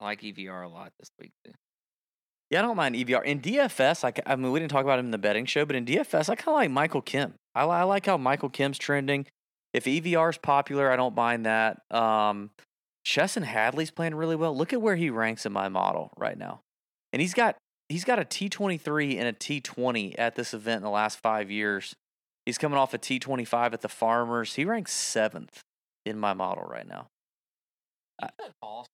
I 0.00 0.04
like 0.04 0.20
EVR 0.22 0.64
a 0.64 0.68
lot 0.68 0.92
this 0.98 1.10
week 1.18 1.32
too. 1.44 1.52
Yeah, 2.50 2.60
I 2.60 2.62
don't 2.62 2.76
mind 2.76 2.94
EVR 2.94 3.24
in 3.24 3.40
DFS. 3.40 4.02
Like, 4.02 4.20
I 4.26 4.36
mean, 4.36 4.52
we 4.52 4.60
didn't 4.60 4.70
talk 4.70 4.84
about 4.84 4.98
him 4.98 5.06
in 5.06 5.10
the 5.10 5.18
betting 5.18 5.46
show, 5.46 5.64
but 5.64 5.76
in 5.76 5.84
DFS, 5.84 6.28
I 6.28 6.34
kind 6.34 6.48
of 6.48 6.54
like 6.54 6.70
Michael 6.70 7.02
Kim. 7.02 7.34
I, 7.54 7.64
I 7.64 7.82
like 7.82 8.06
how 8.06 8.16
Michael 8.16 8.48
Kim's 8.48 8.78
trending. 8.78 9.26
If 9.72 9.84
EVR 9.84 10.30
is 10.30 10.38
popular, 10.38 10.90
I 10.90 10.96
don't 10.96 11.16
mind 11.16 11.46
that. 11.46 11.80
Um, 11.90 12.50
Chesson 13.04 13.42
Hadley's 13.42 13.90
playing 13.90 14.14
really 14.14 14.36
well. 14.36 14.56
Look 14.56 14.72
at 14.72 14.80
where 14.80 14.96
he 14.96 15.10
ranks 15.10 15.44
in 15.44 15.52
my 15.52 15.68
model 15.68 16.10
right 16.16 16.38
now, 16.38 16.60
and 17.12 17.20
he's 17.20 17.34
got 17.34 17.56
he's 17.88 18.04
got 18.04 18.18
a 18.18 18.24
T 18.24 18.48
twenty 18.48 18.78
three 18.78 19.18
and 19.18 19.26
a 19.28 19.32
T 19.32 19.60
twenty 19.60 20.16
at 20.18 20.36
this 20.36 20.54
event 20.54 20.78
in 20.78 20.82
the 20.84 20.90
last 20.90 21.20
five 21.20 21.50
years. 21.50 21.94
He's 22.46 22.56
coming 22.56 22.78
off 22.78 22.94
a 22.94 22.98
T 22.98 23.18
twenty 23.18 23.44
five 23.44 23.74
at 23.74 23.82
the 23.82 23.88
Farmers. 23.88 24.54
He 24.54 24.64
ranks 24.64 24.92
seventh 24.92 25.60
in 26.06 26.18
my 26.18 26.32
model 26.34 26.64
right 26.64 26.86
now. 26.86 27.08
I- 28.22 28.30
Boston. 28.62 28.88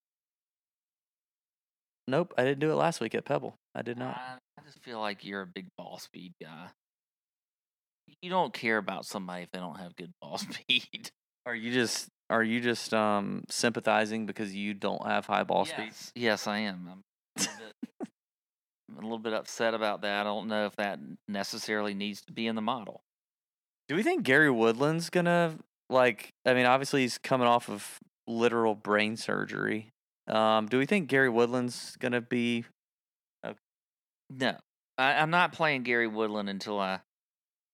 Nope, 2.10 2.34
I 2.36 2.42
didn't 2.42 2.58
do 2.58 2.72
it 2.72 2.74
last 2.74 3.00
week 3.00 3.14
at 3.14 3.24
Pebble. 3.24 3.54
I 3.72 3.82
did 3.82 3.96
not. 3.96 4.16
I, 4.16 4.38
I 4.58 4.64
just 4.64 4.82
feel 4.82 4.98
like 4.98 5.24
you're 5.24 5.42
a 5.42 5.46
big 5.46 5.68
ball 5.78 5.98
speed 5.98 6.32
guy. 6.42 6.70
You 8.20 8.30
don't 8.30 8.52
care 8.52 8.78
about 8.78 9.04
somebody 9.04 9.44
if 9.44 9.52
they 9.52 9.60
don't 9.60 9.78
have 9.78 9.94
good 9.94 10.10
ball 10.20 10.36
speed. 10.38 11.12
Are 11.46 11.54
you 11.54 11.72
just 11.72 12.08
are 12.28 12.42
you 12.42 12.60
just 12.60 12.92
um 12.92 13.44
sympathizing 13.48 14.26
because 14.26 14.52
you 14.52 14.74
don't 14.74 15.06
have 15.06 15.26
high 15.26 15.44
ball 15.44 15.64
speed? 15.64 15.86
yes. 15.86 16.12
yes, 16.16 16.46
I 16.48 16.58
am. 16.58 16.88
I'm 16.90 17.02
a, 17.36 17.40
bit, 17.40 18.08
I'm 18.90 18.98
a 18.98 19.02
little 19.02 19.18
bit 19.18 19.32
upset 19.32 19.74
about 19.74 20.02
that. 20.02 20.20
I 20.20 20.24
don't 20.24 20.48
know 20.48 20.66
if 20.66 20.74
that 20.76 20.98
necessarily 21.28 21.94
needs 21.94 22.22
to 22.22 22.32
be 22.32 22.48
in 22.48 22.56
the 22.56 22.62
model. 22.62 23.02
Do 23.88 23.94
we 23.94 24.02
think 24.02 24.24
Gary 24.24 24.50
Woodland's 24.50 25.10
gonna 25.10 25.54
like? 25.88 26.30
I 26.44 26.54
mean, 26.54 26.66
obviously 26.66 27.02
he's 27.02 27.18
coming 27.18 27.46
off 27.46 27.70
of 27.70 28.00
literal 28.26 28.74
brain 28.74 29.16
surgery. 29.16 29.92
Um, 30.26 30.66
do 30.66 30.78
we 30.78 30.86
think 30.86 31.08
Gary 31.08 31.28
Woodland's 31.28 31.96
gonna 31.96 32.20
be? 32.20 32.64
No, 34.30 34.56
I, 34.96 35.14
I'm 35.14 35.30
not 35.30 35.52
playing 35.52 35.82
Gary 35.82 36.06
Woodland 36.06 36.48
until 36.48 36.78
I 36.78 37.00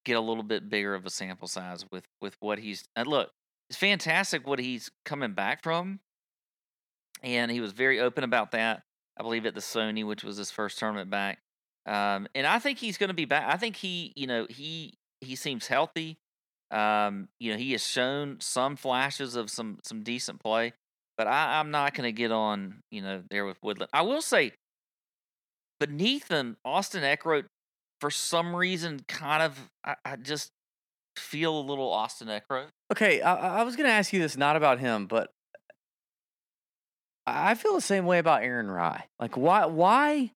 get 0.05 0.17
a 0.17 0.21
little 0.21 0.43
bit 0.43 0.69
bigger 0.69 0.95
of 0.95 1.05
a 1.05 1.09
sample 1.09 1.47
size 1.47 1.85
with 1.91 2.05
with 2.19 2.35
what 2.39 2.57
he's. 2.57 2.85
And 2.95 3.07
look, 3.07 3.29
it's 3.69 3.77
fantastic 3.77 4.47
what 4.47 4.59
he's 4.59 4.89
coming 5.05 5.33
back 5.33 5.61
from, 5.61 5.99
and 7.21 7.51
he 7.51 7.61
was 7.61 7.73
very 7.73 7.99
open 7.99 8.23
about 8.23 8.51
that. 8.51 8.83
I 9.19 9.23
believe 9.23 9.45
at 9.45 9.55
the 9.55 9.61
Sony, 9.61 10.05
which 10.05 10.23
was 10.23 10.37
his 10.37 10.51
first 10.51 10.79
tournament 10.79 11.09
back, 11.09 11.39
um, 11.85 12.27
and 12.33 12.47
I 12.47 12.59
think 12.59 12.79
he's 12.79 12.97
going 12.97 13.09
to 13.09 13.13
be 13.13 13.25
back. 13.25 13.45
I 13.47 13.57
think 13.57 13.75
he, 13.75 14.13
you 14.15 14.25
know, 14.25 14.47
he 14.49 14.93
he 15.21 15.35
seems 15.35 15.67
healthy. 15.67 16.17
Um, 16.71 17.29
you 17.39 17.51
know, 17.51 17.57
he 17.57 17.71
has 17.73 17.85
shown 17.85 18.37
some 18.39 18.75
flashes 18.75 19.35
of 19.35 19.51
some 19.51 19.79
some 19.83 20.01
decent 20.01 20.39
play, 20.39 20.73
but 21.17 21.27
I, 21.27 21.59
I'm 21.59 21.71
not 21.71 21.93
going 21.93 22.07
to 22.07 22.11
get 22.11 22.31
on, 22.31 22.81
you 22.91 23.01
know, 23.01 23.23
there 23.29 23.45
with 23.45 23.57
Woodland. 23.63 23.89
I 23.93 24.03
will 24.03 24.21
say 24.21 24.53
beneath 25.79 26.29
him, 26.29 26.57
Austin 26.63 27.03
Eckroat, 27.03 27.45
for 27.99 28.11
some 28.11 28.55
reason, 28.55 29.01
kind 29.07 29.43
of, 29.43 29.69
I, 29.83 29.95
I 30.05 30.15
just 30.15 30.51
feel 31.17 31.57
a 31.57 31.61
little 31.61 31.91
Austin 31.91 32.27
Eckroat. 32.27 32.67
Okay, 32.91 33.21
I, 33.21 33.59
I 33.59 33.63
was 33.63 33.75
gonna 33.75 33.89
ask 33.89 34.13
you 34.13 34.19
this 34.19 34.37
not 34.37 34.55
about 34.55 34.79
him, 34.79 35.07
but 35.07 35.31
I 37.25 37.51
I 37.51 37.55
feel 37.55 37.73
the 37.73 37.81
same 37.81 38.05
way 38.05 38.19
about 38.19 38.43
Aaron 38.43 38.69
Rai. 38.69 39.01
Like, 39.19 39.35
why 39.35 39.65
why 39.65 40.31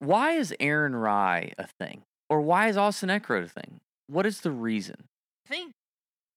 why 0.00 0.32
is 0.32 0.54
Aaron 0.58 0.96
Rai 0.96 1.54
a 1.56 1.66
thing, 1.78 2.02
or 2.28 2.40
why 2.40 2.68
is 2.68 2.76
Austin 2.76 3.08
Eckroat 3.08 3.44
a 3.44 3.48
thing? 3.48 3.80
What 4.08 4.26
is 4.26 4.40
the 4.40 4.50
reason? 4.50 4.96
I 5.46 5.48
think, 5.48 5.72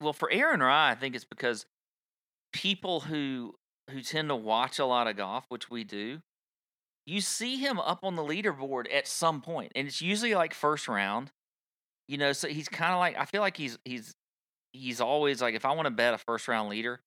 well, 0.01 0.13
for 0.13 0.32
Aaron 0.32 0.61
Rai, 0.61 0.91
I 0.91 0.95
think 0.95 1.16
it's 1.16 1.26
because 1.26 1.66
people 2.53 3.01
who 3.01 3.55
who 3.91 4.01
tend 4.01 4.29
to 4.29 4.35
watch 4.35 4.79
a 4.79 4.85
lot 4.85 5.07
of 5.07 5.15
golf, 5.15 5.45
which 5.49 5.69
we 5.69 5.83
do, 5.83 6.19
you 7.05 7.21
see 7.21 7.57
him 7.57 7.79
up 7.79 7.99
on 8.03 8.15
the 8.15 8.23
leaderboard 8.23 8.91
at 8.93 9.07
some 9.07 9.41
point, 9.41 9.71
and 9.75 9.87
it's 9.87 10.01
usually 10.01 10.35
like 10.35 10.53
first 10.53 10.87
round. 10.87 11.31
You 12.07 12.17
know, 12.17 12.33
so 12.33 12.47
he's 12.47 12.69
kind 12.69 12.93
of 12.93 12.99
like 12.99 13.17
I 13.17 13.25
feel 13.25 13.41
like 13.41 13.57
he's 13.57 13.77
he's 13.85 14.13
he's 14.73 15.01
always 15.01 15.41
like 15.41 15.55
if 15.55 15.65
I 15.65 15.73
want 15.73 15.85
to 15.85 15.91
bet 15.91 16.13
a 16.13 16.17
first 16.17 16.47
round 16.47 16.69
leader, 16.69 16.99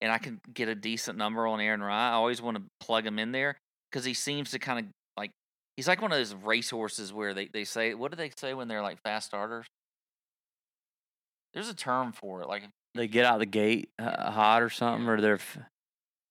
and 0.00 0.12
I 0.12 0.18
can 0.18 0.40
get 0.52 0.68
a 0.68 0.74
decent 0.74 1.18
number 1.18 1.46
on 1.46 1.60
Aaron 1.60 1.82
Rai, 1.82 1.94
I 1.94 2.12
always 2.12 2.42
want 2.42 2.56
to 2.58 2.62
plug 2.80 3.06
him 3.06 3.18
in 3.18 3.32
there 3.32 3.56
because 3.90 4.04
he 4.04 4.14
seems 4.14 4.50
to 4.50 4.58
kind 4.58 4.78
of 4.80 4.86
like 5.16 5.30
he's 5.76 5.88
like 5.88 6.02
one 6.02 6.12
of 6.12 6.18
those 6.18 6.34
racehorses 6.34 7.12
where 7.12 7.34
they 7.34 7.48
they 7.52 7.64
say 7.64 7.94
what 7.94 8.10
do 8.10 8.16
they 8.16 8.30
say 8.36 8.54
when 8.54 8.68
they're 8.68 8.82
like 8.82 8.98
fast 9.02 9.26
starters? 9.26 9.66
There's 11.52 11.68
a 11.68 11.74
term 11.74 12.12
for 12.12 12.42
it, 12.42 12.48
like 12.48 12.64
They 12.94 13.08
get 13.08 13.24
out 13.24 13.38
the 13.40 13.46
gate 13.46 13.90
uh, 13.98 14.30
hot 14.30 14.62
or 14.62 14.70
something, 14.70 15.08
or 15.08 15.20
they're 15.20 15.34
f- 15.34 15.54
they're 15.56 15.64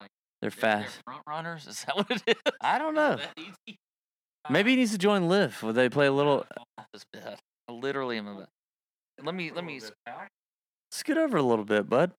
they're- 0.02 0.08
they're 0.42 0.52
fast. 0.52 1.00
front 1.06 1.22
runners. 1.28 1.68
Is 1.68 1.84
that 1.86 1.96
what 1.96 2.12
it 2.12 2.22
is? 2.28 2.54
I 2.62 2.78
don't 2.78 2.96
know. 2.96 3.18
Maybe 4.50 4.72
he 4.72 4.76
needs 4.78 4.92
to 4.92 4.98
join 4.98 5.30
LIV. 5.30 5.64
Would 5.64 5.76
they 5.76 5.88
play 5.90 6.08
a 6.08 6.12
little? 6.12 6.46
I 6.78 6.84
just 6.94 7.06
bet. 7.14 7.40
I 7.70 7.72
literally 7.72 8.18
am 8.18 8.28
a. 8.28 8.48
Let 9.24 9.36
me 9.36 9.52
let 9.52 9.64
me. 9.64 9.80
Scoot 10.92 11.18
over 11.18 11.38
a 11.38 11.42
little 11.42 11.64
bit, 11.66 11.88
bud. 11.90 12.12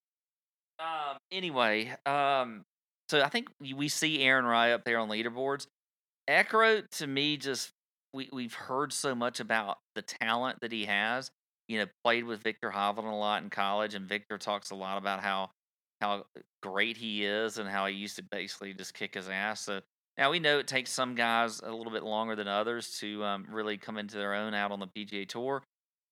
Um. 0.78 1.18
Anyway. 1.30 1.94
Um. 2.06 2.62
So 3.10 3.20
I 3.22 3.28
think 3.28 3.48
we 3.60 3.88
see 3.88 4.22
Aaron 4.22 4.46
Rai 4.46 4.72
up 4.72 4.84
there 4.84 4.98
on 4.98 5.08
leaderboards. 5.10 5.66
Eckroat 6.28 6.84
to 6.92 7.06
me 7.06 7.36
just 7.36 7.70
we 8.14 8.30
we've 8.32 8.54
heard 8.54 8.92
so 8.94 9.14
much 9.14 9.38
about 9.40 9.76
the 9.94 10.00
talent 10.02 10.58
that 10.62 10.72
he 10.72 10.86
has. 10.86 11.30
You 11.68 11.78
know, 11.78 11.86
played 12.04 12.24
with 12.24 12.42
Viktor 12.42 12.70
Hovland 12.70 13.10
a 13.10 13.14
lot 13.14 13.42
in 13.42 13.50
college, 13.50 13.94
and 13.94 14.08
Viktor 14.08 14.38
talks 14.38 14.70
a 14.70 14.74
lot 14.74 14.98
about 14.98 15.20
how 15.20 15.50
how 16.00 16.24
great 16.62 16.96
he 16.96 17.24
is 17.24 17.58
and 17.58 17.68
how 17.68 17.86
he 17.86 17.94
used 17.94 18.16
to 18.16 18.22
basically 18.22 18.74
just 18.74 18.94
kick 18.94 19.14
his 19.14 19.28
ass. 19.28 19.62
So 19.62 19.80
now 20.18 20.30
we 20.30 20.38
know 20.38 20.58
it 20.58 20.66
takes 20.66 20.90
some 20.90 21.14
guys 21.14 21.60
a 21.64 21.72
little 21.72 21.92
bit 21.92 22.02
longer 22.02 22.36
than 22.36 22.48
others 22.48 22.98
to 23.00 23.24
um, 23.24 23.46
really 23.50 23.78
come 23.78 23.96
into 23.96 24.16
their 24.16 24.34
own 24.34 24.54
out 24.54 24.70
on 24.70 24.80
the 24.80 24.86
PGA 24.86 25.26
Tour. 25.26 25.62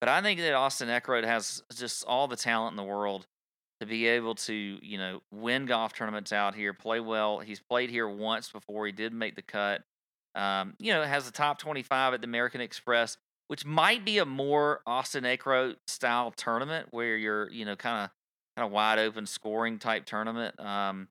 But 0.01 0.09
I 0.09 0.21
think 0.23 0.41
that 0.41 0.55
Austin 0.55 0.89
Eckroat 0.89 1.25
has 1.25 1.63
just 1.75 2.05
all 2.07 2.27
the 2.27 2.37
talent 2.37 2.73
in 2.73 2.77
the 2.77 2.83
world 2.83 3.27
to 3.81 3.87
be 3.87 4.07
able 4.07 4.35
to, 4.35 4.53
you 4.55 4.99
know, 4.99 5.21
win 5.31 5.67
golf 5.67 5.93
tournaments 5.93 6.33
out 6.33 6.55
here, 6.55 6.73
play 6.73 7.01
well. 7.01 7.41
He's 7.41 7.61
played 7.61 7.91
here 7.91 8.09
once 8.09 8.51
before. 8.51 8.87
He 8.87 8.93
did 8.93 9.13
make 9.13 9.37
the 9.37 9.43
cut. 9.43 9.83
Um, 10.35 10.75
you 10.79 10.93
know, 10.93 11.03
has 11.03 11.27
the 11.27 11.33
top 11.33 11.59
25 11.59 12.15
at 12.15 12.21
the 12.21 12.27
American 12.27 12.61
Express, 12.61 13.17
which 13.49 13.65
might 13.65 14.05
be 14.05 14.19
a 14.19 14.25
more 14.25 14.81
Austin 14.87 15.25
Eckroat 15.25 15.77
style 15.87 16.31
tournament 16.31 16.89
where 16.91 17.17
you're, 17.17 17.51
you 17.51 17.65
know, 17.65 17.77
kind 17.77 18.05
of 18.05 18.11
kind 18.57 18.67
of 18.67 18.73
wide 18.73 18.99
open 18.99 19.27
scoring 19.27 19.79
type 19.79 20.05
tournament. 20.05 20.59
Um, 20.61 21.09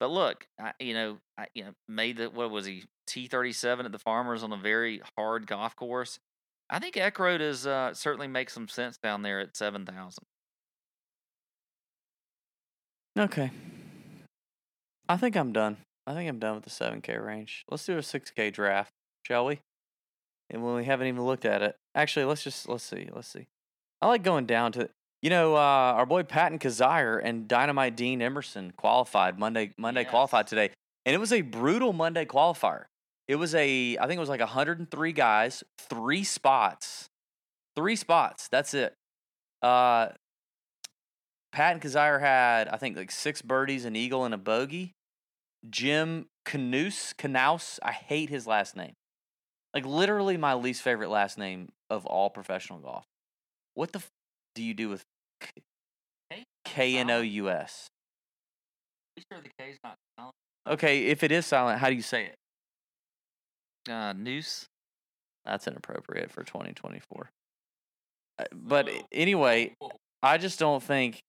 but 0.00 0.10
look, 0.10 0.46
I, 0.60 0.72
you 0.80 0.94
know, 0.94 1.18
I, 1.38 1.46
you 1.54 1.64
know, 1.64 1.70
made 1.88 2.16
the 2.16 2.30
what 2.30 2.50
was 2.50 2.66
he 2.66 2.84
T 3.06 3.26
thirty 3.26 3.52
seven 3.52 3.86
at 3.86 3.92
the 3.92 3.98
Farmers 3.98 4.42
on 4.42 4.52
a 4.52 4.56
very 4.56 5.00
hard 5.16 5.46
golf 5.46 5.76
course. 5.76 6.18
I 6.70 6.78
think 6.78 6.94
Eckroat 6.94 7.40
is 7.40 7.66
uh, 7.66 7.94
certainly 7.94 8.28
makes 8.28 8.52
some 8.52 8.68
sense 8.68 8.96
down 8.96 9.22
there 9.22 9.40
at 9.40 9.56
seven 9.56 9.84
thousand. 9.86 10.24
Okay. 13.18 13.50
I 15.08 15.16
think 15.16 15.36
I'm 15.36 15.52
done. 15.52 15.76
I 16.06 16.14
think 16.14 16.28
I'm 16.28 16.38
done 16.38 16.54
with 16.56 16.64
the 16.64 16.70
7K 16.70 17.24
range. 17.24 17.64
Let's 17.70 17.84
do 17.84 17.96
a 17.96 18.00
6K 18.00 18.52
draft, 18.52 18.92
shall 19.22 19.46
we? 19.46 19.60
And 20.52 20.62
when 20.62 20.74
we 20.74 20.84
haven't 20.84 21.06
even 21.06 21.24
looked 21.24 21.44
at 21.44 21.62
it. 21.62 21.76
Actually, 21.94 22.26
let's 22.26 22.44
just 22.44 22.68
let's 22.68 22.84
see. 22.84 23.08
Let's 23.12 23.28
see. 23.28 23.46
I 24.00 24.06
like 24.06 24.22
going 24.22 24.46
down 24.46 24.72
to 24.72 24.88
you 25.22 25.30
know, 25.30 25.54
uh, 25.54 25.58
our 25.58 26.04
boy 26.04 26.24
Patton 26.24 26.58
Kizzire 26.58 27.20
and 27.22 27.46
Dynamite 27.46 27.96
Dean 27.96 28.20
Emerson 28.20 28.72
qualified 28.76 29.38
Monday 29.38 29.70
Monday 29.78 30.04
qualified 30.04 30.46
today. 30.46 30.70
And 31.06 31.14
it 31.14 31.18
was 31.18 31.32
a 31.32 31.42
brutal 31.42 31.92
Monday 31.92 32.24
qualifier. 32.24 32.84
It 33.28 33.36
was 33.36 33.54
a 33.54 33.96
I 33.98 34.06
think 34.06 34.18
it 34.18 34.20
was 34.20 34.28
like 34.28 34.40
103 34.40 35.12
guys, 35.12 35.64
three 35.78 36.24
spots. 36.24 37.08
Three 37.76 37.96
spots. 37.96 38.48
That's 38.50 38.74
it. 38.74 38.94
Uh 39.62 40.08
Pat 41.52 41.74
and 41.74 41.82
Kizzire 41.82 42.18
had, 42.18 42.68
I 42.68 42.78
think, 42.78 42.96
like 42.96 43.10
six 43.10 43.42
birdies, 43.42 43.84
an 43.84 43.94
eagle, 43.94 44.24
and 44.24 44.32
a 44.32 44.38
bogey. 44.38 44.94
Jim 45.68 46.26
Canoose, 46.46 47.14
Canouse, 47.14 47.78
I 47.82 47.92
hate 47.92 48.30
his 48.30 48.46
last 48.46 48.74
name. 48.74 48.94
Like 49.74 49.86
literally 49.86 50.36
my 50.36 50.54
least 50.54 50.82
favorite 50.82 51.08
last 51.08 51.38
name 51.38 51.68
of 51.88 52.04
all 52.06 52.28
professional 52.30 52.78
golf. 52.78 53.06
What 53.74 53.92
the 53.92 53.98
f- 54.00 54.10
do 54.54 54.62
you 54.62 54.74
do 54.74 54.88
with 54.88 55.02
K- 56.64 56.96
N 56.98 57.10
O 57.10 57.20
U 57.20 57.48
S? 57.48 57.88
You 59.16 59.22
sure 59.32 59.40
the 59.42 59.50
K's 59.58 59.78
not 59.82 59.96
silent? 60.18 60.34
Okay, 60.68 61.06
if 61.06 61.22
it 61.22 61.32
is 61.32 61.46
silent, 61.46 61.80
how 61.80 61.88
do 61.88 61.94
you 61.94 62.02
say 62.02 62.26
it? 62.26 62.36
Uh, 63.92 64.12
noose. 64.12 64.66
That's 65.44 65.66
inappropriate 65.66 66.30
for 66.30 66.44
2024. 66.44 67.30
Uh, 68.38 68.44
But 68.52 68.88
anyway, 69.10 69.74
I 70.22 70.38
just 70.38 70.58
don't 70.58 70.82
think. 70.82 71.22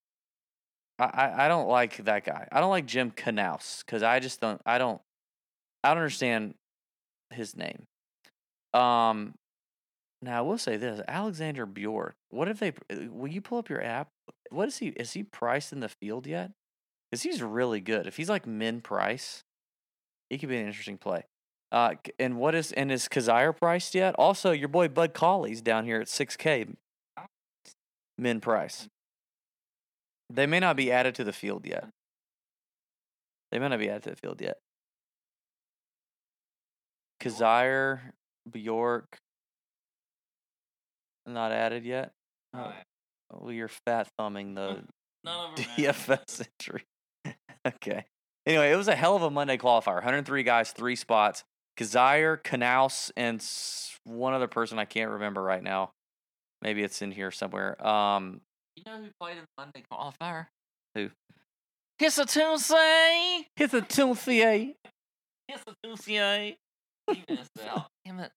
I, 1.00 1.06
I, 1.06 1.46
I 1.46 1.48
don't 1.48 1.68
like 1.68 1.98
that 2.06 2.24
guy. 2.26 2.48
I 2.52 2.60
don't 2.60 2.70
like 2.70 2.86
Jim 2.86 3.12
Knous 3.12 3.84
because 3.86 4.04
I 4.04 4.20
just 4.20 4.39
don't. 4.39 4.62
I 4.66 4.78
don't. 4.78 5.02
I 5.84 5.89
don't 5.89 5.98
understand 5.98 6.54
his 7.32 7.56
name. 7.56 7.86
Um. 8.74 9.34
Now 10.21 10.39
I 10.39 10.41
will 10.41 10.57
say 10.57 10.78
this: 10.78 11.01
Alexander 11.07 11.65
Bjork. 11.65 12.15
What 12.30 12.47
if 12.47 12.59
they? 12.59 12.69
uh, 12.69 13.11
Will 13.11 13.28
you 13.28 13.41
pull 13.41 13.57
up 13.57 13.69
your 13.69 13.84
app? 13.84 14.07
What 14.49 14.67
is 14.67 14.78
he? 14.78 14.88
Is 14.89 15.13
he 15.13 15.24
priced 15.24 15.74
in 15.74 15.80
the 15.82 15.89
field 15.89 16.28
yet? 16.28 16.51
Because 17.11 17.24
he's 17.24 17.41
really 17.41 17.82
good. 17.82 18.07
If 18.07 18.17
he's 18.17 18.30
like 18.30 18.47
min 18.47 18.82
price, 18.82 19.43
he 20.30 20.38
could 20.38 20.49
be 20.49 20.57
an 20.57 20.65
interesting 20.65 20.97
play. 20.97 21.24
Uh, 21.71 21.95
and 22.19 22.38
what 22.38 22.55
is 22.55 22.71
and 22.71 22.91
is 22.91 23.07
Kizzire 23.07 23.55
priced 23.57 23.95
yet? 23.95 24.15
Also, 24.17 24.51
your 24.51 24.67
boy 24.67 24.88
Bud 24.88 25.13
Cauley's 25.13 25.61
down 25.61 25.86
here 25.86 25.99
at 25.99 26.07
six 26.07 26.38
K 26.38 26.67
min 28.17 28.39
price. 28.39 28.88
They 30.30 30.45
may 30.47 30.59
not 30.59 30.76
be 30.76 30.91
added 30.91 31.15
to 31.15 31.24
the 31.24 31.34
field 31.34 31.65
yet. 31.65 31.89
They 33.51 33.59
may 33.59 33.69
not 33.69 33.80
be 33.80 33.89
added 33.89 34.03
to 34.03 34.09
the 34.11 34.15
field 34.15 34.41
yet. 34.41 34.57
Kizzire, 37.19 38.13
Bjork, 38.50 39.18
not 41.26 41.52
added 41.52 41.86
yet. 41.86 42.12
Oh, 42.54 42.74
well, 43.32 43.52
you're 43.52 43.70
fat 43.86 44.08
thumbing 44.18 44.54
the. 44.56 44.84
DFS 45.26 46.46
entry. 46.46 46.84
okay. 47.68 48.06
Anyway, 48.46 48.72
it 48.72 48.76
was 48.76 48.89
a 48.89 48.96
hell 48.96 49.16
of 49.16 49.22
a 49.24 49.30
Monday 49.30 49.58
qualifier. 49.58 49.96
103 49.96 50.44
guys, 50.44 50.72
three 50.72 50.96
spots. 50.98 51.44
Kizzire, 51.80 52.38
Knous, 52.44 53.10
and 53.16 53.44
one 54.04 54.34
other 54.34 54.48
person 54.48 54.78
I 54.78 54.86
can't 54.86 55.12
remember 55.12 55.41
right 55.41 55.64
now. 55.64 55.91
Maybe 56.62 56.84
it's 56.84 57.02
in 57.02 57.12
here 57.12 57.32
somewhere. 57.32 57.84
Um, 57.86 58.41
You 58.76 58.84
know 58.86 58.98
who 59.02 59.08
played 59.20 59.38
in 59.38 59.44
the 59.44 59.48
Monday 59.58 59.84
qualifier? 59.91 60.48
Who? 60.96 61.10
Hisatsune. 62.02 63.46
It's 63.58 63.74
a 63.74 63.82
Tunfier. 63.82 64.74
Hisatsune. 65.50 66.58
Damn 67.08 68.20
it. 68.20 68.32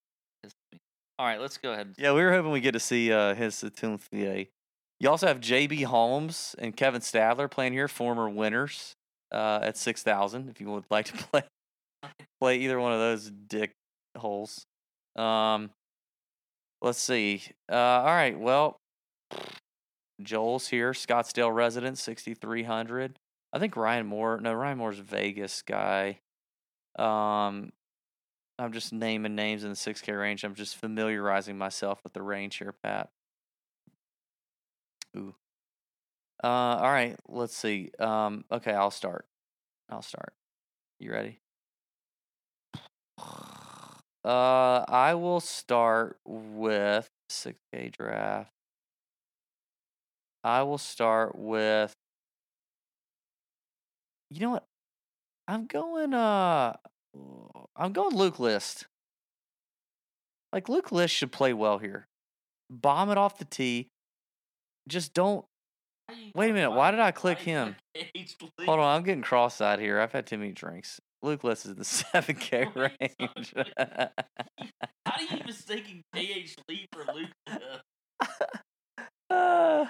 All 1.19 1.27
right, 1.27 1.41
let's 1.41 1.57
go 1.57 1.73
ahead. 1.73 1.95
Yeah, 1.97 2.13
we 2.13 2.23
were 2.23 2.33
hoping 2.33 2.51
we 2.51 2.61
get 2.61 2.73
to 2.73 2.81
see 2.81 3.13
uh, 3.13 3.35
his 3.35 3.55
Tunfier. 3.57 4.49
You 5.01 5.11
also 5.11 5.27
have 5.27 5.41
J.B. 5.41 5.83
Holmes 5.83 6.55
and 6.59 6.77
Kevin 6.77 7.01
Stadler 7.01 7.51
playing 7.51 7.73
here, 7.73 7.89
former 7.89 8.29
winners 8.29 8.95
uh, 9.33 9.61
at 9.63 9.77
6,000 9.77 10.49
if 10.49 10.61
you 10.61 10.71
would 10.71 10.85
like 10.91 11.07
to 11.07 11.13
play 11.13 11.43
play 12.41 12.59
either 12.59 12.79
one 12.79 12.93
of 12.93 12.99
those 12.99 13.31
dick 13.49 13.73
holes. 14.17 14.67
Um, 15.17 15.71
let's 16.83 16.99
see. 16.99 17.43
Uh, 17.71 17.75
all 17.75 18.07
right, 18.07 18.39
well, 18.39 18.77
Joel's 20.23 20.69
here, 20.69 20.93
Scottsdale 20.93 21.55
resident, 21.55 21.99
6,300. 21.99 23.19
I 23.53 23.59
think 23.59 23.77
Ryan 23.77 24.07
Moore, 24.07 24.41
no, 24.41 24.53
Ryan 24.53 24.79
Moore's 24.79 24.99
Vegas 24.99 25.63
guy. 25.63 26.19
Um, 26.99 27.73
I'm 28.59 28.73
just 28.73 28.93
naming 28.93 29.35
names 29.35 29.65
in 29.65 29.71
the 29.71 29.77
6K 29.77 30.19
range. 30.19 30.43
I'm 30.45 30.55
just 30.55 30.77
familiarizing 30.77 31.59
myself 31.59 32.03
with 32.03 32.15
the 32.15 32.23
range 32.23 32.57
here, 32.57 32.75
Pat. 32.83 33.11
Ooh. 35.17 35.35
Uh, 36.43 36.47
all 36.47 36.91
right, 36.91 37.17
let's 37.29 37.57
see. 37.57 37.91
Um, 37.99 38.45
okay, 38.51 38.73
I'll 38.73 38.91
start. 38.91 39.27
I'll 39.91 40.03
start. 40.03 40.35
You 40.99 41.13
ready? 41.13 41.41
Uh, 44.25 44.85
I 44.89 45.15
will 45.15 45.39
start 45.39 46.19
with 46.27 47.09
6K 47.31 47.93
draft. 47.93 48.51
I 50.43 50.65
will 50.65 50.79
start 50.79 51.39
with. 51.39 51.93
You 54.31 54.41
know 54.41 54.51
what? 54.51 54.65
I'm 55.47 55.67
going. 55.67 56.13
Uh, 56.13 56.75
I'm 57.77 57.93
going 57.93 58.17
Luke 58.17 58.39
List. 58.39 58.87
Like 60.53 60.69
Luke 60.69 60.93
List 60.93 61.15
should 61.15 61.33
play 61.33 61.53
well 61.53 61.79
here. 61.79 62.07
Bomb 62.71 63.11
it 63.11 63.19
off 63.19 63.39
the 63.39 63.45
tee. 63.45 63.89
Just 64.89 65.15
don't. 65.15 65.45
Wait 66.35 66.51
a 66.51 66.53
minute, 66.53 66.71
why 66.71 66.93
did 66.93 67.01
I 67.01 67.11
click 67.11 67.41
him? 67.41 67.75
Hold 68.65 68.79
on, 68.79 68.97
I'm 68.97 69.03
getting 69.03 69.23
cross-eyed 69.23 69.81
here. 69.81 69.99
I've 69.99 70.13
had 70.13 70.25
too 70.25 70.39
many 70.39 70.53
drinks. 70.53 71.01
Luke 71.23 71.43
List 71.43 71.67
is 71.67 71.75
the 71.75 71.83
7K 71.83 72.67
What 72.67 72.77
are 72.77 72.93
you 73.01 73.29
range. 73.37 73.55
How 75.07 75.17
do 75.19 75.25
you 75.25 75.43
mistaking 75.45 76.03
KH 76.15 76.55
Lee 76.69 76.87
for 76.93 77.05
Luke? 77.13 77.31
Uh, 79.29 79.87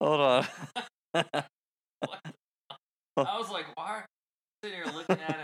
hold 0.00 0.20
on. 0.20 0.46
I 1.14 1.24
was 3.16 3.50
like, 3.50 3.66
why 3.74 3.88
are 3.88 3.98
you 3.98 4.04
sitting 4.70 4.84
here 4.84 4.94
looking 4.94 5.20
at 5.20 5.40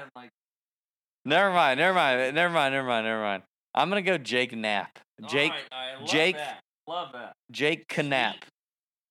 never 1.29 1.53
mind, 1.53 1.79
never 1.79 1.95
mind, 1.95 2.35
never 2.35 2.53
mind, 2.53 2.75
never 2.75 2.89
mind, 2.89 3.07
never 3.07 3.23
mind. 3.23 3.43
I'm 3.75 3.89
gonna 3.89 4.03
go 4.03 4.19
Jake 4.19 4.57
Knapp. 4.57 4.99
Jake 5.29 5.53
right, 5.53 5.99
love 6.01 6.09
Jake- 6.09 6.37
that. 6.37 6.61
Love 6.87 7.13
that. 7.13 7.35
Jake 7.51 7.85
Knapp. 7.97 8.37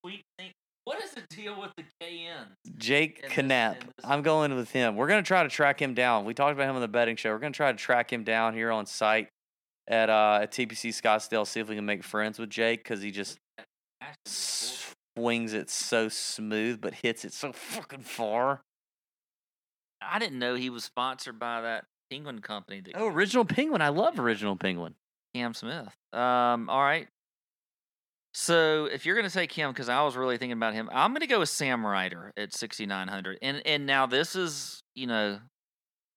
Sweet 0.04 0.24
thing. 0.38 0.50
What 0.84 1.02
is 1.02 1.10
the 1.12 1.22
deal 1.30 1.60
with 1.60 1.70
the 1.76 1.84
KNs? 2.02 2.48
Jake 2.76 3.36
Knapp. 3.36 3.84
I'm 4.02 4.22
going 4.22 4.56
with 4.56 4.70
him. 4.70 4.96
We're 4.96 5.06
gonna 5.06 5.22
try 5.22 5.42
to 5.42 5.48
track 5.48 5.80
him 5.80 5.94
down. 5.94 6.24
We 6.24 6.34
talked 6.34 6.52
about 6.52 6.68
him 6.68 6.74
on 6.74 6.80
the 6.80 6.88
betting 6.88 7.16
show. 7.16 7.30
We're 7.30 7.38
gonna 7.38 7.52
try 7.52 7.70
to 7.70 7.78
track 7.78 8.12
him 8.12 8.24
down 8.24 8.54
here 8.54 8.70
on 8.70 8.86
site 8.86 9.28
at 9.86 10.10
uh 10.10 10.40
at 10.42 10.50
TPC 10.50 10.90
Scottsdale. 10.90 11.46
See 11.46 11.60
if 11.60 11.68
we 11.68 11.76
can 11.76 11.86
make 11.86 12.02
friends 12.02 12.38
with 12.38 12.50
Jake 12.50 12.82
because 12.82 13.02
he 13.02 13.10
just 13.10 13.38
swings 14.24 15.52
it 15.52 15.68
so 15.70 16.08
smooth 16.08 16.80
but 16.80 16.94
hits 16.94 17.24
it 17.24 17.32
so 17.32 17.52
fucking 17.52 18.02
far. 18.02 18.62
I 20.00 20.18
didn't 20.18 20.38
know 20.38 20.54
he 20.54 20.70
was 20.70 20.84
sponsored 20.84 21.38
by 21.38 21.60
that 21.60 21.84
penguin 22.10 22.40
company 22.40 22.80
that 22.80 22.96
Oh, 22.96 23.08
original 23.08 23.44
Penguin. 23.44 23.82
I 23.82 23.88
love 23.88 24.18
original 24.18 24.56
Penguin. 24.56 24.94
Cam 25.34 25.54
Smith. 25.54 25.94
Um, 26.12 26.68
all 26.70 26.82
right. 26.82 27.08
So 28.34 28.86
if 28.86 29.04
you're 29.04 29.16
gonna 29.16 29.30
take 29.30 29.52
him, 29.52 29.72
because 29.72 29.88
I 29.88 30.02
was 30.02 30.16
really 30.16 30.38
thinking 30.38 30.56
about 30.56 30.74
him, 30.74 30.88
I'm 30.92 31.12
gonna 31.12 31.26
go 31.26 31.40
with 31.40 31.48
Sam 31.48 31.84
Ryder 31.84 32.32
at 32.36 32.54
6,900. 32.54 33.38
And 33.42 33.62
and 33.66 33.86
now 33.86 34.06
this 34.06 34.36
is, 34.36 34.82
you 34.94 35.06
know, 35.06 35.40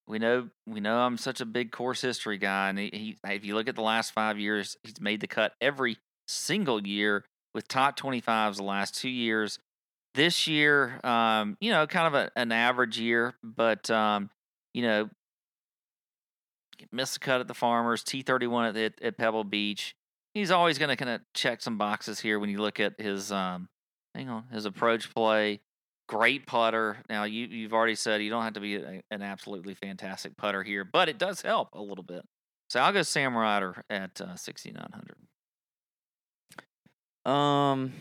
we 0.07 0.19
know 0.19 0.49
we 0.67 0.79
know 0.81 0.99
I'm 0.99 1.17
such 1.17 1.41
a 1.41 1.45
big 1.45 1.71
course 1.71 2.01
history 2.01 2.37
guy, 2.37 2.69
and 2.69 2.77
he, 2.77 2.89
he 2.93 3.33
if 3.33 3.45
you 3.45 3.55
look 3.55 3.67
at 3.67 3.75
the 3.75 3.81
last 3.81 4.11
five 4.11 4.37
years, 4.37 4.77
he's 4.83 4.99
made 4.99 5.21
the 5.21 5.27
cut 5.27 5.53
every 5.61 5.97
single 6.27 6.85
year 6.85 7.25
with 7.53 7.67
top 7.67 7.97
25s 7.99 8.57
the 8.57 8.63
last 8.63 8.95
two 8.95 9.09
years. 9.09 9.59
This 10.13 10.47
year, 10.47 10.99
um, 11.05 11.57
you 11.61 11.71
know, 11.71 11.87
kind 11.87 12.07
of 12.07 12.13
a, 12.13 12.31
an 12.35 12.51
average 12.51 12.99
year, 12.99 13.33
but 13.41 13.89
um, 13.89 14.29
you 14.73 14.81
know, 14.83 15.09
missed 16.91 17.15
the 17.15 17.19
cut 17.19 17.41
at 17.41 17.47
the 17.47 17.53
Farmers, 17.53 18.03
T31 18.03 18.75
at, 18.75 19.01
at, 19.01 19.17
Pebble 19.17 19.43
Beach. 19.43 19.95
He's 20.33 20.51
always 20.51 20.77
going 20.77 20.89
to 20.89 20.95
kind 20.95 21.11
of 21.11 21.21
check 21.33 21.61
some 21.61 21.77
boxes 21.77 22.19
here 22.19 22.39
when 22.39 22.49
you 22.49 22.59
look 22.59 22.79
at 22.79 22.99
his, 22.99 23.31
um, 23.31 23.69
hang 24.15 24.29
on, 24.29 24.45
his 24.51 24.65
approach 24.65 25.13
play. 25.13 25.59
Great 26.07 26.45
putter. 26.45 26.97
Now 27.09 27.23
you 27.23 27.47
you've 27.47 27.73
already 27.73 27.95
said 27.95 28.21
you 28.21 28.29
don't 28.29 28.43
have 28.43 28.53
to 28.53 28.59
be 28.59 28.75
a, 28.75 29.01
an 29.11 29.21
absolutely 29.21 29.75
fantastic 29.75 30.35
putter 30.35 30.61
here, 30.61 30.83
but 30.83 31.07
it 31.07 31.17
does 31.17 31.41
help 31.41 31.69
a 31.73 31.81
little 31.81 32.03
bit. 32.03 32.23
So 32.69 32.81
I'll 32.81 32.91
go 32.91 33.01
Sam 33.01 33.35
Ryder 33.35 33.85
at 33.89 34.19
uh, 34.19 34.35
6,900. 34.35 35.15
Um, 37.31 37.93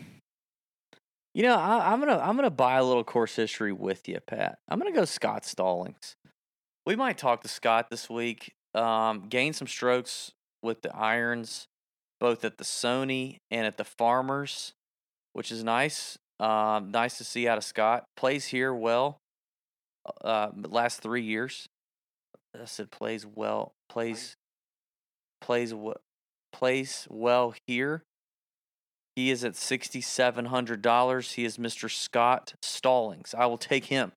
you 1.33 1.43
know, 1.43 1.55
I, 1.55 1.91
I'm 1.91 1.99
gonna 1.99 2.17
I'm 2.17 2.35
gonna 2.35 2.49
buy 2.49 2.77
a 2.77 2.83
little 2.83 3.03
course 3.03 3.35
history 3.35 3.71
with 3.71 4.07
you, 4.09 4.19
Pat. 4.19 4.57
I'm 4.67 4.79
gonna 4.79 4.91
go 4.91 5.05
Scott 5.05 5.45
Stallings. 5.45 6.15
We 6.85 6.95
might 6.95 7.17
talk 7.17 7.43
to 7.43 7.47
Scott 7.47 7.89
this 7.89 8.09
week. 8.09 8.53
Um, 8.73 9.27
gain 9.29 9.53
some 9.53 9.67
strokes 9.67 10.31
with 10.63 10.81
the 10.81 10.95
irons, 10.95 11.67
both 12.19 12.45
at 12.45 12.57
the 12.57 12.63
Sony 12.63 13.37
and 13.49 13.65
at 13.65 13.77
the 13.77 13.83
Farmers, 13.83 14.73
which 15.33 15.51
is 15.51 15.63
nice. 15.63 16.17
Um, 16.39 16.91
nice 16.91 17.17
to 17.17 17.23
see 17.23 17.47
out 17.47 17.57
of 17.57 17.63
Scott. 17.63 18.05
Plays 18.15 18.47
here 18.47 18.73
well. 18.73 19.17
Uh, 20.23 20.49
last 20.55 21.01
three 21.01 21.21
years. 21.21 21.67
I 22.59 22.65
said 22.65 22.91
plays 22.91 23.25
well. 23.25 23.73
Plays 23.89 24.35
plays 25.39 25.73
well. 25.73 26.01
Plays 26.51 27.07
well 27.09 27.53
here. 27.67 28.03
He 29.15 29.29
is 29.29 29.43
at 29.43 29.55
sixty-seven 29.55 30.45
hundred 30.45 30.81
dollars. 30.81 31.33
He 31.33 31.45
is 31.45 31.57
Mr. 31.57 31.89
Scott 31.89 32.53
Stallings. 32.61 33.33
I 33.37 33.45
will 33.45 33.57
take 33.57 33.85
him. 33.85 34.11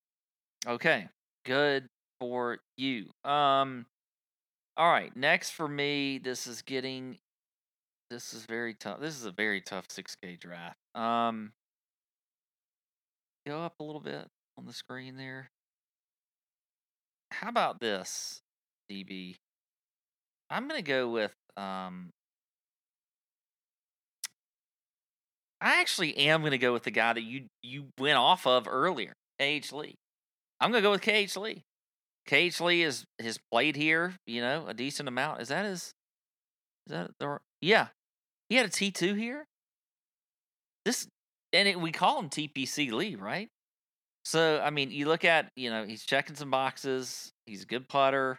Okay, 0.67 1.09
good 1.45 1.87
for 2.21 2.59
you. 2.77 3.11
Um, 3.25 3.87
all 4.77 4.91
right. 4.91 5.15
Next 5.17 5.51
for 5.51 5.69
me, 5.69 6.19
this 6.19 6.47
is 6.47 6.63
getting 6.63 7.19
this 8.11 8.35
is 8.35 8.45
very 8.45 8.75
tough. 8.75 9.01
This 9.01 9.19
is 9.19 9.25
a 9.25 9.33
very 9.33 9.61
tough 9.61 9.89
6K 9.89 10.39
draft. 10.39 10.77
Um, 10.95 11.53
go 13.47 13.63
up 13.63 13.75
a 13.81 13.85
little 13.85 14.01
bit 14.01 14.27
on 14.57 14.67
the 14.67 14.73
screen 14.73 15.17
there. 15.17 15.51
How 17.33 17.49
about 17.49 17.81
this, 17.81 18.41
DB? 18.91 19.37
I'm 20.51 20.69
gonna 20.69 20.83
go 20.83 21.09
with 21.09 21.35
um. 21.57 22.11
I 25.61 25.81
actually 25.81 26.17
am 26.17 26.43
gonna 26.43 26.59
go 26.59 26.73
with 26.73 26.85
the 26.85 26.91
guy 26.91 27.15
that 27.15 27.23
you 27.23 27.47
you 27.63 27.87
went 27.99 28.17
off 28.17 28.47
of 28.47 28.69
earlier, 28.69 29.15
KH 29.41 29.73
Lee. 29.73 29.97
I'm 30.61 30.71
gonna 30.71 30.83
go 30.83 30.93
with 30.93 31.03
KH 31.03 31.37
Lee. 31.37 31.65
KH 32.29 32.61
Lee 32.61 32.83
is 32.83 33.05
has 33.21 33.39
played 33.53 33.77
here, 33.77 34.15
you 34.27 34.41
know, 34.41 34.67
a 34.67 34.75
decent 34.75 35.09
amount. 35.09 35.41
Is 35.41 35.49
that 35.49 35.65
his? 35.65 35.93
Is 36.87 36.93
that 36.93 37.11
the? 37.19 37.39
Yeah, 37.61 37.89
he 38.49 38.57
had 38.57 38.67
a 38.67 38.71
T 38.71 38.91
two 38.91 39.15
here. 39.15 39.47
This 40.85 41.07
and 41.53 41.69
it, 41.69 41.81
we 41.81 41.93
call 41.93 42.19
him 42.19 42.29
TPC 42.29 42.93
Lee, 42.93 43.15
right? 43.15 43.49
So 44.25 44.61
I 44.63 44.71
mean, 44.71 44.91
you 44.91 45.07
look 45.07 45.25
at 45.25 45.51
you 45.57 45.71
know 45.71 45.85
he's 45.85 46.05
checking 46.05 46.37
some 46.37 46.51
boxes. 46.51 47.33
He's 47.47 47.63
a 47.63 47.67
good 47.67 47.89
putter. 47.89 48.39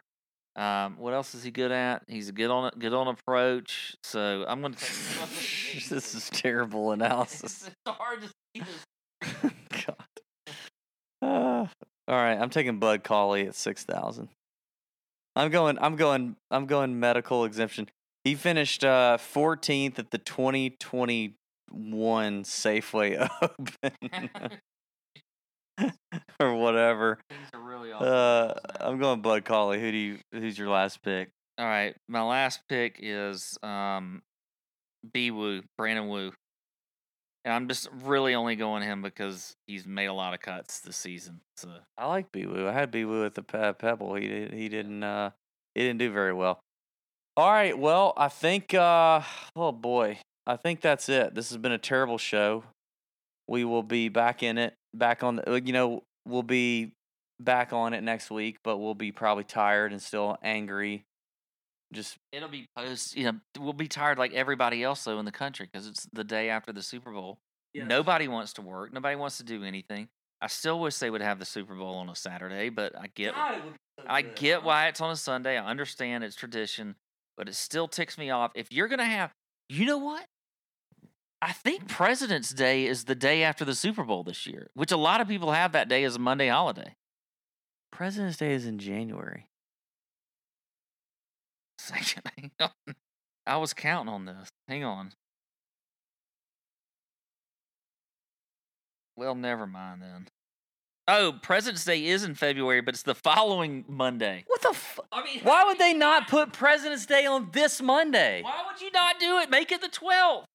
Um, 0.56 0.96
what 0.98 1.14
else 1.14 1.36
is 1.36 1.44
he 1.44 1.52
good 1.52 1.72
at? 1.72 2.04
He's 2.08 2.32
good 2.32 2.50
on 2.50 2.72
good 2.80 2.94
on 2.94 3.08
approach. 3.08 3.96
So 4.04 4.46
I'm 4.48 4.62
going 4.62 4.74
to 4.74 4.80
this 5.90 6.16
is 6.16 6.30
terrible 6.32 6.92
analysis. 6.94 7.68
it's 7.68 7.76
hard 7.88 8.22
to 8.22 8.28
see 8.28 8.64
this. 8.64 9.52
God. 9.86 10.06
Uh, 11.22 11.68
all 12.08 12.16
right, 12.16 12.40
I'm 12.40 12.50
taking 12.50 12.80
Bud 12.80 13.04
Cauley 13.04 13.46
at 13.48 13.56
six 13.56 13.84
thousand. 13.84 14.30
I'm 15.36 15.52
going. 15.52 15.78
I'm 15.80 15.96
going. 15.96 16.36
I'm 16.50 16.66
going 16.66 17.00
medical 17.00 17.46
exemption. 17.46 17.90
He 18.24 18.34
finished 18.36 18.84
uh, 18.84 19.18
14th 19.20 20.00
at 20.00 20.10
the 20.10 20.18
2021 20.18 22.44
Safeway 22.44 23.30
Open. 23.42 23.92
or 26.40 26.56
whatever. 26.56 27.20
Things 27.30 27.50
are 27.54 27.60
really 27.60 27.92
off. 27.92 28.02
Uh, 28.02 28.56
I'm 28.80 28.98
going 28.98 29.22
Bud 29.22 29.46
Cauley. 29.46 29.80
Who 29.80 29.92
do 29.92 29.98
you? 29.98 30.18
Who's 30.32 30.58
your 30.58 30.70
last 30.70 31.04
pick? 31.04 31.30
All 31.58 31.66
right, 31.66 31.96
my 32.10 32.22
last 32.24 32.62
pick 32.68 32.98
is 33.00 33.58
um, 33.62 34.24
B 35.14 35.32
Woo, 35.32 35.62
Brandon 35.78 36.10
Wu. 36.10 36.34
And 37.46 37.54
I'm 37.54 37.68
just 37.68 37.88
really 38.04 38.34
only 38.34 38.56
going 38.56 38.82
him 38.82 39.04
because 39.04 39.56
he's 39.68 39.86
made 39.86 40.08
a 40.08 40.14
lot 40.14 40.34
of 40.34 40.40
cuts 40.40 40.80
this 40.80 40.98
season. 40.98 41.42
So 41.58 41.70
I 41.96 42.08
like 42.08 42.32
Bwoo. 42.32 42.68
I 42.68 42.74
had 42.74 42.92
Bwoo 42.92 43.24
at 43.24 43.36
the 43.36 43.44
Pe- 43.44 43.74
Pebble. 43.74 44.16
He 44.16 44.28
did, 44.28 44.52
he 44.52 44.68
didn't 44.68 45.04
uh 45.04 45.30
he 45.76 45.82
didn't 45.82 46.00
do 46.00 46.12
very 46.12 46.34
well. 46.34 46.60
All 47.38 47.52
right, 47.52 47.78
well, 47.78 48.14
I 48.18 48.30
think 48.30 48.74
uh 48.74 49.22
oh 49.56 49.72
boy. 49.72 50.18
I 50.48 50.56
think 50.58 50.82
that's 50.82 51.08
it. 51.08 51.36
This 51.36 51.50
has 51.50 51.58
been 51.58 51.72
a 51.72 51.78
terrible 51.78 52.18
show. 52.18 52.64
We 53.48 53.64
will 53.64 53.84
be 53.84 54.10
back 54.10 54.42
in 54.42 54.58
it, 54.58 54.74
back 54.96 55.22
on 55.22 55.36
the 55.36 55.62
you 55.64 55.72
know, 55.74 56.02
we'll 56.28 56.44
be 56.44 56.94
back 57.40 57.74
on 57.74 57.94
it 57.94 58.02
next 58.02 58.32
week, 58.32 58.58
but 58.64 58.78
we'll 58.78 58.96
be 58.96 59.12
probably 59.12 59.44
tired 59.44 59.92
and 59.92 60.02
still 60.02 60.38
angry. 60.42 61.04
Just 61.96 62.18
it'll 62.32 62.50
be 62.50 62.68
post. 62.78 63.16
You 63.16 63.26
know, 63.26 63.34
we'll 63.60 63.74
be 63.74 63.88
tired 63.88 64.18
like 64.18 64.34
everybody 64.34 64.84
else 64.84 65.04
though 65.04 65.18
in 65.20 65.26
the 65.26 65.32
country 65.32 65.68
because 65.72 65.88
it's 65.88 66.08
the 66.14 66.24
day 66.24 66.50
after 66.50 66.72
the 66.72 66.82
Super 66.84 67.12
Bowl. 67.12 67.40
Nobody 67.88 68.28
wants 68.28 68.54
to 68.54 68.62
work. 68.62 68.94
Nobody 68.94 69.16
wants 69.16 69.38
to 69.38 69.44
do 69.44 69.64
anything. 69.64 70.08
I 70.42 70.48
still 70.48 70.80
wish 70.80 70.98
they 70.98 71.10
would 71.10 71.22
have 71.22 71.40
the 71.40 71.46
Super 71.46 71.76
Bowl 71.76 71.96
on 71.96 72.10
a 72.10 72.16
Saturday, 72.16 72.70
but 72.70 72.98
I 72.98 73.08
get 73.08 73.34
I 74.08 74.22
get 74.22 74.64
why 74.64 74.88
it's 74.88 75.02
on 75.02 75.12
a 75.12 75.16
Sunday. 75.16 75.58
I 75.58 75.66
understand 75.66 76.24
it's 76.24 76.36
tradition, 76.36 76.96
but 77.38 77.50
it 77.50 77.56
still 77.56 77.88
ticks 77.88 78.18
me 78.18 78.30
off. 78.30 78.52
If 78.56 78.72
you're 78.72 78.88
gonna 78.88 79.06
have, 79.06 79.32
you 79.70 79.86
know 79.86 79.98
what? 79.98 80.26
I 81.42 81.52
think 81.52 81.88
President's 81.88 82.52
Day 82.52 82.86
is 82.86 83.06
the 83.06 83.16
day 83.16 83.44
after 83.44 83.66
the 83.66 83.76
Super 83.76 84.04
Bowl 84.04 84.24
this 84.24 84.46
year, 84.48 84.70
which 84.74 84.92
a 84.92 84.98
lot 84.98 85.22
of 85.22 85.28
people 85.28 85.52
have 85.52 85.74
that 85.74 85.88
day 85.90 86.04
as 86.04 86.16
a 86.16 86.20
Monday 86.20 86.48
holiday. 86.48 86.96
President's 87.92 88.38
Day 88.38 88.54
is 88.54 88.66
in 88.66 88.78
January. 88.80 89.48
Second, 91.80 92.24
hang 92.38 92.52
on. 92.60 92.96
I 93.46 93.58
was 93.58 93.74
counting 93.74 94.14
on 94.14 94.26
this. 94.26 94.50
Hang 94.68 94.84
on. 94.84 95.12
Well, 99.16 99.36
never 99.36 99.66
mind 99.66 100.02
then. 100.02 100.28
Oh, 101.08 101.34
President's 101.42 101.86
Day 101.86 102.06
is 102.06 102.24
in 102.24 102.34
February, 102.34 102.82
but 102.82 102.96
it's 102.96 103.04
the 103.04 103.14
following 103.14 103.86
Monday. 103.88 104.44
What 104.48 104.62
the 104.62 104.70
f- 104.70 105.00
I 105.12 105.24
mean, 105.24 105.42
Why 105.44 105.64
would 105.66 105.78
they 105.80 105.94
not 105.94 106.28
put 106.28 106.52
President's 106.52 107.06
Day 107.06 107.26
on 107.26 107.50
this 107.54 107.82
Monday? 107.82 108.42
Why 108.42 108.64
would 108.70 108.82
you 108.82 108.92
not 108.92 109.20
do 109.20 109.38
it? 109.38 109.50
Make 109.50 109.72
it 109.72 109.82
the 109.82 109.88
12th. 109.88 110.46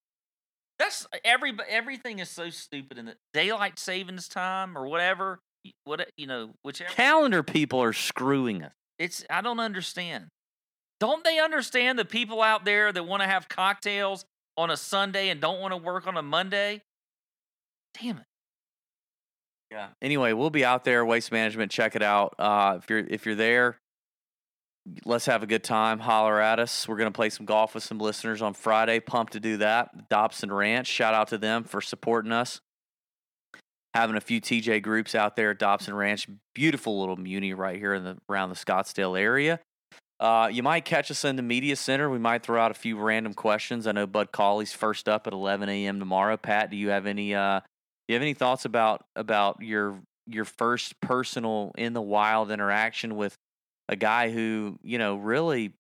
That's 0.79 1.07
every 1.25 1.53
everything 1.69 2.21
is 2.21 2.31
so 2.31 2.49
stupid 2.49 2.97
in 2.97 3.05
the 3.05 3.15
daylight 3.35 3.79
savings 3.79 4.29
time 4.29 4.77
or 4.79 4.89
whatever. 4.89 5.39
What 5.85 6.09
you 6.17 6.27
know, 6.27 6.53
whichever. 6.63 6.91
Calendar 6.91 7.43
people 7.43 7.83
are 7.83 7.93
screwing 7.93 8.63
us. 8.63 8.73
It's 8.99 9.23
I 9.29 9.43
don't 9.43 9.61
understand. 9.61 10.29
Don't 11.01 11.25
they 11.25 11.39
understand 11.41 11.99
the 11.99 12.05
people 12.05 12.43
out 12.43 12.67
there 12.67 12.93
that 12.93 13.07
want 13.07 13.23
to 13.23 13.27
have 13.27 13.49
cocktails 13.49 14.27
on 14.57 14.71
a 14.71 14.77
Sunday 14.77 15.31
and 15.31 15.41
don't 15.41 15.59
want 15.59 15.73
to 15.73 15.79
work 15.79 16.07
on 16.07 16.17
a 16.19 16.23
Monday? 16.23 16.83
Damn 18.01 18.19
it. 18.19 18.25
Yeah. 19.71 19.89
Anyway, 20.03 20.33
we'll 20.33 20.51
be 20.51 20.65
out 20.65 20.85
there. 20.85 21.05
Waste 21.05 21.33
management. 21.33 21.71
Check 21.71 21.97
it 21.97 22.03
out. 22.03 22.35
Uh, 22.39 22.79
if 22.79 22.91
you're 22.91 22.99
if 22.99 23.25
you're 23.25 23.37
there, 23.37 23.79
let's 25.05 25.27
have 25.27 25.43
a 25.43 25.47
good 25.47 25.63
time. 25.63 26.01
Holler 26.01 26.41
at 26.41 26.59
us. 26.59 26.89
We're 26.89 26.97
gonna 26.97 27.13
play 27.13 27.31
some 27.31 27.47
golf 27.47 27.75
with 27.75 27.85
some 27.85 27.99
listeners 27.99 28.43
on 28.43 28.55
Friday. 28.55 29.01
Pumped 29.01 29.33
to 29.35 29.41
do 29.41 29.59
that. 29.59 30.09
Dobson 30.09 30.53
Ranch. 30.53 30.89
Shout 30.89 31.15
out 31.15 31.29
to 31.29 31.39
them 31.39 31.65
for 31.65 31.81
supporting 31.81 32.33
us. 32.33 32.61
Having 33.95 34.17
a 34.17 34.21
few 34.21 34.41
TJ 34.41 34.83
groups 34.83 35.15
out 35.15 35.37
there 35.37 35.53
at 35.53 35.59
Dobson 35.59 35.95
Ranch. 35.95 36.29
Beautiful 36.55 36.99
little 37.01 37.17
muni 37.17 37.55
right 37.55 37.79
here 37.79 37.95
in 37.95 38.05
the 38.05 38.19
around 38.29 38.51
the 38.51 38.57
Scottsdale 38.57 39.19
area. 39.19 39.61
Uh, 40.21 40.49
you 40.53 40.63
might 40.63 40.85
catch 40.85 41.11
us 41.11 41.25
in 41.25 41.37
the 41.37 41.43
media 41.43 41.75
center. 41.75 42.11
We 42.11 42.19
might 42.19 42.43
throw 42.43 42.61
out 42.61 42.71
a 42.71 42.75
few 42.75 42.99
random 42.99 43.33
questions. 43.33 43.87
I 43.87 43.93
know 43.93 44.07
Bud 44.07 44.33
Cauley's 44.33 44.73
first 44.75 45.09
up 45.09 45.27
at 45.27 45.33
11 45.33 45.71
a.m. 45.71 45.99
tomorrow. 45.99 46.37
Pat, 46.37 46.71
do 46.71 46.77
you 46.77 46.91
have 46.91 47.07
any? 47.07 47.35
Uh, 47.35 47.61
do 47.61 47.65
you 48.09 48.15
have 48.17 48.23
any 48.23 48.35
thoughts 48.35 48.67
about 48.67 49.05
about 49.17 49.63
your 49.63 50.01
your 50.27 50.45
first 50.45 51.01
personal 51.01 51.73
in 51.79 51.95
the 51.95 52.03
wild 52.03 52.51
interaction 52.51 53.17
with 53.17 53.35
a 53.89 53.97
guy 53.97 54.31
who 54.31 54.79
you 54.83 54.99
know 54.99 55.17
really 55.17 55.73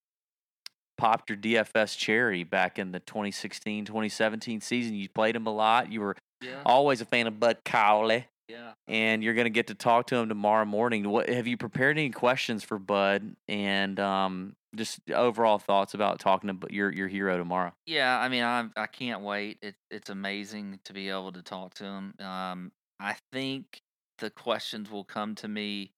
popped 0.96 1.28
your 1.30 1.36
DFS 1.38 1.96
cherry 1.96 2.42
back 2.42 2.78
in 2.78 2.92
the 2.92 3.00
2016 3.00 3.84
2017 3.84 4.62
season? 4.62 4.94
You 4.94 5.08
played 5.10 5.36
him 5.36 5.46
a 5.46 5.52
lot. 5.54 5.92
You 5.92 6.00
were 6.00 6.16
Yeah. 6.40 6.62
always 6.64 7.02
a 7.02 7.04
fan 7.04 7.26
of 7.26 7.38
Bud 7.38 7.58
Cauley 7.66 8.26
Yeah. 8.50 8.72
and 8.88 9.22
you're 9.22 9.34
going 9.34 9.44
to 9.46 9.50
get 9.50 9.68
to 9.68 9.74
talk 9.74 10.06
to 10.08 10.16
him 10.16 10.28
tomorrow 10.28 10.64
morning. 10.64 11.08
What 11.08 11.28
have 11.28 11.46
you 11.46 11.56
prepared 11.56 11.96
any 11.98 12.10
questions 12.10 12.64
for 12.64 12.78
Bud 12.78 13.36
and 13.48 14.00
um, 14.00 14.56
just 14.74 15.00
overall 15.10 15.58
thoughts 15.58 15.94
about 15.94 16.18
talking 16.18 16.48
to 16.48 16.74
your 16.74 16.92
your 16.92 17.08
hero 17.08 17.38
tomorrow? 17.38 17.72
Yeah, 17.86 18.18
I 18.18 18.28
mean, 18.28 18.42
I 18.42 18.66
I 18.76 18.86
can't 18.86 19.22
wait. 19.22 19.58
It, 19.62 19.74
it's 19.90 20.10
amazing 20.10 20.80
to 20.84 20.92
be 20.92 21.08
able 21.08 21.32
to 21.32 21.42
talk 21.42 21.74
to 21.74 21.84
him. 21.84 22.14
Um, 22.18 22.72
I 22.98 23.16
think 23.32 23.80
the 24.18 24.30
questions 24.30 24.90
will 24.90 25.04
come 25.04 25.34
to 25.36 25.48
me 25.48 25.92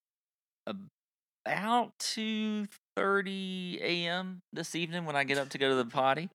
about 1.44 1.92
two 1.98 2.66
thirty 2.96 3.78
a.m. 3.82 4.42
this 4.52 4.74
evening 4.74 5.04
when 5.04 5.16
I 5.16 5.24
get 5.24 5.38
up 5.38 5.48
to 5.50 5.58
go 5.58 5.68
to 5.70 5.74
the 5.74 5.86
potty. 5.86 6.28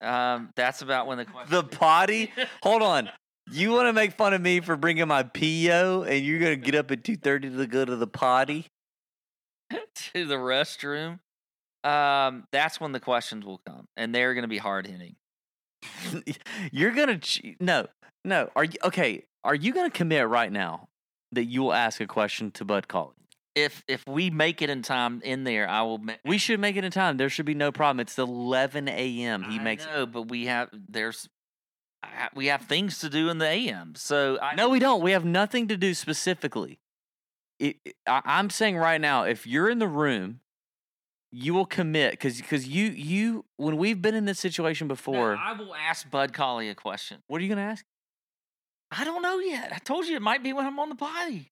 Um, 0.00 0.50
that's 0.54 0.80
about 0.80 1.06
when 1.06 1.18
the 1.18 1.26
The 1.48 1.64
potty? 1.64 2.32
Hold 2.62 2.82
on. 2.82 3.10
You 3.50 3.72
want 3.72 3.88
to 3.88 3.92
make 3.92 4.12
fun 4.12 4.34
of 4.34 4.40
me 4.40 4.60
for 4.60 4.76
bringing 4.76 5.08
my 5.08 5.22
PO 5.22 6.04
and 6.08 6.24
you're 6.24 6.38
going 6.38 6.60
to 6.60 6.64
get 6.64 6.74
up 6.74 6.90
at 6.90 7.02
2:30 7.02 7.56
to 7.56 7.66
go 7.66 7.84
to 7.84 7.96
the 7.96 8.06
potty? 8.06 8.66
to 9.70 10.24
the 10.26 10.36
restroom. 10.36 11.20
Um, 11.84 12.44
that's 12.52 12.80
when 12.80 12.92
the 12.92 13.00
questions 13.00 13.44
will 13.44 13.60
come, 13.66 13.86
and 13.96 14.14
they're 14.14 14.34
going 14.34 14.42
to 14.42 14.48
be 14.48 14.58
hard 14.58 14.86
hitting. 14.86 15.16
you're 16.72 16.90
going 16.92 17.08
to 17.08 17.18
ch- 17.18 17.56
No. 17.60 17.86
No. 18.24 18.50
Are 18.56 18.64
you 18.64 18.78
okay? 18.84 19.24
Are 19.44 19.54
you 19.54 19.72
going 19.72 19.90
to 19.90 19.96
commit 19.96 20.26
right 20.28 20.50
now 20.50 20.88
that 21.32 21.44
you 21.44 21.62
will 21.62 21.72
ask 21.72 22.00
a 22.00 22.06
question 22.06 22.50
to 22.52 22.64
Bud 22.64 22.88
Cauley? 22.88 23.14
If 23.54 23.82
if 23.88 24.06
we 24.06 24.30
make 24.30 24.60
it 24.62 24.70
in 24.70 24.82
time 24.82 25.20
in 25.24 25.44
there, 25.44 25.68
I 25.68 25.82
will. 25.82 25.98
Ma- 25.98 26.14
We 26.24 26.38
should 26.38 26.60
make 26.60 26.76
it 26.76 26.84
in 26.84 26.90
time. 26.90 27.16
There 27.16 27.28
should 27.30 27.46
be 27.46 27.54
no 27.54 27.72
problem. 27.72 28.00
It's 28.00 28.18
11 28.18 28.88
a.m. 28.88 29.44
He 29.44 29.58
I 29.58 29.62
makes 29.62 29.86
know, 29.86 30.04
but 30.06 30.22
we 30.28 30.46
have 30.46 30.68
there's 30.72 31.28
I 32.02 32.28
we 32.34 32.46
have 32.46 32.62
things 32.62 32.98
to 33.00 33.08
do 33.10 33.28
in 33.28 33.38
the 33.38 33.46
AM. 33.46 33.94
So 33.96 34.38
I 34.40 34.54
No, 34.54 34.68
we 34.68 34.78
don't. 34.78 35.02
We 35.02 35.12
have 35.12 35.24
nothing 35.24 35.68
to 35.68 35.76
do 35.76 35.94
specifically. 35.94 36.78
It, 37.58 37.76
it- 37.84 37.96
I, 38.06 38.22
I'm 38.24 38.50
saying 38.50 38.76
right 38.76 39.00
now, 39.00 39.24
if 39.24 39.46
you're 39.46 39.68
in 39.68 39.78
the 39.80 39.88
room, 39.88 40.40
you 41.32 41.52
will 41.54 41.66
commit 41.66 42.12
because 42.12 42.38
because 42.40 42.66
you 42.68 42.86
you 42.86 43.44
when 43.56 43.76
we've 43.76 44.00
been 44.00 44.14
in 44.14 44.24
this 44.24 44.38
situation 44.38 44.86
No, 44.86 44.94
before. 44.94 45.36
I 45.36 45.52
will 45.52 45.74
ask 45.74 46.08
Bud 46.10 46.32
Cauley 46.32 46.68
a 46.68 46.74
question. 46.74 47.18
what 47.26 47.40
are 47.40 47.44
you 47.44 47.48
gonna 47.48 47.62
ask? 47.62 47.84
I 48.90 49.04
don't 49.04 49.20
know 49.20 49.38
yet. 49.38 49.70
I 49.74 49.78
told 49.78 50.06
you 50.06 50.16
it 50.16 50.22
might 50.22 50.42
be 50.42 50.52
when 50.54 50.64
I'm 50.66 50.78
on 50.78 50.88
the 50.88 50.94
potty. 50.94 51.50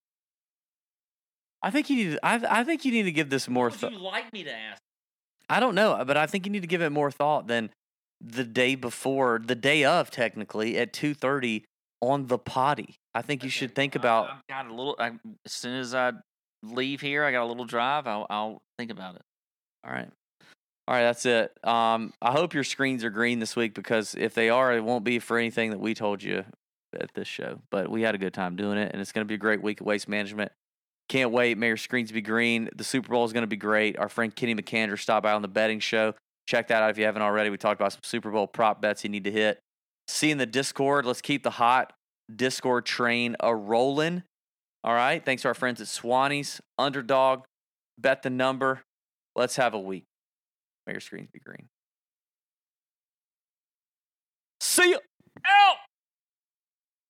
I 1.62 1.70
think 1.70 1.90
you 1.90 1.96
need. 1.96 2.10
To, 2.12 2.24
I 2.24 2.60
I 2.60 2.64
think 2.64 2.84
you 2.84 2.92
need 2.92 3.02
to 3.04 3.12
give 3.12 3.28
this 3.30 3.48
more 3.48 3.68
What 3.68 3.74
thought. 3.78 3.92
would 3.92 3.98
you 4.00 4.04
like 4.06 4.32
me 4.32 4.44
to 4.44 4.52
ask? 4.52 4.80
I 5.48 5.60
don't 5.60 5.74
know, 5.74 6.02
but 6.06 6.16
I 6.16 6.26
think 6.26 6.46
you 6.46 6.52
need 6.52 6.62
to 6.62 6.66
give 6.68 6.82
it 6.82 6.90
more 6.90 7.10
thought 7.10 7.46
than 7.46 7.70
the 8.28 8.44
day 8.44 8.74
before, 8.74 9.40
the 9.44 9.54
day 9.54 9.84
of, 9.84 10.10
technically 10.10 10.76
at 10.78 10.92
two 10.92 11.14
thirty 11.14 11.64
on 12.00 12.26
the 12.26 12.38
potty. 12.38 12.96
I 13.14 13.22
think 13.22 13.44
you 13.44 13.50
should 13.50 13.74
think 13.74 13.94
about. 13.94 14.30
I've 14.30 14.46
got 14.48 14.66
a 14.66 14.74
little. 14.74 14.96
I, 14.98 15.12
as 15.44 15.52
soon 15.52 15.78
as 15.78 15.94
I 15.94 16.12
leave 16.62 17.00
here, 17.00 17.24
I 17.24 17.32
got 17.32 17.44
a 17.44 17.46
little 17.46 17.64
drive. 17.64 18.06
I'll, 18.06 18.26
I'll 18.28 18.58
think 18.78 18.90
about 18.90 19.16
it. 19.16 19.22
All 19.84 19.92
right. 19.92 20.08
All 20.88 20.94
right, 20.94 21.02
that's 21.02 21.26
it. 21.26 21.52
Um, 21.64 22.12
I 22.22 22.30
hope 22.30 22.54
your 22.54 22.62
screens 22.62 23.02
are 23.02 23.10
green 23.10 23.40
this 23.40 23.56
week 23.56 23.74
because 23.74 24.14
if 24.14 24.34
they 24.34 24.50
are, 24.50 24.72
it 24.72 24.84
won't 24.84 25.02
be 25.04 25.18
for 25.18 25.36
anything 25.36 25.70
that 25.70 25.80
we 25.80 25.94
told 25.94 26.22
you 26.22 26.44
at 26.94 27.10
this 27.14 27.26
show. 27.26 27.60
But 27.70 27.90
we 27.90 28.02
had 28.02 28.14
a 28.14 28.18
good 28.18 28.32
time 28.32 28.54
doing 28.54 28.78
it, 28.78 28.92
and 28.92 29.00
it's 29.00 29.10
going 29.10 29.24
to 29.24 29.28
be 29.28 29.34
a 29.34 29.38
great 29.38 29.62
week 29.62 29.80
of 29.80 29.86
waste 29.86 30.08
management. 30.08 30.52
Can't 31.08 31.32
wait. 31.32 31.58
May 31.58 31.68
your 31.68 31.76
screens 31.76 32.12
be 32.12 32.20
green. 32.20 32.68
The 32.74 32.84
Super 32.84 33.08
Bowl 33.08 33.24
is 33.24 33.32
going 33.32 33.42
to 33.42 33.48
be 33.48 33.56
great. 33.56 33.98
Our 33.98 34.08
friend 34.08 34.34
Kenny 34.34 34.54
McCandre 34.54 34.98
stopped 34.98 35.24
by 35.24 35.32
on 35.32 35.42
the 35.42 35.48
betting 35.48 35.80
show. 35.80 36.14
Check 36.46 36.68
that 36.68 36.82
out 36.82 36.90
if 36.90 36.98
you 36.98 37.04
haven't 37.04 37.22
already. 37.22 37.50
We 37.50 37.56
talked 37.56 37.80
about 37.80 37.92
some 37.92 38.02
Super 38.04 38.30
Bowl 38.30 38.46
prop 38.46 38.80
bets 38.80 39.02
you 39.02 39.10
need 39.10 39.24
to 39.24 39.30
hit. 39.32 39.60
See 40.08 40.30
in 40.30 40.38
the 40.38 40.46
Discord. 40.46 41.04
Let's 41.04 41.20
keep 41.20 41.42
the 41.42 41.50
hot 41.50 41.92
Discord 42.34 42.86
train 42.86 43.36
a 43.40 43.54
rolling. 43.54 44.22
All 44.84 44.94
right. 44.94 45.24
Thanks 45.24 45.42
to 45.42 45.48
our 45.48 45.54
friends 45.54 45.80
at 45.80 45.88
Swannies, 45.88 46.60
Underdog, 46.78 47.44
Bet 47.98 48.22
the 48.22 48.30
Number. 48.30 48.82
Let's 49.34 49.56
have 49.56 49.74
a 49.74 49.80
week. 49.80 50.04
May 50.86 50.92
your 50.92 51.00
screens 51.00 51.28
be 51.32 51.40
green. 51.40 51.68
See 54.60 54.92
ya. 54.92 54.98
Out. 55.46 55.76